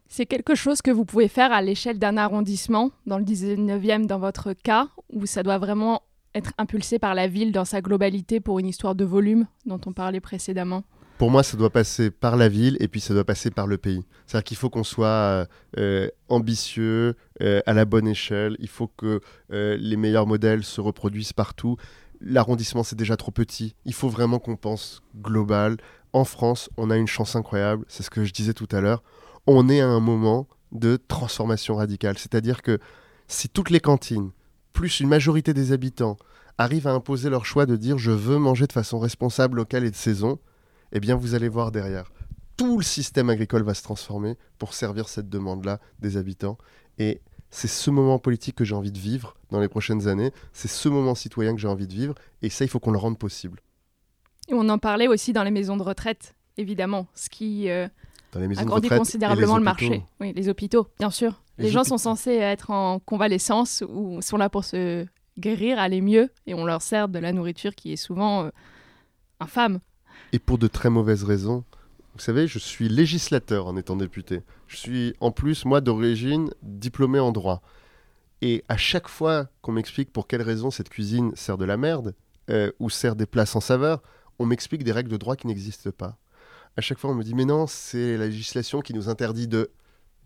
C'est 0.07 0.25
quelque 0.25 0.55
chose 0.55 0.81
que 0.81 0.91
vous 0.91 1.05
pouvez 1.05 1.29
faire 1.29 1.53
à 1.53 1.61
l'échelle 1.61 1.97
d'un 1.97 2.17
arrondissement, 2.17 2.91
dans 3.05 3.17
le 3.17 3.23
19e 3.23 4.07
dans 4.07 4.19
votre 4.19 4.51
cas, 4.51 4.89
où 5.09 5.25
ça 5.25 5.41
doit 5.41 5.57
vraiment 5.57 6.01
être 6.35 6.51
impulsé 6.57 6.99
par 6.99 7.15
la 7.15 7.27
ville 7.27 7.51
dans 7.51 7.65
sa 7.65 7.81
globalité 7.81 8.39
pour 8.39 8.59
une 8.59 8.67
histoire 8.67 8.95
de 8.95 9.05
volume 9.05 9.47
dont 9.65 9.79
on 9.85 9.93
parlait 9.93 10.19
précédemment? 10.19 10.83
Pour 11.21 11.29
moi, 11.29 11.43
ça 11.43 11.55
doit 11.55 11.69
passer 11.69 12.09
par 12.09 12.35
la 12.35 12.49
ville 12.49 12.77
et 12.79 12.87
puis 12.87 12.99
ça 12.99 13.13
doit 13.13 13.23
passer 13.23 13.51
par 13.51 13.67
le 13.67 13.77
pays. 13.77 14.03
C'est-à-dire 14.25 14.43
qu'il 14.43 14.57
faut 14.57 14.71
qu'on 14.71 14.83
soit 14.83 15.45
euh, 15.77 16.09
ambitieux, 16.29 17.15
euh, 17.43 17.61
à 17.67 17.73
la 17.73 17.85
bonne 17.85 18.07
échelle. 18.07 18.57
Il 18.57 18.67
faut 18.67 18.87
que 18.87 19.21
euh, 19.53 19.77
les 19.79 19.97
meilleurs 19.97 20.25
modèles 20.25 20.63
se 20.63 20.81
reproduisent 20.81 21.33
partout. 21.33 21.77
L'arrondissement, 22.21 22.81
c'est 22.81 22.95
déjà 22.95 23.17
trop 23.17 23.29
petit. 23.29 23.75
Il 23.85 23.93
faut 23.93 24.09
vraiment 24.09 24.39
qu'on 24.39 24.55
pense 24.55 25.03
global. 25.15 25.77
En 26.11 26.23
France, 26.23 26.71
on 26.75 26.89
a 26.89 26.97
une 26.97 27.05
chance 27.05 27.35
incroyable. 27.35 27.85
C'est 27.87 28.01
ce 28.01 28.09
que 28.09 28.25
je 28.25 28.33
disais 28.33 28.55
tout 28.55 28.69
à 28.71 28.81
l'heure. 28.81 29.03
On 29.45 29.69
est 29.69 29.81
à 29.81 29.87
un 29.87 29.99
moment 29.99 30.47
de 30.71 30.97
transformation 31.07 31.75
radicale. 31.75 32.17
C'est-à-dire 32.17 32.63
que 32.63 32.79
si 33.27 33.47
toutes 33.47 33.69
les 33.69 33.79
cantines, 33.79 34.31
plus 34.73 34.99
une 34.99 35.09
majorité 35.09 35.53
des 35.53 35.71
habitants, 35.71 36.17
arrivent 36.57 36.87
à 36.87 36.93
imposer 36.93 37.29
leur 37.29 37.45
choix 37.45 37.67
de 37.67 37.75
dire 37.75 37.99
je 37.99 38.09
veux 38.09 38.39
manger 38.39 38.65
de 38.65 38.73
façon 38.73 38.97
responsable, 38.97 39.57
locale 39.57 39.85
et 39.85 39.91
de 39.91 39.95
saison, 39.95 40.39
eh 40.91 40.99
bien 40.99 41.15
vous 41.15 41.35
allez 41.35 41.49
voir 41.49 41.71
derrière, 41.71 42.11
tout 42.57 42.77
le 42.77 42.83
système 42.83 43.29
agricole 43.29 43.63
va 43.63 43.73
se 43.73 43.83
transformer 43.83 44.37
pour 44.57 44.73
servir 44.73 45.09
cette 45.09 45.29
demande-là 45.29 45.79
des 45.99 46.17
habitants. 46.17 46.57
Et 46.99 47.21
c'est 47.49 47.67
ce 47.67 47.89
moment 47.89 48.19
politique 48.19 48.55
que 48.55 48.63
j'ai 48.63 48.75
envie 48.75 48.91
de 48.91 48.99
vivre 48.99 49.35
dans 49.49 49.59
les 49.59 49.67
prochaines 49.67 50.07
années, 50.07 50.31
c'est 50.53 50.67
ce 50.67 50.87
moment 50.87 51.15
citoyen 51.15 51.53
que 51.53 51.59
j'ai 51.59 51.67
envie 51.67 51.87
de 51.87 51.93
vivre, 51.93 52.15
et 52.41 52.49
ça, 52.49 52.63
il 52.63 52.67
faut 52.67 52.79
qu'on 52.79 52.91
le 52.91 52.97
rende 52.97 53.17
possible. 53.17 53.59
Et 54.47 54.53
on 54.53 54.69
en 54.69 54.77
parlait 54.77 55.07
aussi 55.07 55.33
dans 55.33 55.43
les 55.43 55.51
maisons 55.51 55.75
de 55.75 55.83
retraite, 55.83 56.35
évidemment, 56.57 57.07
ce 57.13 57.29
qui 57.29 57.69
euh, 57.69 57.87
dans 58.31 58.39
les 58.39 58.47
maisons 58.47 58.61
agrandit 58.61 58.89
considérablement 58.89 59.57
le 59.57 59.63
marché. 59.63 60.03
Oui, 60.19 60.33
les 60.33 60.49
hôpitaux, 60.49 60.87
bien 60.99 61.09
sûr. 61.09 61.41
Les, 61.57 61.69
gens 61.69 61.83
sont 61.83 61.97
censés 61.97 62.35
être 62.35 62.71
en 62.71 62.99
convalescence 62.99 63.83
ou 63.87 64.19
sont 64.21 64.37
là 64.37 64.49
pour 64.49 64.63
se 64.63 65.05
guérir, 65.37 65.77
aller 65.77 66.01
mieux, 66.01 66.29
et 66.47 66.53
on 66.53 66.65
leur 66.65 66.81
sert 66.81 67.07
de 67.07 67.19
la 67.19 67.33
nourriture 67.33 67.75
qui 67.75 67.93
est 67.93 67.97
souvent 67.97 68.45
euh, 68.45 68.49
infâme 69.39 69.79
et 70.31 70.39
pour 70.39 70.57
de 70.57 70.67
très 70.67 70.89
mauvaises 70.89 71.23
raisons. 71.23 71.63
Vous 72.13 72.21
savez, 72.21 72.47
je 72.47 72.59
suis 72.59 72.89
législateur 72.89 73.67
en 73.67 73.77
étant 73.77 73.95
député. 73.95 74.41
Je 74.67 74.77
suis 74.77 75.13
en 75.19 75.31
plus, 75.31 75.65
moi, 75.65 75.81
d'origine, 75.81 76.51
diplômé 76.61 77.19
en 77.19 77.31
droit. 77.31 77.61
Et 78.41 78.63
à 78.69 78.77
chaque 78.77 79.07
fois 79.07 79.47
qu'on 79.61 79.71
m'explique 79.71 80.11
pour 80.11 80.27
quelles 80.27 80.41
raisons 80.41 80.71
cette 80.71 80.89
cuisine 80.89 81.31
sert 81.35 81.57
de 81.57 81.65
la 81.65 81.77
merde 81.77 82.15
euh, 82.49 82.71
ou 82.79 82.89
sert 82.89 83.15
des 83.15 83.25
plats 83.25 83.45
sans 83.45 83.61
saveur, 83.61 84.01
on 84.39 84.45
m'explique 84.45 84.83
des 84.83 84.91
règles 84.91 85.11
de 85.11 85.17
droit 85.17 85.35
qui 85.35 85.47
n'existent 85.47 85.91
pas. 85.91 86.17
À 86.75 86.81
chaque 86.81 86.97
fois, 86.97 87.11
on 87.11 87.15
me 87.15 87.23
dit 87.23 87.35
Mais 87.35 87.45
non, 87.45 87.67
c'est 87.67 88.17
la 88.17 88.25
législation 88.25 88.81
qui 88.81 88.93
nous 88.93 89.09
interdit 89.09 89.47
de. 89.47 89.71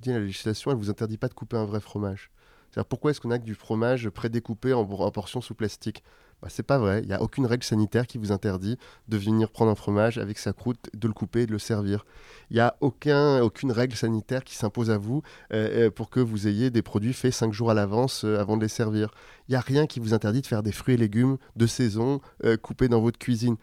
Dis, 0.02 0.10
la 0.10 0.20
législation, 0.20 0.72
elle 0.72 0.78
vous 0.78 0.90
interdit 0.90 1.18
pas 1.18 1.28
de 1.28 1.34
couper 1.34 1.58
un 1.58 1.66
vrai 1.66 1.80
fromage. 1.80 2.32
C'est-à-dire, 2.70 2.88
pourquoi 2.88 3.12
est-ce 3.12 3.22
qu'on 3.22 3.32
a 3.32 3.40
que 3.40 3.46
du 3.46 3.56
fromage 3.56 4.10
prédécoupé 4.10 4.74
en, 4.74 4.82
en 4.82 5.12
portions 5.12 5.42
sous 5.42 5.56
plastique? 5.56 6.04
Bah, 6.42 6.48
c'est 6.52 6.64
pas 6.64 6.78
vrai. 6.78 7.02
Il 7.02 7.08
n'y 7.08 7.14
a 7.14 7.22
aucune 7.22 7.46
règle 7.46 7.64
sanitaire 7.64 8.08
qui 8.08 8.18
vous 8.18 8.32
interdit 8.32 8.78
de 9.08 9.18
venir 9.18 9.50
prendre 9.50 9.72
un 9.72 9.76
fromage 9.76 10.18
avec 10.18 10.38
sa 10.38 10.54
croûte, 10.54 10.90
de 10.94 11.08
le 11.08 11.14
couper 11.14 11.42
et 11.42 11.46
de 11.48 11.52
le 11.52 11.60
servir. 11.60 12.06
Il 12.50 12.56
n'y 12.56 12.60
a 12.60 12.76
aucun, 12.82 13.42
aucune 13.42 13.72
règle 13.72 13.96
sanitaire 13.96 14.44
qui 14.44 14.56
s'impose 14.56 14.92
à 14.92 14.98
vous 14.98 15.24
euh, 15.54 15.88
euh, 15.88 15.92
pour 15.92 16.10
que 16.10 16.20
vous 16.20 16.48
ayez 16.48 16.70
des 16.70 16.82
produits 16.82 17.14
faits 17.14 17.34
cinq 17.34 17.54
jours 17.54 17.72
à 17.72 17.74
l'avance 17.74 18.26
euh, 18.26 18.40
avant 18.40 18.58
de 18.58 18.62
les 18.62 18.68
servir. 18.68 19.12
Il 19.48 19.52
n'y 19.52 19.56
a 19.56 19.62
rien 19.62 19.88
qui 19.88 20.00
vous 20.00 20.14
interdit 20.14 20.42
de 20.42 20.48
faire 20.48 20.64
des 20.64 20.72
fruits 20.72 20.96
et 20.96 20.98
légumes 20.98 21.38
de 21.56 21.68
saison 21.68 22.20
coupés 22.62 22.88
dans 22.90 23.00
votre 23.00 23.20
cuisine. 23.20 23.58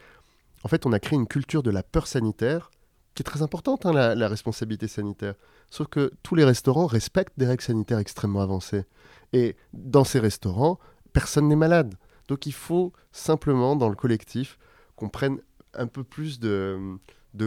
En 0.64 0.68
fait, 0.68 0.86
on 0.86 0.92
a 0.92 1.00
créé 1.00 1.18
une 1.18 1.26
culture 1.26 1.62
de 1.62 1.70
la 1.70 1.82
peur 1.82 2.06
sanitaire 2.06 2.70
qui 3.14 3.22
est 3.22 3.24
très 3.24 3.42
importante, 3.42 3.84
hein, 3.84 3.92
la, 3.92 4.14
la 4.14 4.28
responsabilité 4.28 4.86
sanitaire. 4.86 5.34
Sauf 5.70 5.88
que 5.88 6.12
tous 6.22 6.34
les 6.34 6.44
restaurants 6.44 6.86
respectent 6.86 7.38
des 7.38 7.46
règles 7.46 7.62
sanitaires 7.62 7.98
extrêmement 7.98 8.40
avancées. 8.40 8.84
Et 9.32 9.56
dans 9.72 10.04
ces 10.04 10.20
restaurants, 10.20 10.78
personne 11.12 11.48
n'est 11.48 11.56
malade. 11.56 11.94
Donc 12.28 12.46
il 12.46 12.52
faut 12.52 12.92
simplement, 13.12 13.76
dans 13.76 13.88
le 13.88 13.96
collectif, 13.96 14.58
qu'on 14.96 15.08
prenne 15.08 15.38
un 15.74 15.86
peu 15.86 16.04
plus 16.04 16.38
de, 16.40 16.98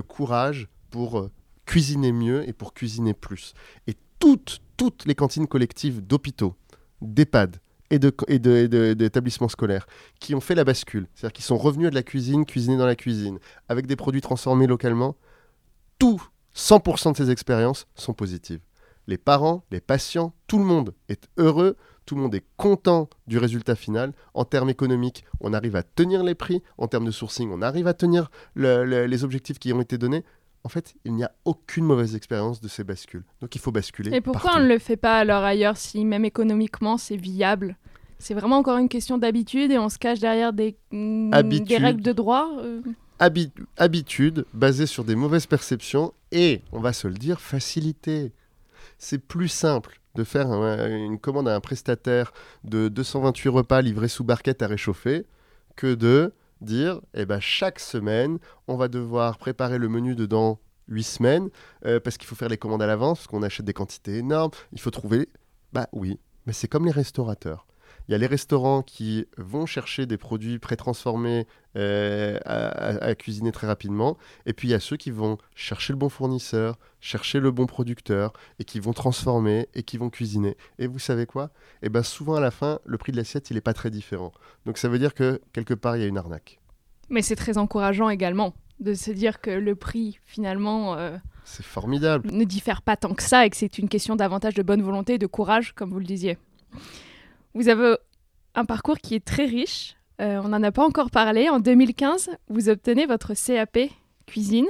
courage 0.07 0.67
pour 0.89 1.19
euh, 1.19 1.31
cuisiner 1.65 2.11
mieux 2.11 2.47
et 2.47 2.53
pour 2.53 2.73
cuisiner 2.73 3.13
plus. 3.13 3.53
Et 3.87 3.95
toutes, 4.19 4.61
toutes 4.77 5.05
les 5.05 5.15
cantines 5.15 5.47
collectives 5.47 6.05
d'hôpitaux, 6.05 6.55
d'EHPAD 7.01 7.57
et 7.91 7.99
d'établissements 7.99 9.47
scolaires 9.47 9.85
qui 10.19 10.33
ont 10.33 10.41
fait 10.41 10.55
la 10.55 10.63
bascule, 10.63 11.07
c'est-à-dire 11.13 11.33
qui 11.33 11.43
sont 11.43 11.57
revenus 11.57 11.89
de 11.89 11.95
la 11.95 12.03
cuisine, 12.03 12.45
cuisiner 12.45 12.77
dans 12.77 12.85
la 12.85 12.95
cuisine, 12.95 13.39
avec 13.69 13.85
des 13.85 13.95
produits 13.95 14.21
transformés 14.21 14.67
localement, 14.67 15.15
tout, 15.99 16.21
100% 16.55 17.11
de 17.11 17.17
ces 17.17 17.31
expériences 17.31 17.85
sont 17.95 18.13
positives. 18.13 18.61
Les 19.07 19.17
parents, 19.17 19.63
les 19.71 19.81
patients, 19.81 20.33
tout 20.47 20.57
le 20.57 20.65
monde 20.65 20.93
est 21.09 21.27
heureux 21.37 21.77
tout 22.05 22.15
le 22.15 22.21
monde 22.21 22.35
est 22.35 22.45
content 22.57 23.09
du 23.27 23.37
résultat 23.37 23.75
final. 23.75 24.13
En 24.33 24.45
termes 24.45 24.69
économiques, 24.69 25.25
on 25.41 25.53
arrive 25.53 25.75
à 25.75 25.83
tenir 25.83 26.23
les 26.23 26.35
prix. 26.35 26.61
En 26.77 26.87
termes 26.87 27.05
de 27.05 27.11
sourcing, 27.11 27.49
on 27.51 27.61
arrive 27.61 27.87
à 27.87 27.93
tenir 27.93 28.29
les 28.55 29.23
objectifs 29.23 29.59
qui 29.59 29.73
ont 29.73 29.81
été 29.81 29.97
donnés. 29.97 30.23
En 30.63 30.69
fait, 30.69 30.95
il 31.05 31.13
n'y 31.13 31.23
a 31.23 31.31
aucune 31.45 31.85
mauvaise 31.85 32.15
expérience 32.15 32.59
de 32.59 32.67
ces 32.67 32.83
bascules. 32.83 33.23
Donc 33.41 33.53
il 33.55 33.61
faut 33.61 33.71
basculer. 33.71 34.15
Et 34.15 34.21
pourquoi 34.21 34.53
on 34.57 34.59
ne 34.61 34.67
le 34.67 34.79
fait 34.79 34.97
pas 34.97 35.19
alors 35.19 35.43
ailleurs 35.43 35.77
si 35.77 36.03
même 36.05 36.25
économiquement 36.25 36.97
c'est 36.97 37.17
viable? 37.17 37.77
C'est 38.17 38.33
vraiment 38.33 38.57
encore 38.57 38.77
une 38.77 38.89
question 38.89 39.17
d'habitude 39.17 39.71
et 39.71 39.77
on 39.77 39.89
se 39.89 39.99
cache 39.99 40.19
derrière 40.19 40.53
des, 40.53 40.77
mm, 40.91 41.31
des 41.63 41.77
règles 41.77 42.01
de 42.01 42.13
droit 42.13 42.49
euh? 42.59 42.81
Habitude 43.77 44.45
basée 44.53 44.87
sur 44.87 45.03
des 45.03 45.15
mauvaises 45.15 45.45
perceptions 45.45 46.13
et, 46.31 46.61
on 46.71 46.79
va 46.79 46.93
se 46.93 47.07
le 47.07 47.13
dire, 47.13 47.39
facilité. 47.39 48.33
C'est 48.97 49.19
plus 49.19 49.47
simple 49.47 50.01
de 50.15 50.23
faire 50.23 50.47
une 50.51 51.19
commande 51.19 51.47
à 51.47 51.55
un 51.55 51.59
prestataire 51.59 52.31
de 52.63 52.87
228 52.87 53.49
repas 53.49 53.81
livrés 53.81 54.07
sous 54.07 54.23
barquette 54.23 54.61
à 54.61 54.67
réchauffer 54.67 55.25
que 55.75 55.93
de 55.93 56.33
dire 56.61 57.01
eh 57.13 57.25
ben, 57.25 57.39
chaque 57.39 57.79
semaine, 57.79 58.39
on 58.67 58.77
va 58.77 58.87
devoir 58.87 59.37
préparer 59.37 59.77
le 59.77 59.89
menu 59.89 60.15
dedans 60.15 60.59
8 60.87 61.03
semaines 61.03 61.49
euh, 61.85 61.99
parce 61.99 62.17
qu'il 62.17 62.27
faut 62.27 62.35
faire 62.35 62.49
les 62.49 62.57
commandes 62.57 62.81
à 62.81 62.87
l'avance, 62.87 63.19
parce 63.19 63.27
qu'on 63.27 63.43
achète 63.43 63.65
des 63.65 63.73
quantités 63.73 64.17
énormes, 64.17 64.51
il 64.71 64.79
faut 64.79 64.91
trouver. 64.91 65.29
Bah 65.73 65.87
oui, 65.91 66.19
mais 66.45 66.53
c'est 66.53 66.67
comme 66.67 66.85
les 66.85 66.91
restaurateurs. 66.91 67.65
Il 68.07 68.11
y 68.11 68.15
a 68.15 68.17
les 68.17 68.27
restaurants 68.27 68.83
qui 68.83 69.27
vont 69.37 69.65
chercher 69.65 70.05
des 70.05 70.17
produits 70.17 70.59
pré-transformés 70.59 71.47
euh, 71.75 72.37
à, 72.45 73.15
cuisiner 73.15 73.51
très 73.51 73.67
rapidement. 73.67 74.17
Et 74.45 74.53
puis 74.53 74.67
il 74.67 74.71
y 74.71 74.75
a 74.75 74.79
ceux 74.79 74.97
qui 74.97 75.11
vont 75.11 75.37
chercher 75.55 75.93
le 75.93 75.97
bon 75.97 76.09
fournisseur, 76.09 76.77
chercher 76.99 77.39
le 77.39 77.51
bon 77.51 77.65
producteur 77.65 78.33
et 78.59 78.63
qui 78.63 78.79
vont 78.79 78.93
transformer 78.93 79.67
et 79.73 79.83
qui 79.83 79.97
vont 79.97 80.09
cuisiner. 80.09 80.55
Et 80.77 80.87
vous 80.87 80.99
savez 80.99 81.25
quoi? 81.25 81.49
Eh 81.81 81.89
bien 81.89 82.03
souvent 82.03 82.35
à 82.35 82.39
la 82.39 82.51
fin, 82.51 82.79
le 82.85 82.97
prix 82.97 83.11
de 83.11 83.17
l'assiette, 83.17 83.49
il 83.49 83.55
n'est 83.55 83.61
pas 83.61 83.73
très 83.73 83.89
différent. 83.89 84.31
Donc 84.65 84.77
ça 84.77 84.87
veut 84.87 84.99
dire 84.99 85.13
que 85.13 85.41
quelque 85.53 85.73
part, 85.73 85.97
il 85.97 86.01
y 86.01 86.05
a 86.05 86.07
une 86.07 86.17
arnaque. 86.17 86.59
Mais 87.09 87.21
c'est 87.21 87.35
très 87.35 87.57
encourageant 87.57 88.09
également 88.09 88.53
de 88.79 88.93
se 88.93 89.11
dire 89.11 89.41
que 89.41 89.51
le 89.51 89.75
prix 89.75 90.19
finalement... 90.25 90.95
Euh, 90.95 91.17
c'est 91.43 91.65
formidable. 91.65 92.29
Ne 92.31 92.43
diffère 92.43 92.81
pas 92.81 92.97
tant 92.97 93.13
que 93.13 93.23
ça 93.23 93.45
et 93.45 93.49
que 93.49 93.57
c'est 93.57 93.77
une 93.77 93.89
question 93.89 94.15
davantage 94.15 94.53
de 94.53 94.63
bonne 94.63 94.81
volonté 94.81 95.13
et 95.13 95.17
de 95.17 95.27
courage, 95.27 95.73
comme 95.73 95.91
vous 95.91 95.99
le 95.99 96.05
disiez. 96.05 96.37
Vous 97.55 97.69
avez 97.69 97.95
un 98.53 98.65
parcours 98.65 98.97
qui 98.97 99.15
est 99.15 99.23
très 99.23 99.45
riche. 99.45 99.95
Euh, 100.19 100.41
on 100.43 100.49
n'en 100.49 100.61
a 100.61 100.71
pas 100.73 100.85
encore 100.85 101.09
parlé. 101.09 101.49
En 101.49 101.59
2015, 101.59 102.29
vous 102.49 102.67
obtenez 102.67 103.05
votre 103.05 103.33
CAP 103.33 103.79
cuisine. 104.27 104.67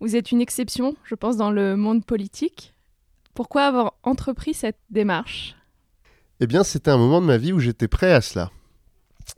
Vous 0.00 0.14
êtes 0.14 0.30
une 0.30 0.40
exception, 0.40 0.96
je 1.02 1.16
pense, 1.16 1.36
dans 1.36 1.50
le 1.50 1.76
monde 1.76 2.04
politique. 2.04 2.74
Pourquoi 3.34 3.64
avoir 3.64 3.94
entrepris 4.04 4.54
cette 4.54 4.78
démarche? 4.90 5.56
Eh 6.38 6.46
bien, 6.46 6.62
c'était 6.62 6.92
un 6.92 6.96
moment 6.96 7.20
de 7.20 7.26
ma 7.26 7.38
vie 7.38 7.52
où 7.52 7.58
j'étais 7.58 7.88
prêt 7.88 8.12
à 8.12 8.20
cela. 8.20 8.50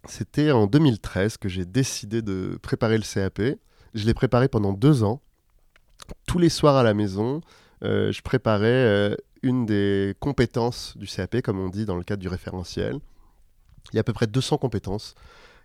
C'était 0.05 0.51
en 0.51 0.67
2013 0.67 1.39
que 1.39 1.49
j'ai 1.49 1.65
décidé 1.65 2.21
de 2.21 2.59
préparer 2.61 2.99
le 2.99 3.05
CAP. 3.05 3.41
Je 3.95 4.05
l'ai 4.05 4.15
préparé 4.15 4.49
pendant 4.49 4.75
deux 4.75 5.05
ans. 5.05 5.23
Tous 6.27 6.39
les 6.39 6.51
soirs 6.51 6.77
à 6.77 6.83
la 6.83 6.93
maison, 6.93 7.41
euh, 7.83 8.13
je 8.13 8.21
préparais 8.21 8.67
euh, 8.67 9.15
une 9.47 9.65
des 9.65 10.15
compétences 10.21 10.97
du 10.97 11.07
CAP, 11.07 11.41
comme 11.43 11.61
on 11.61 11.69
dit 11.69 11.85
dans 11.85 11.97
le 11.97 12.03
cadre 12.03 12.21
du 12.21 12.29
référentiel. 12.29 12.99
Il 13.93 13.97
y 13.97 13.99
a 13.99 14.01
à 14.01 14.05
peu 14.05 14.13
près 14.13 14.27
200 14.27 14.59
compétences 14.59 15.15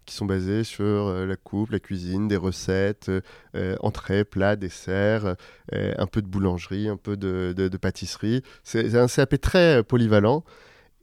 qui 0.05 0.15
sont 0.15 0.25
basées 0.25 0.63
sur 0.63 0.85
euh, 0.85 1.25
la 1.25 1.35
coupe, 1.35 1.71
la 1.71 1.79
cuisine, 1.79 2.27
des 2.27 2.37
recettes, 2.37 3.11
euh, 3.55 3.75
entrées, 3.81 4.23
plats, 4.23 4.55
desserts, 4.55 5.35
euh, 5.73 5.93
un 5.97 6.07
peu 6.07 6.21
de 6.21 6.27
boulangerie, 6.27 6.87
un 6.87 6.97
peu 6.97 7.17
de, 7.17 7.77
pâtisserie. 7.77 8.41
C'est 8.63 8.95
un 8.95 9.07
CAP 9.07 9.39
très 9.41 9.83
polyvalent. 9.83 10.43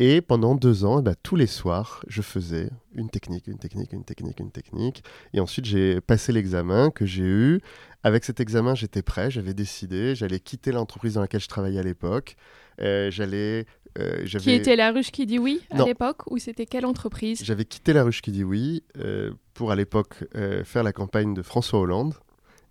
Et 0.01 0.21
pendant 0.21 0.55
deux 0.55 0.85
ans, 0.85 1.01
eh 1.01 1.03
ben, 1.03 1.17
tous 1.25 1.35
les 1.35 1.49
soirs, 1.49 2.05
je 2.07 2.23
faisais 2.23 2.71
une 2.95 3.11
technique, 3.11 3.49
une 3.49 3.59
technique, 3.59 3.93
une 3.93 4.05
technique, 4.05 4.39
une 4.39 4.53
technique. 4.53 5.03
Et 5.35 5.41
ensuite, 5.41 5.65
j'ai 5.65 6.01
passé 6.01 6.31
l'examen 6.31 6.91
que 6.91 7.05
j'ai 7.05 7.25
eu. 7.25 7.61
Avec 8.05 8.25
cet 8.25 8.39
examen, 8.39 8.77
j'étais 8.77 9.03
prêt, 9.03 9.29
j'avais 9.29 9.55
décidé, 9.55 10.15
j'allais 10.15 10.39
quitter 10.39 10.71
l'entreprise 10.71 11.15
dans 11.15 11.21
laquelle 11.21 11.41
je 11.41 11.49
travaillais 11.49 11.81
à 11.81 11.83
l'époque. 11.83 12.37
Euh, 12.81 13.11
j'allais 13.11 13.67
euh, 13.99 14.21
j'avais... 14.25 14.45
Qui 14.45 14.53
était 14.53 14.77
la 14.77 14.93
ruche 14.93 15.11
qui 15.11 15.27
dit 15.27 15.39
oui 15.39 15.61
à 15.71 15.85
l'époque 15.85 16.31
ou 16.31 16.39
c'était 16.39 16.67
quelle 16.67 16.87
entreprise? 16.87 17.43
J'avais 17.43 17.65
quitté 17.65 17.93
la 17.93 18.05
ruche 18.05 18.23
qui 18.23 18.31
dit 18.31 18.45
oui 18.45 18.83
euh, 18.99 19.33
pour 19.55 19.71
à 19.71 19.77
l'époque 19.77 20.25
euh, 20.35 20.65
faire 20.65 20.83
la 20.83 20.93
campagne 20.93 21.35
de 21.35 21.43
François 21.43 21.81
Hollande. 21.81 22.15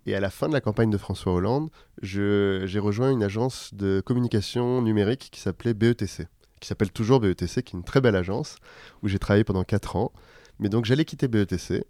Et 0.06 0.14
à 0.14 0.20
la 0.20 0.30
fin 0.30 0.48
de 0.48 0.54
la 0.54 0.62
campagne 0.62 0.88
de 0.88 0.96
François 0.96 1.34
Hollande, 1.34 1.68
j'ai 2.00 2.78
rejoint 2.78 3.10
une 3.10 3.22
agence 3.22 3.74
de 3.74 4.00
communication 4.00 4.80
numérique 4.80 5.28
qui 5.30 5.38
s'appelait 5.38 5.74
BETC, 5.74 6.26
qui 6.60 6.68
s'appelle 6.68 6.90
toujours 6.90 7.20
BETC, 7.20 7.62
qui 7.62 7.76
est 7.76 7.78
une 7.78 7.84
très 7.84 8.00
belle 8.00 8.16
agence 8.16 8.56
où 9.02 9.08
j'ai 9.08 9.18
travaillé 9.18 9.44
pendant 9.44 9.64
4 9.64 9.96
ans. 9.96 10.12
Mais 10.60 10.70
donc 10.70 10.86
j'allais 10.86 11.04
quitter 11.04 11.28
BETC 11.28 11.84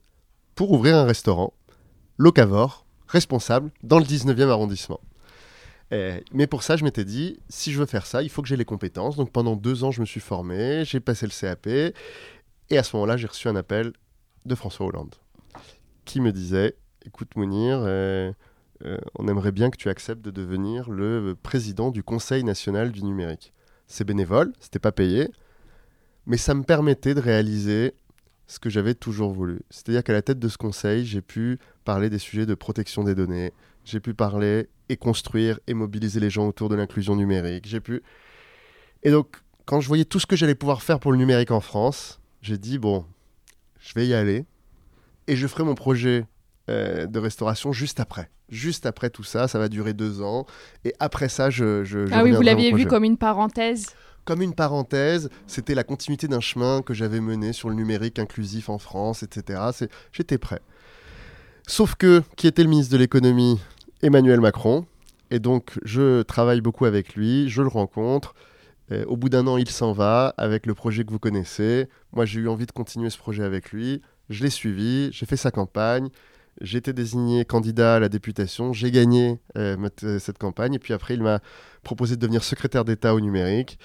pour 0.56 0.72
ouvrir 0.72 0.96
un 0.96 1.04
restaurant, 1.04 1.52
locavore, 2.16 2.86
responsable, 3.06 3.70
dans 3.84 4.00
le 4.00 4.04
19e 4.04 4.48
arrondissement. 4.48 4.98
Euh, 5.92 6.20
mais 6.32 6.46
pour 6.46 6.62
ça, 6.62 6.76
je 6.76 6.84
m'étais 6.84 7.04
dit, 7.04 7.38
si 7.48 7.72
je 7.72 7.78
veux 7.78 7.86
faire 7.86 8.06
ça, 8.06 8.22
il 8.22 8.28
faut 8.28 8.42
que 8.42 8.48
j'ai 8.48 8.56
les 8.56 8.64
compétences. 8.64 9.16
Donc 9.16 9.32
pendant 9.32 9.56
deux 9.56 9.84
ans, 9.84 9.90
je 9.90 10.00
me 10.00 10.06
suis 10.06 10.20
formé, 10.20 10.84
j'ai 10.84 11.00
passé 11.00 11.26
le 11.26 11.32
CAP. 11.32 11.66
Et 11.66 12.78
à 12.78 12.82
ce 12.82 12.94
moment-là, 12.96 13.16
j'ai 13.16 13.26
reçu 13.26 13.48
un 13.48 13.56
appel 13.56 13.92
de 14.44 14.54
François 14.54 14.86
Hollande 14.86 15.14
qui 16.04 16.20
me 16.20 16.32
disait 16.32 16.76
Écoute, 17.06 17.36
Mounir, 17.36 17.80
euh, 17.82 18.32
euh, 18.84 18.98
on 19.18 19.28
aimerait 19.28 19.52
bien 19.52 19.70
que 19.70 19.76
tu 19.76 19.88
acceptes 19.88 20.22
de 20.22 20.30
devenir 20.30 20.90
le 20.90 21.34
président 21.42 21.90
du 21.90 22.02
Conseil 22.02 22.44
national 22.44 22.92
du 22.92 23.02
numérique. 23.02 23.52
C'est 23.86 24.04
bénévole, 24.04 24.52
c'était 24.60 24.78
pas 24.78 24.92
payé, 24.92 25.30
mais 26.26 26.36
ça 26.36 26.54
me 26.54 26.62
permettait 26.62 27.14
de 27.14 27.20
réaliser 27.20 27.94
ce 28.46 28.58
que 28.58 28.70
j'avais 28.70 28.94
toujours 28.94 29.32
voulu. 29.32 29.60
C'est-à-dire 29.70 30.04
qu'à 30.04 30.12
la 30.12 30.22
tête 30.22 30.38
de 30.38 30.48
ce 30.48 30.58
conseil, 30.58 31.04
j'ai 31.04 31.22
pu 31.22 31.58
parler 31.84 32.10
des 32.10 32.18
sujets 32.18 32.46
de 32.46 32.54
protection 32.54 33.04
des 33.04 33.14
données, 33.14 33.52
j'ai 33.88 34.00
pu 34.00 34.12
parler 34.14 34.68
et 34.88 34.96
construire 34.96 35.58
et 35.66 35.74
mobiliser 35.74 36.20
les 36.20 36.30
gens 36.30 36.46
autour 36.46 36.68
de 36.68 36.76
l'inclusion 36.76 37.16
numérique, 37.16 37.66
j'ai 37.66 37.80
pu. 37.80 38.02
Et 39.02 39.10
donc, 39.10 39.36
quand 39.64 39.80
je 39.80 39.88
voyais 39.88 40.04
tout 40.04 40.20
ce 40.20 40.26
que 40.26 40.36
j'allais 40.36 40.54
pouvoir 40.54 40.82
faire 40.82 41.00
pour 41.00 41.12
le 41.12 41.18
numérique 41.18 41.50
en 41.50 41.60
France, 41.60 42.20
j'ai 42.42 42.58
dit 42.58 42.78
bon, 42.78 43.06
je 43.80 43.94
vais 43.94 44.06
y 44.06 44.14
aller 44.14 44.44
et 45.26 45.36
je 45.36 45.46
ferai 45.46 45.64
mon 45.64 45.74
projet 45.74 46.26
euh, 46.68 47.06
de 47.06 47.18
restauration 47.18 47.72
juste 47.72 47.98
après. 48.00 48.30
Juste 48.50 48.86
après 48.86 49.10
tout 49.10 49.24
ça, 49.24 49.48
ça 49.48 49.58
va 49.58 49.68
durer 49.68 49.94
deux 49.94 50.22
ans. 50.22 50.46
Et 50.84 50.94
après 51.00 51.28
ça, 51.28 51.50
je. 51.50 51.84
je, 51.84 52.06
je 52.06 52.12
Ah 52.12 52.22
oui, 52.22 52.32
vous 52.32 52.42
l'aviez 52.42 52.72
vu 52.72 52.86
comme 52.86 53.04
une 53.04 53.18
parenthèse? 53.18 53.86
Comme 54.24 54.42
une 54.42 54.54
parenthèse, 54.54 55.30
c'était 55.46 55.74
la 55.74 55.84
continuité 55.84 56.28
d'un 56.28 56.40
chemin 56.40 56.82
que 56.82 56.92
j'avais 56.92 57.20
mené 57.20 57.54
sur 57.54 57.70
le 57.70 57.74
numérique 57.74 58.18
inclusif 58.18 58.68
en 58.68 58.78
France, 58.78 59.22
etc. 59.22 59.60
J'étais 60.12 60.36
prêt. 60.36 60.60
Sauf 61.66 61.94
que, 61.94 62.22
qui 62.36 62.46
était 62.46 62.62
le 62.62 62.70
ministre 62.70 62.92
de 62.92 62.98
l'économie? 62.98 63.60
Emmanuel 64.02 64.40
Macron. 64.40 64.86
Et 65.30 65.40
donc, 65.40 65.78
je 65.84 66.22
travaille 66.22 66.60
beaucoup 66.60 66.84
avec 66.84 67.14
lui, 67.14 67.48
je 67.48 67.62
le 67.62 67.68
rencontre. 67.68 68.34
Euh, 68.92 69.04
au 69.06 69.16
bout 69.16 69.28
d'un 69.28 69.46
an, 69.46 69.58
il 69.58 69.68
s'en 69.68 69.92
va 69.92 70.34
avec 70.38 70.66
le 70.66 70.74
projet 70.74 71.04
que 71.04 71.10
vous 71.10 71.18
connaissez. 71.18 71.88
Moi, 72.12 72.24
j'ai 72.24 72.40
eu 72.40 72.48
envie 72.48 72.66
de 72.66 72.72
continuer 72.72 73.10
ce 73.10 73.18
projet 73.18 73.42
avec 73.42 73.72
lui. 73.72 74.00
Je 74.30 74.42
l'ai 74.42 74.50
suivi, 74.50 75.10
j'ai 75.12 75.26
fait 75.26 75.36
sa 75.36 75.50
campagne. 75.50 76.08
J'ai 76.60 76.78
été 76.78 76.92
désigné 76.92 77.44
candidat 77.44 77.96
à 77.96 78.00
la 78.00 78.08
députation. 78.08 78.72
J'ai 78.72 78.90
gagné 78.90 79.38
euh, 79.56 79.76
euh, 80.04 80.18
cette 80.18 80.38
campagne. 80.38 80.74
Et 80.74 80.78
puis 80.78 80.92
après, 80.92 81.14
il 81.14 81.22
m'a 81.22 81.40
proposé 81.82 82.16
de 82.16 82.20
devenir 82.20 82.42
secrétaire 82.42 82.84
d'État 82.84 83.14
au 83.14 83.20
numérique. 83.20 83.78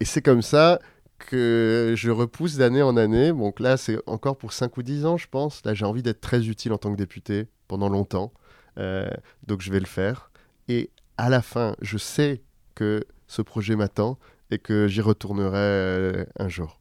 Et 0.00 0.04
c'est 0.04 0.22
comme 0.22 0.42
ça 0.42 0.78
que 1.18 1.94
je 1.96 2.10
repousse 2.10 2.56
d'année 2.56 2.82
en 2.82 2.96
année. 2.96 3.30
Donc 3.32 3.60
là, 3.60 3.76
c'est 3.76 3.98
encore 4.06 4.36
pour 4.36 4.52
5 4.52 4.76
ou 4.76 4.82
10 4.82 5.06
ans, 5.06 5.16
je 5.16 5.26
pense. 5.28 5.64
Là, 5.64 5.74
j'ai 5.74 5.84
envie 5.84 6.02
d'être 6.02 6.20
très 6.20 6.48
utile 6.48 6.72
en 6.72 6.78
tant 6.78 6.92
que 6.92 6.96
député 6.96 7.46
pendant 7.68 7.88
longtemps. 7.88 8.32
Euh, 8.78 9.08
donc 9.46 9.60
je 9.60 9.72
vais 9.72 9.80
le 9.80 9.86
faire. 9.86 10.30
Et 10.68 10.90
à 11.16 11.28
la 11.28 11.42
fin, 11.42 11.76
je 11.80 11.98
sais 11.98 12.42
que 12.74 13.04
ce 13.26 13.42
projet 13.42 13.76
m'attend 13.76 14.18
et 14.50 14.58
que 14.58 14.88
j'y 14.88 15.00
retournerai 15.00 15.56
euh, 15.56 16.24
un 16.38 16.48
jour. 16.48 16.80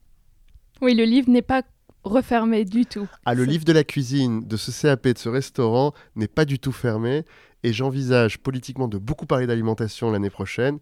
Oui, 0.82 0.96
le 0.96 1.04
livre 1.04 1.30
n'est 1.30 1.41
pas 1.41 1.64
refermé 2.04 2.66
du 2.66 2.86
tout. 2.86 3.08
Ah, 3.26 3.34
le 3.34 3.46
livre 3.46 3.64
de 3.64 3.72
la 3.72 3.84
cuisine, 3.84 4.46
de 4.46 4.58
ce 4.58 4.72
CAP, 4.72 5.08
de 5.08 5.18
ce 5.18 5.30
restaurant 5.30 5.94
n'est 6.16 6.28
pas 6.28 6.46
du 6.46 6.60
tout 6.60 6.72
fermé 6.72 7.24
et 7.64 7.72
j'envisage 7.72 8.39
politiquement 8.39 8.88
de 8.88 8.98
beaucoup 8.98 9.26
parler 9.26 9.48
d'alimentation 9.48 10.12
l'année 10.12 10.30
prochaine 10.30 10.80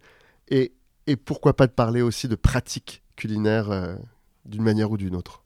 et, 0.48 0.72
et 1.06 1.16
pourquoi 1.16 1.54
pas 1.54 1.66
de 1.66 1.72
parler 1.72 2.02
aussi 2.02 2.26
de 2.26 2.34
pratiques 2.34 3.02
culinaires 3.16 3.70
euh, 3.70 3.94
d'une 4.44 4.62
manière 4.62 4.90
ou 4.90 4.96
d'une 4.96 5.14
autre. 5.14 5.44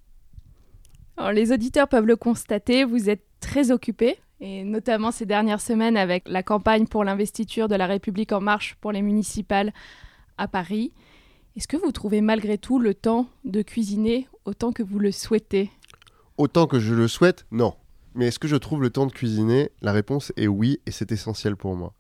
Alors, 1.19 1.33
les 1.33 1.53
auditeurs 1.53 1.89
peuvent 1.89 2.07
le 2.07 2.17
constater, 2.17 2.85
vous 2.85 3.09
êtes 3.09 3.25
très 3.41 3.71
occupé, 3.71 4.19
et 4.41 4.65
notamment 4.65 5.11
ces 5.11 5.27
dernières 5.27 5.61
semaines 5.61 5.97
avec 5.97 6.29
la 6.29 6.43
campagne 6.43 6.87
pour 6.87 7.05
l'investiture 7.05 7.69
de 7.69 7.75
la 7.75 7.87
République 7.87 8.33
en 8.33 8.41
marche 8.41 8.77
pour 8.81 8.93
les 8.93 9.03
municipales 9.03 9.73
à 10.39 10.49
Paris. 10.49 10.93
Est-ce 11.57 11.69
que 11.69 11.77
vous 11.77 11.93
trouvez 11.93 12.21
malgré 12.21 12.59
tout 12.59 12.79
le 12.79 12.93
temps 12.93 13.29
de 13.45 13.63
cuisiner 13.63 14.29
autant 14.45 14.73
que 14.73 14.83
vous 14.83 14.99
le 14.99 15.11
souhaitez? 15.11 15.71
Autant 16.37 16.67
que 16.67 16.79
je 16.79 16.93
le 16.93 17.09
souhaite, 17.09 17.47
non. 17.51 17.75
Mais 18.15 18.27
est-ce 18.27 18.39
que 18.39 18.49
je 18.49 18.57
trouve 18.57 18.83
le 18.83 18.91
temps 18.91 19.07
de 19.07 19.13
cuisiner? 19.13 19.71
La 19.81 19.93
réponse 19.93 20.33
est 20.37 20.49
oui 20.49 20.81
et 20.87 20.91
c'est 20.91 21.13
essentiel 21.13 21.57
pour 21.57 21.75
moi. 21.75 21.95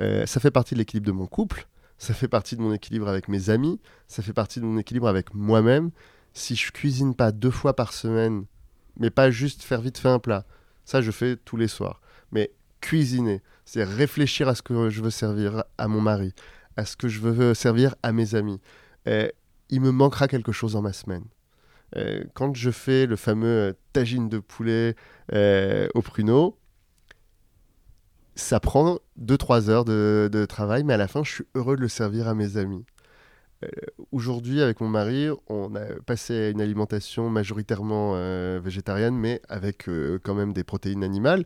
Euh, 0.00 0.26
ça 0.26 0.40
fait 0.40 0.50
partie 0.50 0.74
de 0.74 0.78
l'équilibre 0.78 1.06
de 1.06 1.12
mon 1.12 1.26
couple, 1.26 1.66
ça 1.98 2.14
fait 2.14 2.28
partie 2.28 2.56
de 2.56 2.62
mon 2.62 2.72
équilibre 2.72 3.08
avec 3.08 3.28
mes 3.28 3.50
amis, 3.50 3.80
ça 4.06 4.22
fait 4.22 4.32
partie 4.32 4.60
de 4.60 4.64
mon 4.64 4.78
équilibre 4.78 5.08
avec 5.08 5.34
moi-même. 5.34 5.90
Si 6.32 6.54
je 6.54 6.70
cuisine 6.70 7.14
pas 7.14 7.32
deux 7.32 7.50
fois 7.50 7.74
par 7.74 7.92
semaine, 7.92 8.44
mais 8.98 9.10
pas 9.10 9.30
juste 9.30 9.62
faire 9.62 9.80
vite 9.80 9.98
fait 9.98 10.08
un 10.08 10.18
plat, 10.18 10.46
ça 10.90 11.00
je 11.00 11.12
fais 11.12 11.36
tous 11.36 11.56
les 11.56 11.68
soirs. 11.68 12.00
Mais 12.32 12.50
cuisiner, 12.80 13.42
c'est 13.64 13.84
réfléchir 13.84 14.48
à 14.48 14.56
ce 14.56 14.62
que 14.62 14.90
je 14.90 15.00
veux 15.00 15.10
servir 15.10 15.62
à 15.78 15.86
mon 15.86 16.00
mari, 16.00 16.34
à 16.76 16.84
ce 16.84 16.96
que 16.96 17.06
je 17.06 17.20
veux 17.20 17.54
servir 17.54 17.94
à 18.02 18.10
mes 18.10 18.34
amis. 18.34 18.60
Euh, 19.06 19.28
il 19.68 19.80
me 19.80 19.92
manquera 19.92 20.26
quelque 20.26 20.50
chose 20.50 20.72
dans 20.72 20.82
ma 20.82 20.92
semaine. 20.92 21.24
Quand 22.34 22.54
je 22.54 22.70
fais 22.70 23.06
le 23.06 23.16
fameux 23.16 23.70
euh, 23.70 23.72
tagine 23.92 24.28
de 24.28 24.38
poulet 24.38 24.94
euh, 25.32 25.88
au 25.94 26.02
pruneau, 26.02 26.56
ça 28.34 28.58
prend 28.58 28.98
2-3 29.20 29.68
heures 29.70 29.84
de 29.84 30.46
travail, 30.48 30.82
mais 30.82 30.94
à 30.94 30.96
la 30.96 31.08
fin, 31.08 31.22
je 31.22 31.30
suis 31.30 31.46
heureux 31.54 31.76
de 31.76 31.82
le 31.82 31.88
servir 31.88 32.26
à 32.26 32.34
mes 32.34 32.56
amis. 32.56 32.84
Euh, 33.64 33.68
Aujourd'hui, 34.12 34.60
avec 34.60 34.80
mon 34.80 34.88
mari, 34.88 35.28
on 35.48 35.74
a 35.76 35.84
passé 36.06 36.34
à 36.34 36.48
une 36.50 36.60
alimentation 36.60 37.30
majoritairement 37.30 38.12
euh, 38.14 38.60
végétarienne, 38.62 39.14
mais 39.14 39.40
avec 39.48 39.88
euh, 39.88 40.18
quand 40.22 40.34
même 40.34 40.52
des 40.52 40.64
protéines 40.64 41.04
animales. 41.04 41.44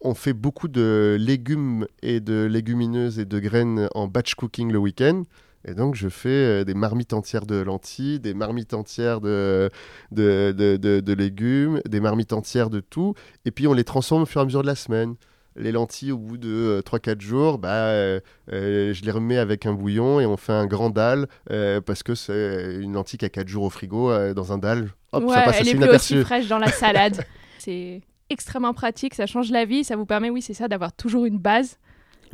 On 0.00 0.14
fait 0.14 0.32
beaucoup 0.32 0.68
de 0.68 1.16
légumes 1.20 1.86
et 2.02 2.20
de 2.20 2.44
légumineuses 2.44 3.18
et 3.18 3.24
de 3.24 3.38
graines 3.38 3.88
en 3.94 4.08
batch 4.08 4.34
cooking 4.34 4.72
le 4.72 4.78
week-end. 4.78 5.22
Et 5.64 5.74
donc, 5.74 5.94
je 5.94 6.08
fais 6.08 6.64
des 6.64 6.74
marmites 6.74 7.12
entières 7.12 7.46
de 7.46 7.54
lentilles, 7.54 8.18
des 8.18 8.34
marmites 8.34 8.74
entières 8.74 9.20
de 9.20 9.70
légumes, 10.10 11.80
des 11.88 12.00
marmites 12.00 12.32
entières 12.32 12.68
de 12.68 12.80
tout. 12.80 13.14
Et 13.44 13.52
puis, 13.52 13.68
on 13.68 13.72
les 13.72 13.84
transforme 13.84 14.22
au 14.22 14.26
fur 14.26 14.40
et 14.40 14.42
à 14.42 14.44
mesure 14.44 14.62
de 14.62 14.66
la 14.66 14.74
semaine. 14.74 15.14
Les 15.56 15.70
lentilles, 15.72 16.12
au 16.12 16.18
bout 16.18 16.38
de 16.38 16.82
3-4 16.86 17.20
jours, 17.20 17.58
bah, 17.58 17.68
euh, 17.86 18.20
euh, 18.52 18.92
je 18.94 19.02
les 19.04 19.10
remets 19.10 19.36
avec 19.38 19.66
un 19.66 19.74
bouillon 19.74 20.18
et 20.20 20.26
on 20.26 20.36
fait 20.36 20.52
un 20.52 20.66
grand 20.66 20.90
dalle 20.90 21.26
euh, 21.50 21.80
parce 21.80 22.02
que 22.02 22.14
c'est 22.14 22.76
une 22.80 22.94
lentille 22.94 23.18
qui 23.18 23.24
a 23.24 23.28
4 23.28 23.48
jours 23.48 23.64
au 23.64 23.70
frigo 23.70 24.10
euh, 24.10 24.32
dans 24.34 24.52
un 24.52 24.58
dalle. 24.58 24.90
Hop, 25.12 25.24
Ouais, 25.24 25.34
ça 25.34 25.42
passe 25.42 25.56
elle 25.60 25.68
est 25.68 25.70
plus 25.72 25.78
inaperçu. 25.78 26.14
aussi 26.14 26.24
fraîche 26.24 26.48
dans 26.48 26.58
la 26.58 26.68
salade. 26.72 27.24
c'est 27.58 28.00
extrêmement 28.30 28.72
pratique, 28.72 29.14
ça 29.14 29.26
change 29.26 29.50
la 29.50 29.66
vie, 29.66 29.84
ça 29.84 29.94
vous 29.96 30.06
permet, 30.06 30.30
oui, 30.30 30.40
c'est 30.40 30.54
ça, 30.54 30.68
d'avoir 30.68 30.92
toujours 30.94 31.26
une 31.26 31.38
base. 31.38 31.78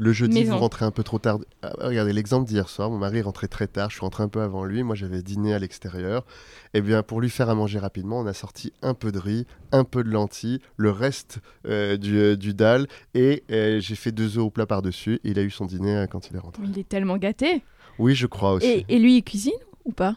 Le 0.00 0.12
jeudi, 0.12 0.40
Maison. 0.40 0.52
vous 0.52 0.58
rentrez 0.60 0.84
un 0.84 0.92
peu 0.92 1.02
trop 1.02 1.18
tard. 1.18 1.38
Ah, 1.62 1.72
regardez 1.80 2.12
l'exemple 2.12 2.46
d'hier 2.46 2.68
soir. 2.68 2.88
Mon 2.88 2.98
mari 2.98 3.18
est 3.18 3.22
rentré 3.22 3.48
très 3.48 3.66
tard. 3.66 3.90
Je 3.90 3.96
suis 3.96 4.00
rentré 4.00 4.22
un 4.22 4.28
peu 4.28 4.40
avant 4.40 4.64
lui. 4.64 4.84
Moi, 4.84 4.94
j'avais 4.94 5.22
dîné 5.22 5.52
à 5.54 5.58
l'extérieur. 5.58 6.24
Et 6.72 6.80
bien, 6.80 7.02
pour 7.02 7.20
lui 7.20 7.28
faire 7.30 7.50
à 7.50 7.56
manger 7.56 7.80
rapidement, 7.80 8.20
on 8.20 8.26
a 8.26 8.32
sorti 8.32 8.72
un 8.80 8.94
peu 8.94 9.10
de 9.10 9.18
riz, 9.18 9.44
un 9.72 9.82
peu 9.82 10.04
de 10.04 10.08
lentilles, 10.10 10.60
le 10.76 10.92
reste 10.92 11.40
euh, 11.66 11.96
du, 11.96 12.16
euh, 12.16 12.36
du 12.36 12.54
dalle. 12.54 12.86
Et 13.14 13.42
euh, 13.50 13.80
j'ai 13.80 13.96
fait 13.96 14.12
deux 14.12 14.38
œufs 14.38 14.44
au 14.44 14.50
plat 14.50 14.66
par-dessus. 14.66 15.20
Et 15.24 15.30
il 15.30 15.38
a 15.40 15.42
eu 15.42 15.50
son 15.50 15.66
dîner 15.66 15.96
euh, 15.96 16.06
quand 16.06 16.30
il 16.30 16.36
est 16.36 16.40
rentré. 16.40 16.62
Il 16.64 16.78
est 16.78 16.88
tellement 16.88 17.16
gâté. 17.16 17.64
Oui, 17.98 18.14
je 18.14 18.28
crois 18.28 18.52
aussi. 18.52 18.66
Et, 18.68 18.86
et 18.88 18.98
lui, 19.00 19.16
il 19.16 19.22
cuisine 19.24 19.52
ou 19.84 19.90
pas? 19.90 20.16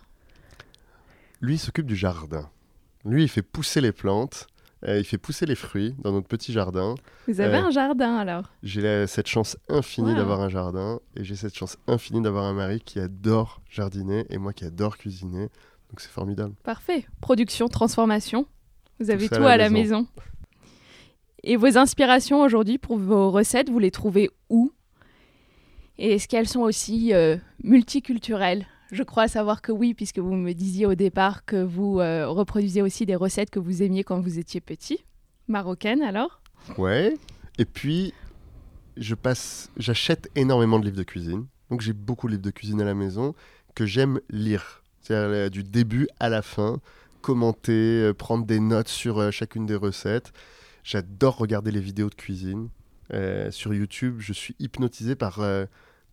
Lui, 1.42 1.56
il 1.56 1.60
s'occupe 1.60 1.88
du 1.88 1.96
jardin. 1.96 2.48
Lui, 3.04 3.24
il 3.24 3.30
fait 3.30 3.42
pousser 3.42 3.82
les 3.82 3.92
plantes. 3.92 4.46
Euh, 4.88 4.98
il 5.00 5.04
fait 5.06 5.18
pousser 5.18 5.46
les 5.46 5.56
fruits 5.56 5.96
dans 6.04 6.12
notre 6.12 6.28
petit 6.28 6.52
jardin. 6.52 6.96
Vous 7.28 7.40
avez 7.42 7.54
Ouais. 7.58 7.64
un 7.64 7.70
jardin 7.72 8.16
alors? 8.18 8.46
J'ai 8.64 9.06
cette 9.08 9.28
chance 9.28 9.58
infinie 9.70 10.12
Wow. 10.12 10.18
d'avoir 10.18 10.42
un 10.42 10.50
jardin 10.50 11.00
et 11.16 11.24
j'ai 11.24 11.36
cette 11.36 11.56
chance 11.56 11.78
infinie 11.88 12.22
d'avoir 12.22 12.46
un 12.46 12.54
mari 12.54 12.82
qui 12.82 13.00
adore 13.00 13.62
jardiner 13.70 14.26
et 14.30 14.38
moi 14.38 14.54
qui 14.54 14.66
adore 14.66 14.98
cuisiner. 14.98 15.50
Donc 15.90 16.00
c'est 16.00 16.10
formidable. 16.10 16.54
Parfait. 16.64 17.06
Production, 17.20 17.68
transformation. 17.68 18.46
Vous 19.00 19.10
avez 19.12 19.28
tout, 19.30 19.36
à 19.44 19.58
la 19.58 19.70
maison. 19.70 20.08
Et 21.44 21.56
vos 21.58 21.78
inspirations 21.78 22.42
aujourd'hui 22.42 22.78
pour 22.78 22.98
vos 22.98 23.32
recettes, 23.32 23.70
vous 23.70 23.80
les 23.80 23.90
trouvez 23.92 24.30
où? 24.50 24.72
Et 25.98 26.14
est-ce 26.14 26.28
qu'elles 26.28 26.48
sont 26.48 26.62
aussi 26.62 27.14
euh, 27.14 27.38
multiculturelles? 27.64 28.66
Je 28.92 29.04
crois 29.04 29.30
savoir 29.30 29.62
que 29.62 29.72
oui, 29.72 29.94
puisque 29.94 30.20
vous 30.20 30.34
me 30.34 30.52
disiez 30.52 30.86
au 30.86 30.96
départ 30.96 31.46
que 31.46 31.64
vous 31.64 32.02
euh, 32.02 32.28
reproduisiez 32.28 32.82
aussi 32.82 33.06
des 33.06 33.16
recettes 33.16 33.50
que 33.50 33.60
vous 33.60 33.82
aimiez 33.82 34.04
quand 34.04 34.20
vous 34.20 34.38
étiez 34.38 34.60
petit. 34.60 35.06
Marocaines 35.48 36.02
alors? 36.02 36.42
Ouais. 36.78 37.18
Et 37.58 37.64
puis 37.64 38.14
je 38.98 39.16
passe, 39.16 39.72
j'achète 39.78 40.30
énormément 40.36 40.78
de 40.78 40.86
livres 40.86 40.98
de 40.98 41.04
cuisine. 41.04 41.46
Donc 41.70 41.80
j'ai 41.80 41.94
beaucoup 41.94 42.28
de 42.28 42.34
livres 42.34 42.44
de 42.44 42.52
cuisine 42.52 42.82
à 42.82 42.86
la 42.86 42.94
maison 42.94 43.34
que 43.76 43.86
j'aime 43.86 44.20
lire. 44.30 44.84
C'est-à-dire 45.00 45.50
du 45.50 45.64
début 45.64 46.10
à 46.20 46.28
la 46.28 46.42
fin, 46.42 46.82
commenter, 47.22 48.12
prendre 48.18 48.46
des 48.46 48.60
notes 48.60 48.90
sur 48.90 49.32
chacune 49.32 49.66
des 49.66 49.76
recettes. 49.76 50.34
J'adore 50.84 51.38
regarder 51.38 51.72
les 51.72 51.80
vidéos 51.80 52.10
de 52.10 52.16
cuisine. 52.16 52.68
sur 53.52 53.74
YouTube, 53.74 54.18
je 54.20 54.34
suis 54.34 54.56
hypnotisé 54.60 55.16
par 55.16 55.40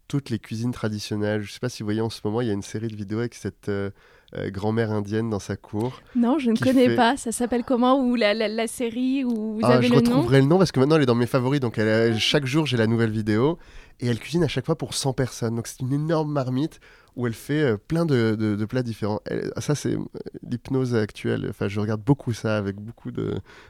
toutes 0.08 0.30
les 0.30 0.38
cuisines 0.38 0.72
traditionnelles. 0.72 1.42
Je 1.42 1.48
ne 1.48 1.52
sais 1.52 1.60
pas 1.60 1.68
si 1.68 1.82
vous 1.82 1.86
voyez 1.86 2.00
en 2.00 2.10
ce 2.10 2.20
moment, 2.24 2.40
il 2.40 2.48
y 2.48 2.50
a 2.50 2.54
une 2.54 2.62
série 2.62 2.88
de 2.88 2.96
vidéos 2.96 3.18
avec 3.20 3.34
cette 3.34 3.68
euh, 3.68 3.90
euh, 4.36 4.50
grand-mère 4.50 4.90
indienne 4.90 5.30
dans 5.30 5.38
sa 5.38 5.56
cour. 5.56 6.00
Non, 6.16 6.38
je 6.38 6.50
ne 6.50 6.56
connais 6.56 6.96
pas. 6.96 7.16
Ça 7.16 7.30
s'appelle 7.30 7.62
comment 7.62 8.02
Ou 8.02 8.14
la, 8.16 8.34
la, 8.34 8.66
série 8.66 9.22
Ou 9.24 9.54
vous 9.54 9.60
ah, 9.62 9.74
avez 9.74 9.86
je 9.86 9.92
le 9.92 9.98
retrouverai 9.98 10.40
le 10.40 10.46
nom 10.46 10.58
parce 10.58 10.72
que 10.72 10.80
maintenant 10.80 10.96
elle 10.96 11.02
est 11.02 11.06
dans 11.06 11.14
mes 11.14 11.26
favoris. 11.26 11.60
Donc 11.60 11.78
elle, 11.78 12.18
chaque 12.18 12.46
jour 12.46 12.66
j'ai 12.66 12.78
la 12.78 12.86
nouvelle 12.86 13.10
vidéo 13.10 13.58
et 14.00 14.06
elle 14.06 14.18
cuisine 14.18 14.42
à 14.42 14.48
chaque 14.48 14.64
fois 14.64 14.78
pour 14.78 14.94
100 14.94 15.12
personnes. 15.12 15.54
Donc 15.54 15.66
c'est 15.66 15.80
une 15.80 15.92
énorme 15.92 16.32
marmite 16.32 16.80
où 17.14 17.26
elle 17.26 17.34
fait 17.34 17.62
euh, 17.62 17.76
plein 17.76 18.06
de, 18.06 18.34
de, 18.34 18.64
plats 18.64 18.82
différents. 18.82 19.20
ça 19.58 19.74
c'est 19.74 19.96
l'hypnose 20.42 20.94
actuelle. 20.94 21.46
Enfin, 21.50 21.68
je 21.68 21.80
regarde 21.80 22.02
beaucoup 22.02 22.32
ça 22.32 22.56
avec 22.56 22.76
beaucoup 22.76 23.10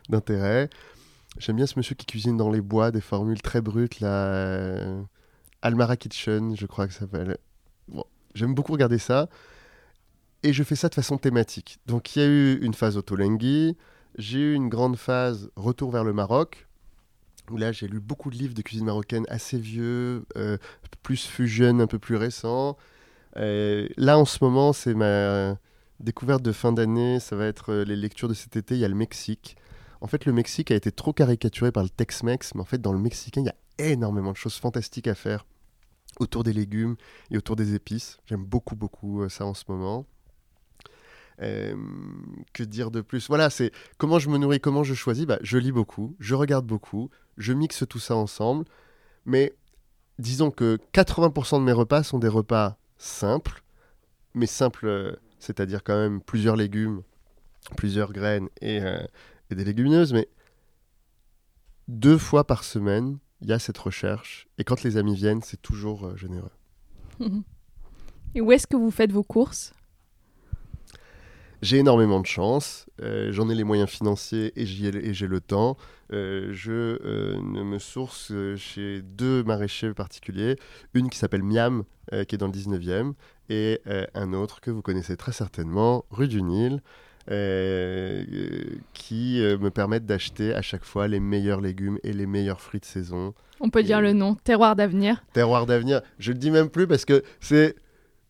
d'intérêt. 0.09 0.70
J'aime 1.39 1.57
bien 1.57 1.66
ce 1.66 1.74
monsieur 1.76 1.95
qui 1.95 2.07
cuisine 2.07 2.36
dans 2.36 2.51
les 2.51 2.61
bois 2.61 2.91
des 2.91 3.01
formules 3.01 3.43
très 3.43 3.61
brutes 3.61 4.01
là. 4.01 5.03
Almara 5.63 5.97
Kitchen, 5.97 6.57
je 6.57 6.67
crois 6.67 6.87
que 6.87 6.93
ça 6.93 7.01
s'appelle. 7.01 7.39
Bon, 7.89 8.05
J'aime 8.35 8.55
beaucoup 8.55 8.73
regarder 8.73 8.99
ça. 8.99 9.29
Et 10.43 10.53
je 10.53 10.63
fais 10.63 10.77
ça 10.77 10.89
de 10.89 10.95
façon 10.95 11.19
thématique. 11.19 11.79
Donc 11.87 12.15
il 12.15 12.23
y 12.23 12.25
a 12.25 12.29
eu 12.29 12.59
une 12.63 12.75
phase 12.75 12.97
Otolenghi, 12.97 13.77
j'ai 14.17 14.39
eu 14.39 14.55
une 14.55 14.69
grande 14.69 14.97
phase 14.97 15.51
Retour 15.57 15.91
vers 15.91 16.05
le 16.05 16.13
Maroc, 16.13 16.69
où 17.51 17.57
là 17.57 17.73
j'ai 17.73 17.89
lu 17.89 17.99
beaucoup 17.99 18.31
de 18.31 18.37
livres 18.37 18.55
de 18.55 18.63
cuisine 18.63 18.87
marocaine 18.87 19.27
assez 19.29 19.59
vieux, 19.59 20.25
euh, 20.37 20.59
plus 21.03 21.27
fusion, 21.27 21.81
un 21.81 21.89
peu 21.89 21.99
plus 21.99 22.15
récent. 22.15 22.77
là 23.35 24.19
en 24.19 24.25
ce 24.25 24.39
moment, 24.45 24.73
c'est 24.73 24.95
ma 24.95 25.57
découverte 26.01 26.43
de 26.43 26.53
fin 26.53 26.73
d'année, 26.73 27.19
ça 27.21 27.37
va 27.37 27.47
être 27.47 27.73
euh, 27.73 27.85
les 27.85 27.97
lectures 27.97 28.29
de 28.29 28.35
cet 28.35 28.57
été, 28.57 28.75
il 28.75 28.81
y 28.81 28.85
a 28.85 28.89
le 28.89 28.95
Mexique. 28.95 29.57
En 30.01 30.07
fait, 30.07 30.24
le 30.24 30.32
Mexique 30.32 30.70
a 30.70 30.74
été 30.74 30.92
trop 30.92 31.12
caricaturé 31.12 31.72
par 31.72 31.82
le 31.82 31.88
Tex-Mex, 31.88 32.55
mais 32.55 32.61
en 32.61 32.64
fait, 32.64 32.80
dans 32.80 32.92
le 32.92 32.99
mexicain, 32.99 33.42
il 33.42 33.46
y 33.46 33.49
a 33.49 33.90
énormément 33.90 34.32
de 34.32 34.36
choses 34.36 34.57
fantastiques 34.57 35.09
à 35.09 35.14
faire 35.14 35.44
autour 36.20 36.44
des 36.44 36.53
légumes 36.53 36.96
et 37.30 37.38
autour 37.38 37.57
des 37.57 37.74
épices. 37.74 38.18
J'aime 38.26 38.44
beaucoup, 38.44 38.76
beaucoup 38.76 39.22
euh, 39.22 39.28
ça 39.28 39.44
en 39.44 39.55
ce 39.55 39.64
moment. 39.68 40.07
Euh, 41.40 41.76
que 42.53 42.64
dire 42.64 42.90
de 42.90 43.01
plus? 43.01 43.28
Voilà, 43.28 43.51
c'est 43.51 43.70
comment 43.96 44.18
je 44.18 44.28
me 44.28 44.38
nourris, 44.38 44.61
comment 44.61 44.82
je 44.82 44.94
choisis. 44.94 45.26
Bah, 45.26 45.38
je 45.42 45.59
lis 45.59 45.72
beaucoup, 45.72 46.16
je 46.18 46.34
regarde 46.34 46.66
beaucoup, 46.66 47.11
je 47.36 47.53
mixe 47.53 47.84
tout 47.88 48.01
ça 48.01 48.16
ensemble. 48.16 48.64
Mais 49.24 49.55
disons 50.18 50.51
que 50.51 50.78
80% 50.92 51.61
de 51.61 51.64
mes 51.64 51.72
repas 51.72 52.03
sont 52.03 52.18
des 52.18 52.28
repas 52.28 52.78
simples, 52.96 53.62
mais 54.34 54.46
simples, 54.46 54.86
euh, 54.86 55.12
c'est-à-dire 55.38 55.84
quand 55.84 55.96
même 55.96 56.20
plusieurs 56.20 56.57
légumes, 56.57 57.03
plusieurs 57.76 58.12
graines 58.12 58.49
et, 58.61 58.80
et 59.51 59.55
des 59.55 59.64
légumineuses. 59.64 60.12
Mais 60.12 60.28
deux 61.88 62.18
fois 62.18 62.46
par 62.46 62.64
semaine, 62.64 63.18
il 63.40 63.49
y 63.49 63.53
a 63.53 63.59
cette 63.59 63.78
recherche. 63.78 64.49
Et 64.59 64.64
quand 64.64 64.82
les 64.82 64.96
amis 64.96 65.14
viennent, 65.14 65.42
c'est 65.42 65.61
toujours 65.61 66.07
euh, 66.07 66.16
généreux. 66.16 66.53
Et 68.34 68.40
où 68.40 68.53
est-ce 68.53 68.66
que 68.66 68.76
vous 68.76 68.90
faites 68.90 69.11
vos 69.11 69.22
courses? 69.22 69.72
J'ai 71.62 71.78
énormément 71.78 72.20
de 72.20 72.26
chance, 72.26 72.86
euh, 73.01 73.32
j'en 73.32 73.49
ai 73.49 73.55
les 73.55 73.64
moyens 73.64 73.90
financiers 73.90 74.53
et 74.55 74.64
j'ai 74.64 75.26
le 75.26 75.40
temps. 75.40 75.76
Euh, 76.12 76.53
je 76.53 77.40
me 77.40 77.78
source 77.78 78.32
chez 78.57 79.03
deux 79.03 79.42
maraîchers 79.42 79.92
particuliers, 79.92 80.57
une 80.94 81.11
qui 81.11 81.18
s'appelle 81.18 81.42
Miam, 81.42 81.82
qui 82.28 82.34
est 82.36 82.38
dans 82.38 82.46
le 82.46 82.53
19e, 82.53 83.14
et 83.49 83.80
un 84.14 84.34
autre 84.34 84.61
que 84.61 84.70
vous 84.70 84.82
connaissez 84.82 85.16
très 85.16 85.32
certainement, 85.32 86.05
rue 86.11 86.28
du 86.28 86.42
Nil, 86.42 86.80
qui 87.29 89.43
euh, 89.43 89.59
me 89.59 89.70
permettent 89.70 90.07
d'acheter 90.07 90.55
à 90.55 90.62
chaque 90.62 90.85
fois 90.85 91.09
les 91.09 91.20
meilleurs 91.20 91.61
légumes 91.61 91.99
et 92.03 92.12
les 92.12 92.26
meilleurs 92.26 92.61
fruits 92.61 92.81
de 92.81 92.87
saison. 92.87 93.35
On 93.61 93.68
peut 93.68 93.83
dire 93.83 94.01
le 94.01 94.12
nom, 94.12 94.35
Terroir 94.35 94.76
d'avenir. 94.76 95.22
Terroir 95.33 95.66
d'avenir. 95.66 96.01
Je 96.18 96.33
le 96.33 96.39
dis 96.39 96.51
même 96.51 96.70
plus 96.70 96.87
parce 96.87 97.05
que 97.05 97.22
c'est 97.41 97.76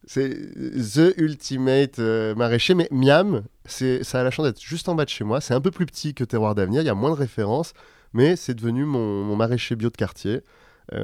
c'est 0.04 0.30
The 0.30 1.14
Ultimate 1.18 1.98
euh, 1.98 2.34
Maraîcher, 2.34 2.74
mais 2.74 2.88
Miam, 2.90 3.42
c'est 3.66 4.02
ça 4.02 4.20
a 4.20 4.24
la 4.24 4.30
chance 4.30 4.46
d'être 4.46 4.60
juste 4.60 4.88
en 4.88 4.94
bas 4.94 5.04
de 5.04 5.10
chez 5.10 5.24
moi. 5.24 5.40
C'est 5.40 5.54
un 5.54 5.60
peu 5.60 5.70
plus 5.70 5.86
petit 5.86 6.14
que 6.14 6.24
Terroir 6.24 6.54
d'avenir, 6.54 6.82
il 6.82 6.86
y 6.86 6.90
a 6.90 6.94
moins 6.94 7.10
de 7.10 7.16
références, 7.16 7.74
mais 8.14 8.34
c'est 8.34 8.54
devenu 8.54 8.84
mon, 8.84 9.22
mon, 9.22 9.36
maraîcher 9.36 9.76
bio 9.76 9.90
de 9.90 9.96
quartier. 9.96 10.40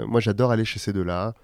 moi, 0.07 0.21
j'adore 0.21 0.51
aller 0.51 0.65
chez 0.65 0.79
ces 0.79 0.93
deux-là. 0.93 1.35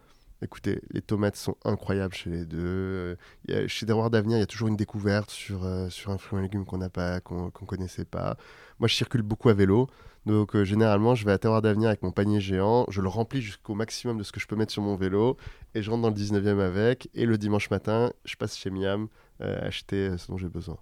Écoutez, 0.43 0.81
les 0.91 1.03
tomates 1.03 1.37
sont 1.37 1.57
incroyables 1.67 2.15
chez 2.15 2.31
les 2.31 2.47
deux. 2.47 3.19
chez 3.67 3.85
Terroir 3.85 4.09
d'Avenir, 4.09 4.39
il 4.39 4.41
y 4.41 4.43
a 4.43 4.47
toujours 4.47 4.69
une 4.69 4.77
découverte 4.77 5.31
sur, 5.31 5.65
euh, 5.65 5.91
sur 5.91 6.13
un 6.13 6.19
fruit 6.19 6.39
et 6.39 6.43
légume 6.43 6.65
qu'on 6.65 6.79
n'a 6.79 6.89
pas, 6.89 7.21
qu'on 7.21 7.47
ne 7.47 7.51
connaissait 7.51 8.07
pas. 8.07 8.39
Moi, 8.79 8.89
je 8.89 8.95
circule 8.95 9.21
beaucoup 9.21 9.51
à 9.51 9.55
vélo. 9.55 9.89
Donc, 10.25 10.57
euh, 10.57 10.65
généralement, 10.65 11.15
je 11.15 11.27
vais 11.27 11.33
à 11.33 11.39
Terroir 11.39 11.61
d'Avenir 11.61 11.89
avec 11.89 12.03
mon 12.03 12.11
panier 12.11 12.41
géant. 12.41 12.87
Je 12.89 13.03
le 13.03 13.09
remplis 13.09 13.43
jusqu'au 13.43 13.75
maximum 13.75 14.17
de 14.17 14.23
ce 14.23 14.33
que 14.33 14.41
je 14.41 14.47
peux 14.47 14.57
mettre 14.57 14.73
sur 14.73 14.83
mon 14.83 14.97
vélo. 14.97 15.37
Et 15.75 15.83
je 15.83 15.91
rentre 15.91 16.03
dans 16.03 16.09
le 16.09 16.15
19e 16.15 16.59
avec. 16.59 17.11
Et 17.15 17.27
le 17.27 17.37
dimanche 17.37 17.69
matin, 17.69 18.11
je 18.25 18.37
passe 18.37 18.57
chez 18.57 18.71
Miam 18.71 19.09
euh, 19.43 19.59
acheter 19.67 20.17
ce 20.17 20.27
dont 20.29 20.39
j'ai 20.39 20.49
besoin. 20.49 20.79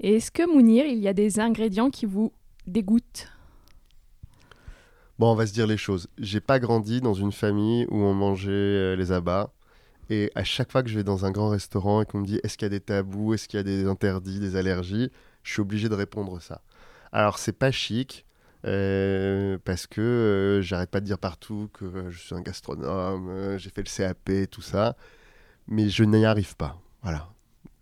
Est-ce 0.00 0.30
que, 0.30 0.46
Mounir, 0.46 0.84
il 0.84 0.98
y 0.98 1.08
a 1.08 1.14
des 1.14 1.40
ingrédients 1.40 1.88
qui 1.88 2.04
vous 2.04 2.32
dégoûtent? 2.66 3.33
Bon, 5.18 5.30
on 5.30 5.34
va 5.36 5.46
se 5.46 5.52
dire 5.52 5.66
les 5.68 5.76
choses. 5.76 6.08
J'ai 6.18 6.40
pas 6.40 6.58
grandi 6.58 7.00
dans 7.00 7.14
une 7.14 7.30
famille 7.30 7.86
où 7.88 7.98
on 7.98 8.14
mangeait 8.14 8.50
euh, 8.50 8.96
les 8.96 9.12
abats. 9.12 9.52
Et 10.10 10.30
à 10.34 10.42
chaque 10.44 10.72
fois 10.72 10.82
que 10.82 10.88
je 10.88 10.96
vais 10.96 11.04
dans 11.04 11.24
un 11.24 11.30
grand 11.30 11.50
restaurant 11.50 12.02
et 12.02 12.06
qu'on 12.06 12.18
me 12.18 12.26
dit 12.26 12.40
est-ce 12.42 12.58
qu'il 12.58 12.66
y 12.66 12.66
a 12.66 12.70
des 12.70 12.80
tabous, 12.80 13.34
est-ce 13.34 13.48
qu'il 13.48 13.58
y 13.58 13.60
a 13.60 13.62
des 13.62 13.86
interdits, 13.86 14.40
des 14.40 14.56
allergies, 14.56 15.10
je 15.44 15.52
suis 15.52 15.62
obligé 15.62 15.88
de 15.88 15.94
répondre 15.94 16.40
ça. 16.42 16.62
Alors 17.12 17.38
c'est 17.38 17.52
pas 17.52 17.70
chic 17.70 18.26
euh, 18.66 19.56
parce 19.64 19.86
que 19.86 20.00
euh, 20.00 20.62
j'arrête 20.62 20.90
pas 20.90 21.00
de 21.00 21.06
dire 21.06 21.18
partout 21.18 21.70
que 21.72 22.10
je 22.10 22.18
suis 22.18 22.34
un 22.34 22.42
gastronome, 22.42 23.56
j'ai 23.56 23.70
fait 23.70 23.82
le 23.82 23.96
CAP, 23.96 24.50
tout 24.50 24.62
ça, 24.62 24.96
mais 25.68 25.88
je 25.88 26.04
n'y 26.04 26.26
arrive 26.26 26.56
pas. 26.56 26.78
Voilà. 27.02 27.33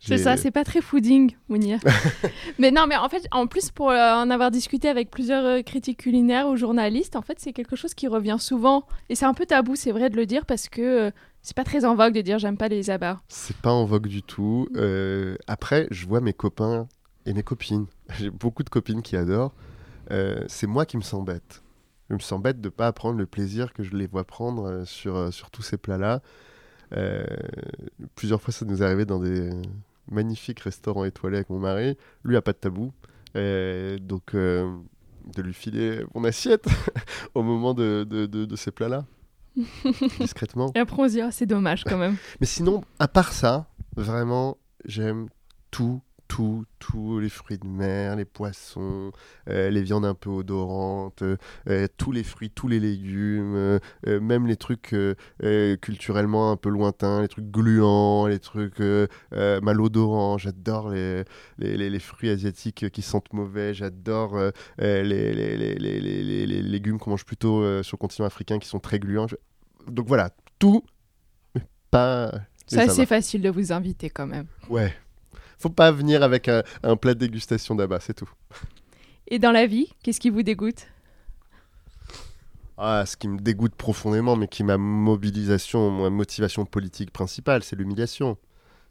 C'est 0.05 0.19
ça, 0.19 0.37
c'est 0.37 0.51
pas 0.51 0.65
très 0.65 0.81
fooding, 0.81 1.37
Mounir. 1.49 1.79
mais 2.59 2.71
non, 2.73 2.87
mais 2.89 2.97
en 2.97 3.09
fait, 3.09 3.27
en 3.31 3.47
plus, 3.47 3.71
pour 3.71 3.91
euh, 3.91 4.15
en 4.15 4.31
avoir 4.31 4.51
discuté 4.51 4.89
avec 4.89 5.11
plusieurs 5.11 5.45
euh, 5.45 5.63
critiques 5.63 5.99
culinaires 5.99 6.49
ou 6.49 6.57
journalistes, 6.57 7.15
en 7.15 7.23
fait, 7.23 7.39
c'est 7.39 7.53
quelque 7.53 7.77
chose 7.77 7.95
qui 7.95 8.09
revient 8.09 8.37
souvent. 8.41 8.85
Et 9.09 9.15
c'est 9.15 9.27
un 9.27 9.35
peu 9.35 9.47
tabou, 9.47 9.77
c'est 9.77 9.93
vrai 9.93 10.11
de 10.11 10.17
le 10.17 10.27
dire, 10.27 10.45
parce 10.45 10.69
que 10.69 10.83
euh, 10.83 11.11
c'est 11.43 11.57
pas 11.57 11.63
très 11.63 11.85
en 11.85 11.95
vogue 11.95 12.15
de 12.15 12.21
dire 12.21 12.39
j'aime 12.39 12.57
pas 12.57 12.69
les 12.69 12.91
abats. 12.91 13.21
C'est 13.29 13.57
pas 13.57 13.73
en 13.73 13.85
vogue 13.85 14.09
du 14.09 14.23
tout. 14.23 14.69
après, 15.47 15.87
je 15.91 16.07
vois 16.07 16.21
mes 16.21 16.33
copains 16.33 16.89
et 17.27 17.33
mes 17.33 17.43
copines. 17.43 17.87
J'ai 18.19 18.31
beaucoup 18.31 18.65
de 18.65 18.71
copines 18.71 19.03
qui 19.03 19.17
adorent. 19.17 19.55
c'est 20.49 20.67
moi 20.67 20.85
qui 20.85 20.97
me 20.97 21.03
sens 21.03 21.25
bête. 21.25 21.63
Je 22.11 22.15
me 22.15 22.21
sens 22.21 22.43
bête 22.43 22.61
de 22.61 22.69
pas 22.69 22.93
prendre 22.93 23.19
le 23.19 23.27
plaisir 23.27 23.73
que 23.73 23.83
je 23.83 23.97
les 23.97 24.07
vois 24.07 24.25
prendre 24.25 24.85
sur, 24.85 25.33
sur 25.33 25.51
tous 25.51 25.63
ces 25.63 25.77
plats-là. 25.77 26.21
plusieurs 28.15 28.41
fois, 28.41 28.53
ça 28.53 28.65
nous 28.65 28.83
est 28.83 28.85
arrivé 28.85 29.05
dans 29.05 29.19
des 29.19 29.51
magnifique 30.11 30.61
restaurant 30.61 31.05
étoilé 31.05 31.37
avec 31.37 31.51
mon 31.51 31.59
mari. 31.59 31.97
Lui 32.25 32.37
a 32.37 32.43
pas 32.43 32.53
de 32.53 32.59
tabou. 32.59 32.93
donc, 33.35 34.35
euh, 34.35 34.77
de 35.37 35.43
lui 35.43 35.55
filer 35.55 36.05
mon 36.15 36.25
assiette 36.25 36.67
au 37.35 37.43
moment 37.43 37.75
de, 37.75 38.05
de, 38.09 38.27
de, 38.27 38.57
ces 38.57 38.71
plats-là. 38.71 39.05
discrètement. 40.21 40.73
Et 40.75 40.81
après, 40.81 41.03
on 41.03 41.09
se 41.09 41.13
dit, 41.13 41.21
ah, 41.21 41.31
c'est 41.31 41.47
dommage 41.47 41.85
quand 41.85 41.99
même. 41.99 42.17
Mais 42.41 42.47
sinon, 42.47 42.83
à 42.99 43.07
part 43.07 43.33
ça, 43.33 43.69
vraiment, 43.97 44.57
j'aime 44.85 45.29
tout, 45.71 46.01
tous 46.78 47.18
les 47.20 47.28
fruits 47.28 47.59
de 47.59 47.66
mer, 47.66 48.16
les 48.16 48.24
poissons, 48.24 49.12
euh, 49.49 49.70
les 49.70 49.83
viandes 49.83 50.05
un 50.05 50.14
peu 50.14 50.30
odorantes, 50.30 51.22
euh, 51.22 51.87
tous 51.97 52.12
les 52.12 52.24
fruits, 52.24 52.51
tous 52.51 52.68
les 52.68 52.80
légumes, 52.80 53.55
euh, 53.55 53.78
même 54.20 54.47
les 54.47 54.57
trucs 54.57 54.95
culturellement 55.80 56.51
un 56.51 56.57
peu 56.57 56.68
lointains, 56.68 57.22
les 57.22 57.28
trucs 57.28 57.51
gluants, 57.51 58.26
les 58.26 58.39
trucs 58.39 58.80
malodorants. 59.30 60.39
J'adore 60.39 60.91
les, 60.91 61.24
les, 61.59 61.99
fruits 61.99 62.30
asiatiques 62.30 62.91
qui 62.91 63.03
sentent 63.03 63.33
mauvais, 63.33 63.74
j'adore 63.74 64.39
les, 64.78 65.03
les, 65.03 66.62
légumes 66.62 66.99
qu'on 66.99 67.11
mange 67.11 67.24
plutôt 67.24 67.83
sur 67.83 67.97
le 67.97 68.01
continent 68.01 68.26
africain 68.26 68.59
qui 68.59 68.68
sont 68.68 68.80
très 68.80 68.99
gluants. 68.99 69.26
Donc 69.89 70.07
voilà, 70.09 70.30
tout, 70.59 70.85
mais 71.55 71.62
pas... 71.91 72.33
C'est 72.66 72.80
assez 72.80 73.07
facile 73.07 73.43
de 73.43 73.51
vous 73.51 73.72
inviter 73.72 74.09
quand 74.09 74.26
même. 74.26 74.47
Ouais, 74.70 74.95
faut 75.63 75.71
pas 75.71 75.93
venir 75.93 76.23
avec 76.23 76.49
un, 76.49 76.97
plat 76.97 77.15
de 77.15 77.21
dégustation 77.21 77.75
d'abat, 77.75 78.01
c'est 78.01 78.15
tout. 78.15 78.31
Et 79.29 79.39
dans 79.39 79.53
la 79.53 79.67
vie, 79.67 79.89
qu'est-ce 80.03 80.21
qui 80.21 80.31
vous 80.31 80.43
dégoûte? 80.43 80.89
Ah, 82.77 83.05
ce 83.07 83.17
qui 83.17 83.29
me 83.29 83.39
dégoûte 83.39 83.75
profondément, 83.75 84.35
mais 84.35 84.49
qui 84.49 84.63
est 84.63 84.65
ma 84.65 84.77
mobilisation, 84.77 85.91
ma 85.91 86.11
motivation 86.11 86.65
politique 86.65 87.13
principale, 87.13 87.63
c'est 87.63 87.77
l'humiliation. 87.77 88.37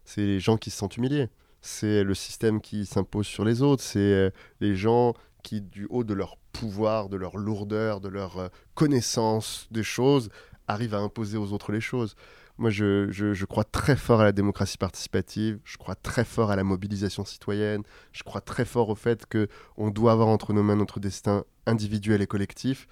C'est 0.04 0.22
les 0.22 0.40
gens 0.40 0.56
qui 0.56 0.70
se 0.70 0.78
sentent 0.78 0.96
humiliés. 0.96 1.28
C'est 1.60 2.02
le 2.02 2.14
système 2.14 2.60
qui 2.60 2.86
s'impose 2.86 3.26
sur 3.26 3.44
les 3.44 3.62
autres. 3.62 3.82
C'est 3.82 3.98
euh, 3.98 4.30
les 4.60 4.74
gens 4.74 5.14
qui, 5.42 5.60
du 5.60 5.86
haut 5.90 6.04
de 6.04 6.14
leur 6.14 6.36
pouvoir, 6.52 7.08
de 7.08 7.16
leur 7.16 7.36
lourdeur, 7.36 8.00
de 8.00 8.08
leur 8.08 8.38
euh, 8.38 8.48
connaissance 8.74 9.68
des 9.70 9.82
choses, 9.82 10.30
arrivent 10.68 10.94
à 10.94 10.98
imposer 10.98 11.38
aux 11.38 11.52
autres 11.52 11.72
les 11.72 11.80
choses. 11.80 12.14
Moi, 12.58 12.70
je, 12.70 13.08
je, 13.10 13.44
crois 13.44 13.64
très 13.64 13.96
fort 13.96 14.20
à 14.20 14.24
la 14.24 14.32
démocratie 14.32 14.76
participative, 14.76 15.58
je 15.64 15.78
crois 15.78 15.94
très 15.94 16.24
fort 16.24 16.50
à 16.50 16.56
la 16.56 16.64
mobilisation 16.64 17.24
citoyenne, 17.24 17.82
je 18.12 18.22
crois 18.22 18.40
très 18.40 18.64
fort 18.64 18.90
au 18.90 18.94
fait 18.94 19.26
qu'on 19.26 19.90
doit 19.90 20.12
avoir 20.12 20.28
entre 20.28 20.52
nos 20.52 20.62
mains 20.62 20.76
notre 20.76 21.00
destin 21.00 21.44
individuel 21.66 22.20
et 22.20 22.26
collectif. 22.26 22.88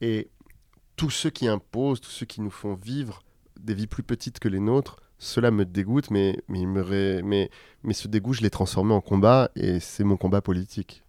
Et 0.00 0.30
tous 0.96 1.10
ceux 1.10 1.30
qui 1.30 1.48
imposent, 1.48 2.00
tous 2.00 2.10
ceux 2.10 2.26
qui 2.26 2.40
nous 2.40 2.50
font 2.50 2.74
vivre 2.74 3.22
des 3.58 3.74
vies 3.74 3.86
plus 3.86 4.02
petites 4.02 4.38
que 4.38 4.48
les 4.48 4.60
nôtres, 4.60 4.96
cela 5.18 5.50
me 5.50 5.64
dégoûte, 5.64 6.10
mais, 6.10 6.36
mais, 6.48 6.66
mais, 7.22 7.50
mais 7.82 7.94
ce 7.94 8.08
dégoût, 8.08 8.32
je 8.32 8.42
l'ai 8.42 8.50
transformé 8.50 8.92
en 8.92 9.00
combat 9.00 9.50
et 9.54 9.78
c'est 9.78 10.04
mon 10.04 10.16
combat 10.16 10.42
politique. 10.42 11.02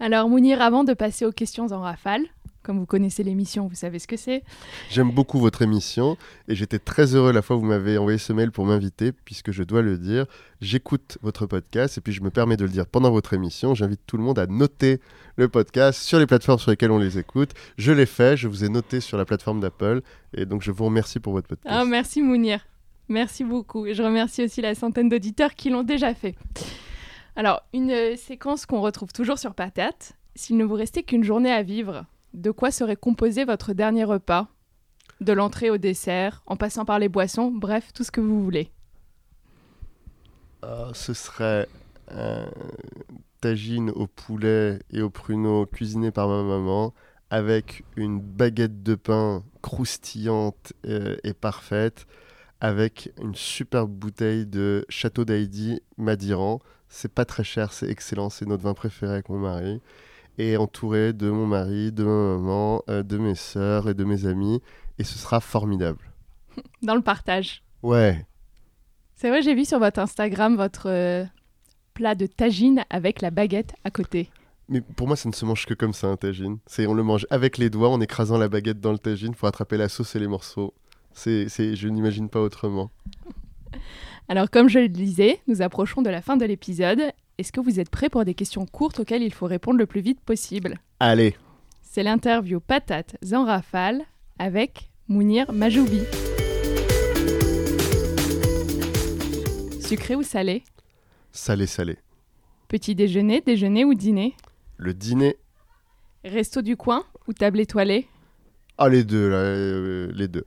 Alors 0.00 0.28
Mounir, 0.28 0.62
avant 0.62 0.84
de 0.84 0.94
passer 0.94 1.24
aux 1.24 1.32
questions 1.32 1.66
en 1.72 1.80
rafale, 1.80 2.22
comme 2.62 2.78
vous 2.78 2.86
connaissez 2.86 3.24
l'émission, 3.24 3.66
vous 3.66 3.74
savez 3.74 3.98
ce 3.98 4.06
que 4.06 4.16
c'est. 4.16 4.44
J'aime 4.90 5.10
beaucoup 5.10 5.38
votre 5.38 5.62
émission 5.62 6.16
et 6.48 6.54
j'étais 6.54 6.78
très 6.78 7.14
heureux 7.14 7.32
la 7.32 7.42
fois 7.42 7.56
où 7.56 7.60
vous 7.60 7.66
m'avez 7.66 7.98
envoyé 7.98 8.18
ce 8.18 8.32
mail 8.32 8.52
pour 8.52 8.64
m'inviter, 8.66 9.10
puisque 9.10 9.50
je 9.52 9.62
dois 9.62 9.82
le 9.82 9.98
dire, 9.98 10.26
j'écoute 10.60 11.18
votre 11.22 11.46
podcast 11.46 11.98
et 11.98 12.00
puis 12.00 12.12
je 12.12 12.22
me 12.22 12.30
permets 12.30 12.56
de 12.56 12.64
le 12.64 12.70
dire 12.70 12.86
pendant 12.86 13.10
votre 13.10 13.32
émission. 13.32 13.74
J'invite 13.74 14.00
tout 14.06 14.18
le 14.18 14.22
monde 14.22 14.38
à 14.38 14.46
noter 14.46 15.00
le 15.36 15.48
podcast 15.48 16.00
sur 16.00 16.18
les 16.18 16.26
plateformes 16.26 16.58
sur 16.58 16.70
lesquelles 16.70 16.90
on 16.90 16.98
les 16.98 17.18
écoute. 17.18 17.50
Je 17.76 17.90
l'ai 17.90 18.06
fait, 18.06 18.36
je 18.36 18.48
vous 18.48 18.64
ai 18.64 18.68
noté 18.68 19.00
sur 19.00 19.16
la 19.18 19.24
plateforme 19.24 19.60
d'Apple 19.60 20.02
et 20.32 20.44
donc 20.44 20.62
je 20.62 20.70
vous 20.70 20.84
remercie 20.84 21.20
pour 21.20 21.32
votre 21.32 21.48
podcast. 21.48 21.74
Ah, 21.76 21.84
merci 21.84 22.22
Mounir, 22.22 22.60
merci 23.08 23.44
beaucoup. 23.44 23.86
Et 23.86 23.94
je 23.94 24.02
remercie 24.02 24.44
aussi 24.44 24.60
la 24.60 24.74
centaine 24.74 25.08
d'auditeurs 25.08 25.54
qui 25.54 25.70
l'ont 25.70 25.82
déjà 25.84 26.14
fait. 26.14 26.36
Alors, 27.38 27.62
une 27.72 27.92
euh, 27.92 28.16
séquence 28.16 28.66
qu'on 28.66 28.80
retrouve 28.80 29.12
toujours 29.12 29.38
sur 29.38 29.54
Patate. 29.54 30.14
S'il 30.34 30.56
ne 30.56 30.64
vous 30.64 30.74
restait 30.74 31.04
qu'une 31.04 31.22
journée 31.22 31.52
à 31.52 31.62
vivre, 31.62 32.04
de 32.34 32.50
quoi 32.50 32.72
serait 32.72 32.96
composé 32.96 33.44
votre 33.44 33.74
dernier 33.74 34.02
repas? 34.02 34.48
De 35.20 35.32
l'entrée 35.32 35.70
au 35.70 35.78
dessert, 35.78 36.42
en 36.46 36.56
passant 36.56 36.84
par 36.84 36.98
les 36.98 37.08
boissons, 37.08 37.52
bref, 37.52 37.92
tout 37.94 38.02
ce 38.02 38.10
que 38.10 38.20
vous 38.20 38.42
voulez. 38.42 38.72
Euh, 40.64 40.92
ce 40.94 41.14
serait 41.14 41.68
un 42.10 42.48
tagine 43.40 43.90
au 43.90 44.08
poulet 44.08 44.80
et 44.90 45.00
au 45.00 45.08
pruneau 45.08 45.64
cuisiné 45.64 46.10
par 46.10 46.26
ma 46.26 46.42
maman 46.42 46.92
avec 47.30 47.84
une 47.94 48.20
baguette 48.20 48.82
de 48.82 48.96
pain 48.96 49.44
croustillante 49.62 50.72
euh, 50.86 51.14
et 51.22 51.34
parfaite 51.34 52.08
avec 52.60 53.12
une 53.22 53.36
superbe 53.36 53.92
bouteille 53.92 54.44
de 54.44 54.84
Château 54.88 55.24
d'Haïdi 55.24 55.80
Madiran. 55.98 56.60
C'est 56.88 57.12
pas 57.12 57.24
très 57.24 57.44
cher, 57.44 57.72
c'est 57.72 57.88
excellent, 57.88 58.30
c'est 58.30 58.46
notre 58.46 58.62
vin 58.62 58.74
préféré 58.74 59.12
avec 59.12 59.28
mon 59.28 59.38
mari 59.38 59.80
et 60.38 60.56
entouré 60.56 61.12
de 61.12 61.30
mon 61.30 61.46
mari, 61.46 61.92
de 61.92 62.04
ma 62.04 62.36
maman, 62.36 62.82
euh, 62.88 63.02
de 63.02 63.18
mes 63.18 63.34
sœurs 63.34 63.88
et 63.88 63.94
de 63.94 64.04
mes 64.04 64.24
amis. 64.26 64.62
Et 64.98 65.04
ce 65.04 65.18
sera 65.18 65.40
formidable. 65.40 66.12
Dans 66.82 66.94
le 66.94 67.02
partage. 67.02 67.62
Ouais. 67.82 68.24
C'est 69.16 69.28
vrai, 69.28 69.42
j'ai 69.42 69.54
vu 69.54 69.64
sur 69.64 69.80
votre 69.80 69.98
Instagram 69.98 70.56
votre 70.56 70.88
euh, 70.88 71.24
plat 71.94 72.14
de 72.14 72.26
tagine 72.26 72.84
avec 72.88 73.20
la 73.20 73.30
baguette 73.30 73.74
à 73.84 73.90
côté. 73.90 74.30
Mais 74.68 74.80
pour 74.80 75.06
moi, 75.06 75.16
ça 75.16 75.28
ne 75.28 75.34
se 75.34 75.44
mange 75.44 75.66
que 75.66 75.74
comme 75.74 75.92
ça, 75.92 76.08
un 76.08 76.16
tagine. 76.16 76.58
C'est, 76.66 76.86
on 76.86 76.94
le 76.94 77.02
mange 77.02 77.26
avec 77.30 77.58
les 77.58 77.70
doigts 77.70 77.88
en 77.88 78.00
écrasant 78.00 78.38
la 78.38 78.48
baguette 78.48 78.80
dans 78.80 78.92
le 78.92 78.98
tagine 78.98 79.34
pour 79.34 79.48
attraper 79.48 79.76
la 79.76 79.88
sauce 79.88 80.14
et 80.14 80.18
les 80.20 80.28
morceaux. 80.28 80.74
C'est, 81.14 81.48
c'est, 81.48 81.74
je 81.74 81.88
n'imagine 81.88 82.28
pas 82.28 82.40
autrement. 82.40 82.90
Alors, 84.30 84.50
comme 84.50 84.68
je 84.68 84.78
le 84.78 84.90
disais, 84.90 85.40
nous 85.46 85.62
approchons 85.62 86.02
de 86.02 86.10
la 86.10 86.20
fin 86.20 86.36
de 86.36 86.44
l'épisode 86.44 87.00
est-ce 87.38 87.50
que 87.50 87.60
vous 87.60 87.80
êtes 87.80 87.88
prêt 87.88 88.10
pour 88.10 88.26
des 88.26 88.34
questions 88.34 88.66
courtes 88.66 89.00
auxquelles 89.00 89.22
il 89.22 89.32
faut 89.32 89.46
répondre 89.46 89.78
le 89.78 89.86
plus 89.86 90.02
vite 90.02 90.20
possible? 90.20 90.74
Allez 91.00 91.34
C'est 91.80 92.02
l'interview 92.02 92.60
Patate 92.60 93.16
en 93.32 93.44
rafale 93.46 94.02
avec 94.38 94.90
Mounir 95.06 95.50
Majoubi. 95.52 96.02
Sucré 99.80 100.14
ou 100.14 100.22
salé? 100.22 100.62
Salé, 101.32 101.66
salé. 101.66 101.96
Petit 102.66 102.94
déjeuner, 102.94 103.40
déjeuner 103.40 103.86
ou 103.86 103.94
dîner? 103.94 104.34
Le 104.76 104.92
dîner. 104.92 105.36
Resto 106.24 106.60
du 106.60 106.76
coin 106.76 107.04
ou 107.28 107.32
table 107.32 107.60
étoilée? 107.60 108.08
Ah, 108.76 108.90
les 108.90 109.04
deux, 109.04 109.30
là, 109.30 109.36
euh, 109.36 110.12
les 110.12 110.28
deux. 110.28 110.44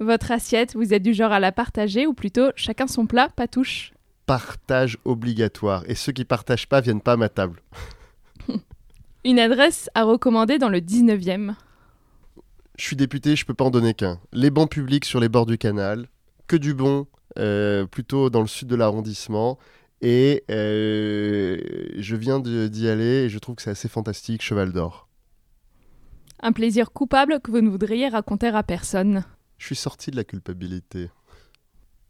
Votre 0.00 0.32
assiette, 0.32 0.74
vous 0.74 0.92
êtes 0.92 1.02
du 1.02 1.14
genre 1.14 1.32
à 1.32 1.38
la 1.38 1.52
partager 1.52 2.06
ou 2.06 2.14
plutôt 2.14 2.50
chacun 2.56 2.86
son 2.86 3.06
plat, 3.06 3.28
pas 3.28 3.46
touche? 3.46 3.92
Partage 4.26 4.98
obligatoire. 5.04 5.84
Et 5.86 5.94
ceux 5.94 6.12
qui 6.12 6.24
partagent 6.24 6.68
pas 6.68 6.80
viennent 6.80 7.00
pas 7.00 7.12
à 7.12 7.16
ma 7.16 7.28
table. 7.28 7.60
Une 9.24 9.38
adresse 9.38 9.88
à 9.94 10.02
recommander 10.02 10.58
dans 10.58 10.68
le 10.68 10.80
19e. 10.80 11.54
Je 12.76 12.84
suis 12.84 12.96
député, 12.96 13.36
je 13.36 13.46
peux 13.46 13.54
pas 13.54 13.64
en 13.64 13.70
donner 13.70 13.94
qu'un. 13.94 14.18
Les 14.32 14.50
bancs 14.50 14.70
publics 14.70 15.04
sur 15.04 15.20
les 15.20 15.28
bords 15.28 15.46
du 15.46 15.58
canal, 15.58 16.08
que 16.48 16.56
du 16.56 16.74
bon, 16.74 17.06
euh, 17.38 17.86
plutôt 17.86 18.30
dans 18.30 18.40
le 18.40 18.48
sud 18.48 18.66
de 18.66 18.74
l'arrondissement. 18.74 19.58
Et 20.00 20.44
euh, 20.50 21.58
je 21.96 22.16
viens 22.16 22.40
d'y 22.40 22.88
aller 22.88 23.24
et 23.24 23.28
je 23.28 23.38
trouve 23.38 23.54
que 23.54 23.62
c'est 23.62 23.70
assez 23.70 23.88
fantastique, 23.88 24.42
Cheval 24.42 24.72
d'Or. 24.72 25.08
Un 26.40 26.52
plaisir 26.52 26.92
coupable 26.92 27.40
que 27.40 27.52
vous 27.52 27.60
ne 27.60 27.70
voudriez 27.70 28.08
raconter 28.08 28.48
à 28.48 28.62
personne. 28.64 29.24
Je 29.58 29.66
suis 29.66 29.76
sorti 29.76 30.10
de 30.10 30.16
la 30.16 30.24
culpabilité. 30.24 31.10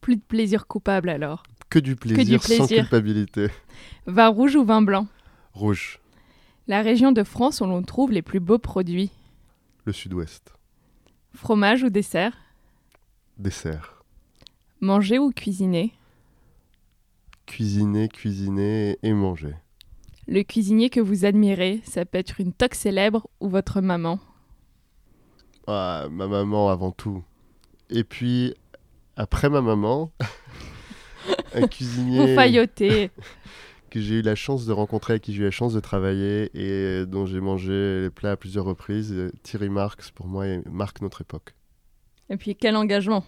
Plus 0.00 0.16
de 0.16 0.22
plaisir 0.22 0.66
coupable 0.66 1.08
alors. 1.08 1.42
Que 1.70 1.78
du 1.78 1.96
plaisir, 1.96 2.42
sans 2.42 2.66
culpabilité. 2.66 3.48
Vin 4.06 4.28
rouge 4.28 4.54
ou 4.54 4.64
vin 4.64 4.82
blanc? 4.82 5.06
Rouge. 5.52 5.98
La 6.66 6.82
région 6.82 7.12
de 7.12 7.24
France 7.24 7.60
où 7.60 7.66
l'on 7.66 7.82
trouve 7.82 8.12
les 8.12 8.22
plus 8.22 8.40
beaux 8.40 8.58
produits 8.58 9.10
Le 9.84 9.92
sud-ouest. 9.92 10.54
Fromage 11.34 11.82
ou 11.82 11.90
dessert? 11.90 12.36
Dessert. 13.38 14.02
Manger 14.80 15.18
ou 15.18 15.30
cuisiner? 15.30 15.92
Cuisiner, 17.46 18.08
cuisiner 18.08 18.98
et 19.02 19.12
manger. 19.12 19.54
Le 20.26 20.42
cuisinier 20.42 20.88
que 20.90 21.00
vous 21.00 21.24
admirez, 21.24 21.82
ça 21.84 22.04
peut 22.04 22.18
être 22.18 22.40
une 22.40 22.52
toque 22.52 22.74
célèbre 22.74 23.28
ou 23.40 23.48
votre 23.48 23.80
maman? 23.80 24.18
Ah, 25.66 26.06
Ma 26.10 26.26
maman 26.26 26.70
avant 26.70 26.92
tout. 26.92 27.22
Et 27.90 28.04
puis, 28.04 28.54
après 29.16 29.48
ma 29.48 29.60
maman, 29.60 30.12
un 31.54 31.66
cuisinier. 31.66 32.34
que 33.90 34.00
j'ai 34.00 34.16
eu 34.16 34.22
la 34.22 34.34
chance 34.34 34.66
de 34.66 34.72
rencontrer, 34.72 35.12
avec 35.12 35.22
qui 35.22 35.32
j'ai 35.32 35.42
eu 35.42 35.44
la 35.44 35.50
chance 35.52 35.72
de 35.72 35.80
travailler 35.80 36.50
et 36.54 37.06
dont 37.06 37.26
j'ai 37.26 37.40
mangé 37.40 38.02
les 38.02 38.10
plats 38.10 38.32
à 38.32 38.36
plusieurs 38.36 38.64
reprises. 38.64 39.14
Thierry 39.44 39.68
Marx, 39.68 40.10
pour 40.10 40.26
moi, 40.26 40.46
marque 40.68 41.00
notre 41.00 41.20
époque. 41.20 41.54
Et 42.28 42.36
puis 42.36 42.56
quel 42.56 42.74
engagement 42.74 43.24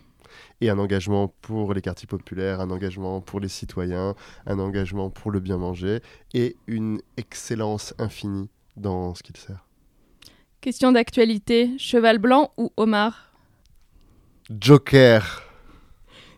Et 0.61 0.69
un 0.69 0.79
engagement 0.79 1.33
pour 1.41 1.73
les 1.73 1.81
quartiers 1.81 2.09
populaires, 2.09 2.61
un 2.61 2.71
engagement 2.71 3.21
pour 3.21 3.39
les 3.39 3.49
citoyens, 3.49 4.17
un 4.47 4.59
engagement 4.59 5.09
pour 5.09 5.31
le 5.31 5.39
bien 5.39 5.57
manger 5.57 6.01
et 6.35 6.57
une 6.67 7.01
excellence 7.17 7.95
infinie 7.99 8.49
dans 8.77 9.15
ce 9.15 9.23
qu'il 9.23 9.37
sert. 9.37 9.67
Question 10.61 10.91
d'actualité, 10.91 11.71
cheval 11.79 12.19
blanc 12.19 12.51
ou 12.57 12.73
homard? 12.77 13.26
Joker 14.49 15.43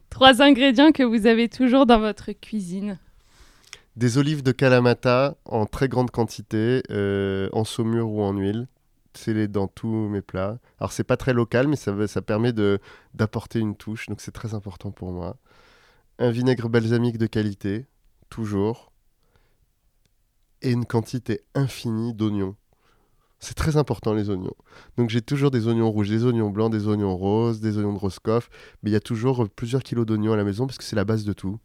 Trois 0.08 0.40
ingrédients 0.40 0.92
que 0.92 1.02
vous 1.02 1.26
avez 1.26 1.50
toujours 1.50 1.84
dans 1.84 2.00
votre 2.00 2.32
cuisine. 2.32 2.98
Des 3.96 4.16
olives 4.16 4.42
de 4.42 4.50
Kalamata 4.50 5.36
en 5.44 5.66
très 5.66 5.88
grande 5.88 6.10
quantité, 6.10 6.82
euh, 6.90 7.50
en 7.52 7.64
saumure 7.64 8.10
ou 8.10 8.22
en 8.22 8.32
huile. 8.32 8.66
C'est 9.12 9.46
dans 9.48 9.68
tous 9.68 10.08
mes 10.08 10.22
plats. 10.22 10.58
Alors 10.80 10.92
c'est 10.92 11.04
pas 11.04 11.18
très 11.18 11.34
local, 11.34 11.68
mais 11.68 11.76
ça, 11.76 12.06
ça 12.06 12.22
permet 12.22 12.54
d'apporter 13.12 13.58
une 13.58 13.76
touche, 13.76 14.06
donc 14.06 14.22
c'est 14.22 14.32
très 14.32 14.54
important 14.54 14.90
pour 14.90 15.12
moi. 15.12 15.36
Un 16.18 16.30
vinaigre 16.30 16.70
balsamique 16.70 17.18
de 17.18 17.26
qualité, 17.26 17.84
toujours. 18.30 18.90
Et 20.62 20.70
une 20.70 20.86
quantité 20.86 21.42
infinie 21.54 22.14
d'oignons. 22.14 22.56
C'est 23.40 23.54
très 23.54 23.76
important 23.76 24.14
les 24.14 24.30
oignons. 24.30 24.54
Donc 24.96 25.10
j'ai 25.10 25.22
toujours 25.22 25.50
des 25.50 25.68
oignons 25.68 25.90
rouges, 25.90 26.08
des 26.08 26.24
oignons 26.24 26.50
blancs, 26.50 26.72
des 26.72 26.88
oignons 26.88 27.16
roses, 27.16 27.60
des 27.60 27.78
oignons 27.78 27.92
de 27.92 27.98
Roscoff. 27.98 28.50
Mais 28.82 28.90
il 28.90 28.92
y 28.92 28.96
a 28.96 29.00
toujours 29.00 29.48
plusieurs 29.48 29.82
kilos 29.82 30.06
d'oignons 30.06 30.32
à 30.32 30.36
la 30.36 30.44
maison 30.44 30.66
parce 30.66 30.78
que 30.78 30.84
c'est 30.84 30.96
la 30.96 31.04
base 31.04 31.24
de 31.24 31.32
tout. 31.32 31.58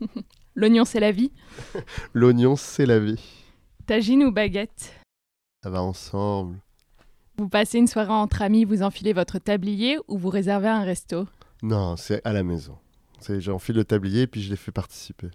L'oignon 0.54 0.84
c'est 0.84 1.00
la 1.00 1.10
vie? 1.10 1.32
L'oignon 2.14 2.54
c'est 2.54 2.86
la 2.86 3.00
vie. 3.00 3.20
Tagine 3.86 4.24
ou 4.24 4.32
baguette? 4.32 4.92
Ça 5.64 5.70
va 5.70 5.82
ensemble. 5.82 6.58
Vous 7.38 7.48
passez 7.48 7.78
une 7.78 7.86
soirée 7.86 8.12
entre 8.12 8.42
amis, 8.42 8.64
vous 8.64 8.82
enfilez 8.82 9.12
votre 9.12 9.38
tablier 9.38 9.98
ou 10.08 10.16
vous 10.16 10.28
réservez 10.28 10.68
un 10.68 10.82
resto? 10.82 11.26
Non, 11.62 11.96
c'est 11.96 12.24
à 12.24 12.32
la 12.32 12.42
maison. 12.42 12.76
J'enfile 13.38 13.76
le 13.76 13.84
tablier 13.84 14.22
et 14.22 14.26
puis 14.26 14.42
je 14.42 14.50
les 14.50 14.56
fais 14.56 14.72
participer. 14.72 15.28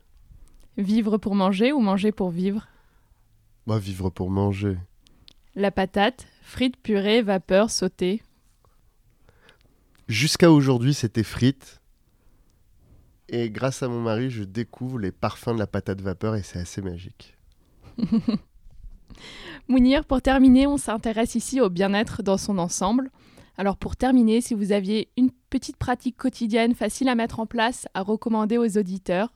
Vivre 0.78 1.18
pour 1.18 1.36
manger 1.36 1.72
ou 1.72 1.80
manger 1.80 2.12
pour 2.12 2.30
vivre? 2.30 2.68
Bah 3.68 3.80
vivre 3.80 4.10
pour 4.10 4.30
manger. 4.30 4.78
La 5.56 5.72
patate, 5.72 6.28
frites, 6.42 6.76
purée, 6.76 7.22
vapeur, 7.22 7.70
sautée. 7.72 8.22
Jusqu'à 10.10 10.52
aujourd'hui, 10.52 10.94
c'était 10.94 11.24
frites. 11.24 11.82
Et 13.30 13.50
grâce 13.50 13.82
à 13.82 13.88
mon 13.88 14.02
mari, 14.02 14.30
je 14.30 14.44
découvre 14.44 15.00
les 15.00 15.14
parfums 15.14 15.54
de 15.54 15.60
la 15.60 15.66
patate 15.66 16.02
vapeur 16.02 16.36
et 16.36 16.44
c'est 16.44 16.60
assez 16.60 16.82
magique. 16.82 17.38
Mounir, 19.70 20.04
pour 20.04 20.22
terminer, 20.22 20.68
on 20.68 20.78
s'intéresse 20.78 21.36
ici 21.36 21.62
au 21.62 21.70
bien-être 21.70 22.22
dans 22.22 22.38
son 22.38 22.58
ensemble. 22.58 23.10
Alors 23.58 23.78
pour 23.78 23.96
terminer, 23.96 24.42
si 24.42 24.54
vous 24.54 24.74
aviez 24.74 25.10
une 25.16 25.32
petite 25.50 25.78
pratique 25.78 26.18
quotidienne 26.18 26.76
facile 26.76 27.08
à 27.08 27.16
mettre 27.16 27.40
en 27.40 27.46
place, 27.46 27.88
à 27.94 28.02
recommander 28.02 28.58
aux 28.58 28.78
auditeurs, 28.78 29.32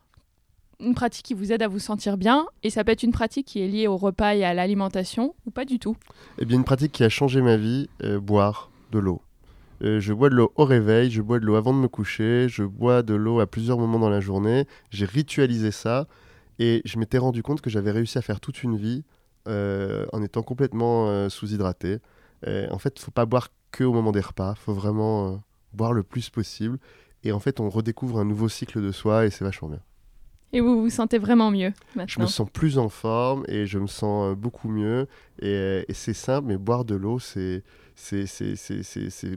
une 0.79 0.95
pratique 0.95 1.25
qui 1.25 1.33
vous 1.33 1.51
aide 1.51 1.61
à 1.61 1.67
vous 1.67 1.79
sentir 1.79 2.17
bien, 2.17 2.47
et 2.63 2.69
ça 2.69 2.83
peut 2.83 2.91
être 2.91 3.03
une 3.03 3.11
pratique 3.11 3.47
qui 3.47 3.61
est 3.61 3.67
liée 3.67 3.87
au 3.87 3.97
repas 3.97 4.35
et 4.35 4.43
à 4.43 4.53
l'alimentation, 4.53 5.35
ou 5.45 5.51
pas 5.51 5.65
du 5.65 5.79
tout 5.79 5.97
Eh 6.37 6.45
bien, 6.45 6.57
une 6.57 6.63
pratique 6.63 6.91
qui 6.91 7.03
a 7.03 7.09
changé 7.09 7.41
ma 7.41 7.57
vie, 7.57 7.89
euh, 8.03 8.19
boire 8.19 8.71
de 8.91 8.99
l'eau. 8.99 9.21
Euh, 9.81 9.99
je 9.99 10.13
bois 10.13 10.29
de 10.29 10.35
l'eau 10.35 10.51
au 10.55 10.65
réveil, 10.65 11.11
je 11.11 11.21
bois 11.21 11.39
de 11.39 11.45
l'eau 11.45 11.55
avant 11.55 11.73
de 11.73 11.79
me 11.79 11.87
coucher, 11.87 12.47
je 12.49 12.63
bois 12.63 13.01
de 13.01 13.13
l'eau 13.13 13.39
à 13.39 13.47
plusieurs 13.47 13.77
moments 13.77 13.99
dans 13.99 14.09
la 14.09 14.19
journée. 14.19 14.65
J'ai 14.89 15.05
ritualisé 15.05 15.71
ça 15.71 16.07
et 16.59 16.81
je 16.85 16.99
m'étais 16.99 17.17
rendu 17.17 17.43
compte 17.43 17.61
que 17.61 17.69
j'avais 17.69 17.91
réussi 17.91 18.17
à 18.17 18.21
faire 18.21 18.39
toute 18.41 18.63
une 18.63 18.75
vie 18.75 19.03
euh, 19.47 20.05
en 20.11 20.21
étant 20.21 20.43
complètement 20.43 21.29
sous-hydraté. 21.29 21.99
en 22.45 22.77
fait, 22.77 22.93
il 22.97 23.01
faut 23.01 23.11
pas 23.11 23.25
boire 23.25 23.49
que 23.71 23.85
au 23.85 23.93
moment 23.93 24.11
des 24.11 24.19
repas, 24.19 24.55
il 24.57 24.59
faut 24.59 24.73
vraiment 24.73 25.41
boire 25.73 25.93
le 25.93 26.03
plus 26.03 26.29
possible. 26.29 26.77
Et 27.23 27.31
en 27.31 27.39
fait, 27.39 27.61
on 27.61 27.69
redécouvre 27.69 28.19
un 28.19 28.25
nouveau 28.25 28.49
cycle 28.49 28.81
de 28.81 28.91
soi 28.91 29.25
et 29.25 29.29
c'est 29.29 29.45
vachement 29.45 29.69
bien. 29.69 29.81
Et 30.51 30.61
vous 30.61 30.81
vous 30.81 30.89
sentez 30.89 31.19
vraiment 31.19 31.51
mieux 31.51 31.73
maintenant 31.95 32.07
Je 32.07 32.19
me 32.21 32.25
sens 32.25 32.49
plus 32.51 32.79
en 32.79 32.89
forme 32.89 33.43
et 33.47 33.65
je 33.67 33.77
me 33.77 33.87
sens 33.87 34.31
euh, 34.31 34.35
beaucoup 34.35 34.67
mieux. 34.69 35.07
Et, 35.41 35.85
et 35.87 35.93
c'est 35.93 36.13
simple, 36.13 36.47
mais 36.47 36.57
boire 36.57 36.85
de 36.85 36.95
l'eau, 36.95 37.19
c'est 37.19 37.63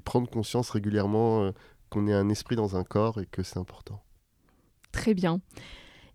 prendre 0.05 0.31
conscience 0.31 0.71
régulièrement 0.71 1.43
euh, 1.43 1.51
qu'on 1.91 2.07
est 2.09 2.15
un 2.15 2.29
esprit 2.31 2.57
dans 2.57 2.77
un 2.77 2.85
corps 2.85 3.21
et 3.21 3.27
que 3.27 3.43
c'est 3.43 3.59
important. 3.59 4.03
Très 4.91 5.15
bien. 5.15 5.41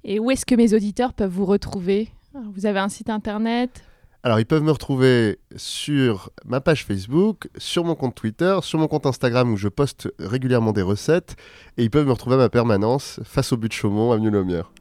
Et 0.03 0.19
où 0.19 0.31
est-ce 0.31 0.45
que 0.45 0.55
mes 0.55 0.73
auditeurs 0.73 1.13
peuvent 1.13 1.31
vous 1.31 1.45
retrouver? 1.45 2.09
Vous 2.53 2.65
avez 2.65 2.79
un 2.79 2.89
site 2.89 3.09
internet? 3.09 3.83
Alors, 4.23 4.39
ils 4.39 4.45
peuvent 4.45 4.63
me 4.63 4.71
retrouver 4.71 5.39
sur 5.55 6.31
ma 6.45 6.59
page 6.59 6.85
Facebook, 6.85 7.49
sur 7.57 7.83
mon 7.83 7.95
compte 7.95 8.15
Twitter, 8.15 8.57
sur 8.61 8.79
mon 8.79 8.87
compte 8.87 9.05
Instagram 9.05 9.51
où 9.53 9.57
je 9.57 9.67
poste 9.67 10.09
régulièrement 10.19 10.73
des 10.73 10.81
recettes. 10.81 11.35
Et 11.77 11.83
ils 11.83 11.89
peuvent 11.89 12.05
me 12.05 12.11
retrouver 12.11 12.35
à 12.35 12.39
ma 12.39 12.49
permanence 12.49 13.19
face 13.23 13.53
au 13.53 13.57
but 13.57 13.69
de 13.69 13.73
Chaumont, 13.73 14.11
avenue 14.11 14.31
Lomière. 14.31 14.71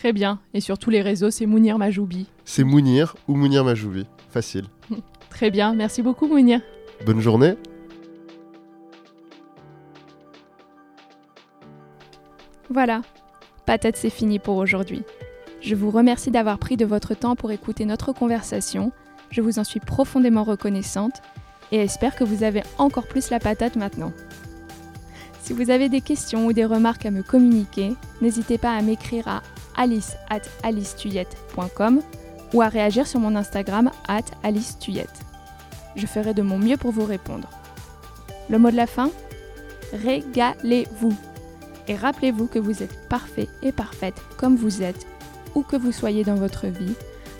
Très 0.00 0.14
bien. 0.14 0.38
Et 0.54 0.62
sur 0.62 0.78
tous 0.78 0.88
les 0.88 1.02
réseaux, 1.02 1.30
c'est 1.30 1.44
Mounir 1.44 1.76
Majoubi. 1.76 2.26
C'est 2.46 2.64
Mounir 2.64 3.16
ou 3.28 3.34
Mounir 3.34 3.66
Majoubi. 3.66 4.06
Facile. 4.30 4.64
Très 5.28 5.50
bien. 5.50 5.74
Merci 5.74 6.00
beaucoup, 6.00 6.26
Mounir. 6.26 6.62
Bonne 7.04 7.20
journée. 7.20 7.52
Voilà. 12.70 13.02
Patate, 13.66 13.98
c'est 13.98 14.08
fini 14.08 14.38
pour 14.38 14.56
aujourd'hui. 14.56 15.02
Je 15.60 15.74
vous 15.74 15.90
remercie 15.90 16.30
d'avoir 16.30 16.58
pris 16.58 16.78
de 16.78 16.86
votre 16.86 17.12
temps 17.12 17.36
pour 17.36 17.50
écouter 17.50 17.84
notre 17.84 18.14
conversation. 18.14 18.92
Je 19.28 19.42
vous 19.42 19.58
en 19.58 19.64
suis 19.64 19.80
profondément 19.80 20.44
reconnaissante 20.44 21.20
et 21.72 21.76
espère 21.76 22.16
que 22.16 22.24
vous 22.24 22.42
avez 22.42 22.62
encore 22.78 23.06
plus 23.06 23.28
la 23.28 23.38
patate 23.38 23.76
maintenant. 23.76 24.14
Si 25.42 25.52
vous 25.52 25.68
avez 25.68 25.90
des 25.90 26.00
questions 26.00 26.46
ou 26.46 26.54
des 26.54 26.64
remarques 26.64 27.04
à 27.04 27.10
me 27.10 27.22
communiquer, 27.22 27.92
n'hésitez 28.22 28.56
pas 28.56 28.72
à 28.72 28.80
m'écrire 28.80 29.28
à 29.28 29.42
alice 29.80 30.16
at 30.28 30.42
alicetuyette.com 30.62 32.02
ou 32.52 32.62
à 32.62 32.68
réagir 32.68 33.06
sur 33.06 33.18
mon 33.18 33.34
Instagram 33.34 33.90
at 34.08 34.24
alicetuyette. 34.42 35.20
Je 35.96 36.06
ferai 36.06 36.34
de 36.34 36.42
mon 36.42 36.58
mieux 36.58 36.76
pour 36.76 36.92
vous 36.92 37.04
répondre. 37.04 37.48
Le 38.48 38.58
mot 38.58 38.70
de 38.70 38.76
la 38.76 38.86
fin 38.86 39.10
Régalez-vous. 39.92 41.16
Et 41.88 41.96
rappelez-vous 41.96 42.46
que 42.46 42.58
vous 42.58 42.82
êtes 42.82 43.08
parfait 43.08 43.48
et 43.62 43.72
parfaite 43.72 44.14
comme 44.36 44.54
vous 44.54 44.82
êtes, 44.82 45.06
où 45.54 45.62
que 45.62 45.76
vous 45.76 45.92
soyez 45.92 46.22
dans 46.22 46.36
votre 46.36 46.66
vie, 46.66 46.94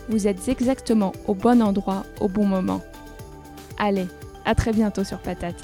vous 0.08 0.26
êtes 0.26 0.48
exactement 0.48 1.12
au 1.28 1.34
bon 1.34 1.62
endroit 1.62 2.04
au 2.20 2.28
bon 2.28 2.46
moment. 2.46 2.80
Allez, 3.78 4.08
à 4.44 4.54
très 4.54 4.72
bientôt 4.72 5.04
sur 5.04 5.18
Patate. 5.18 5.62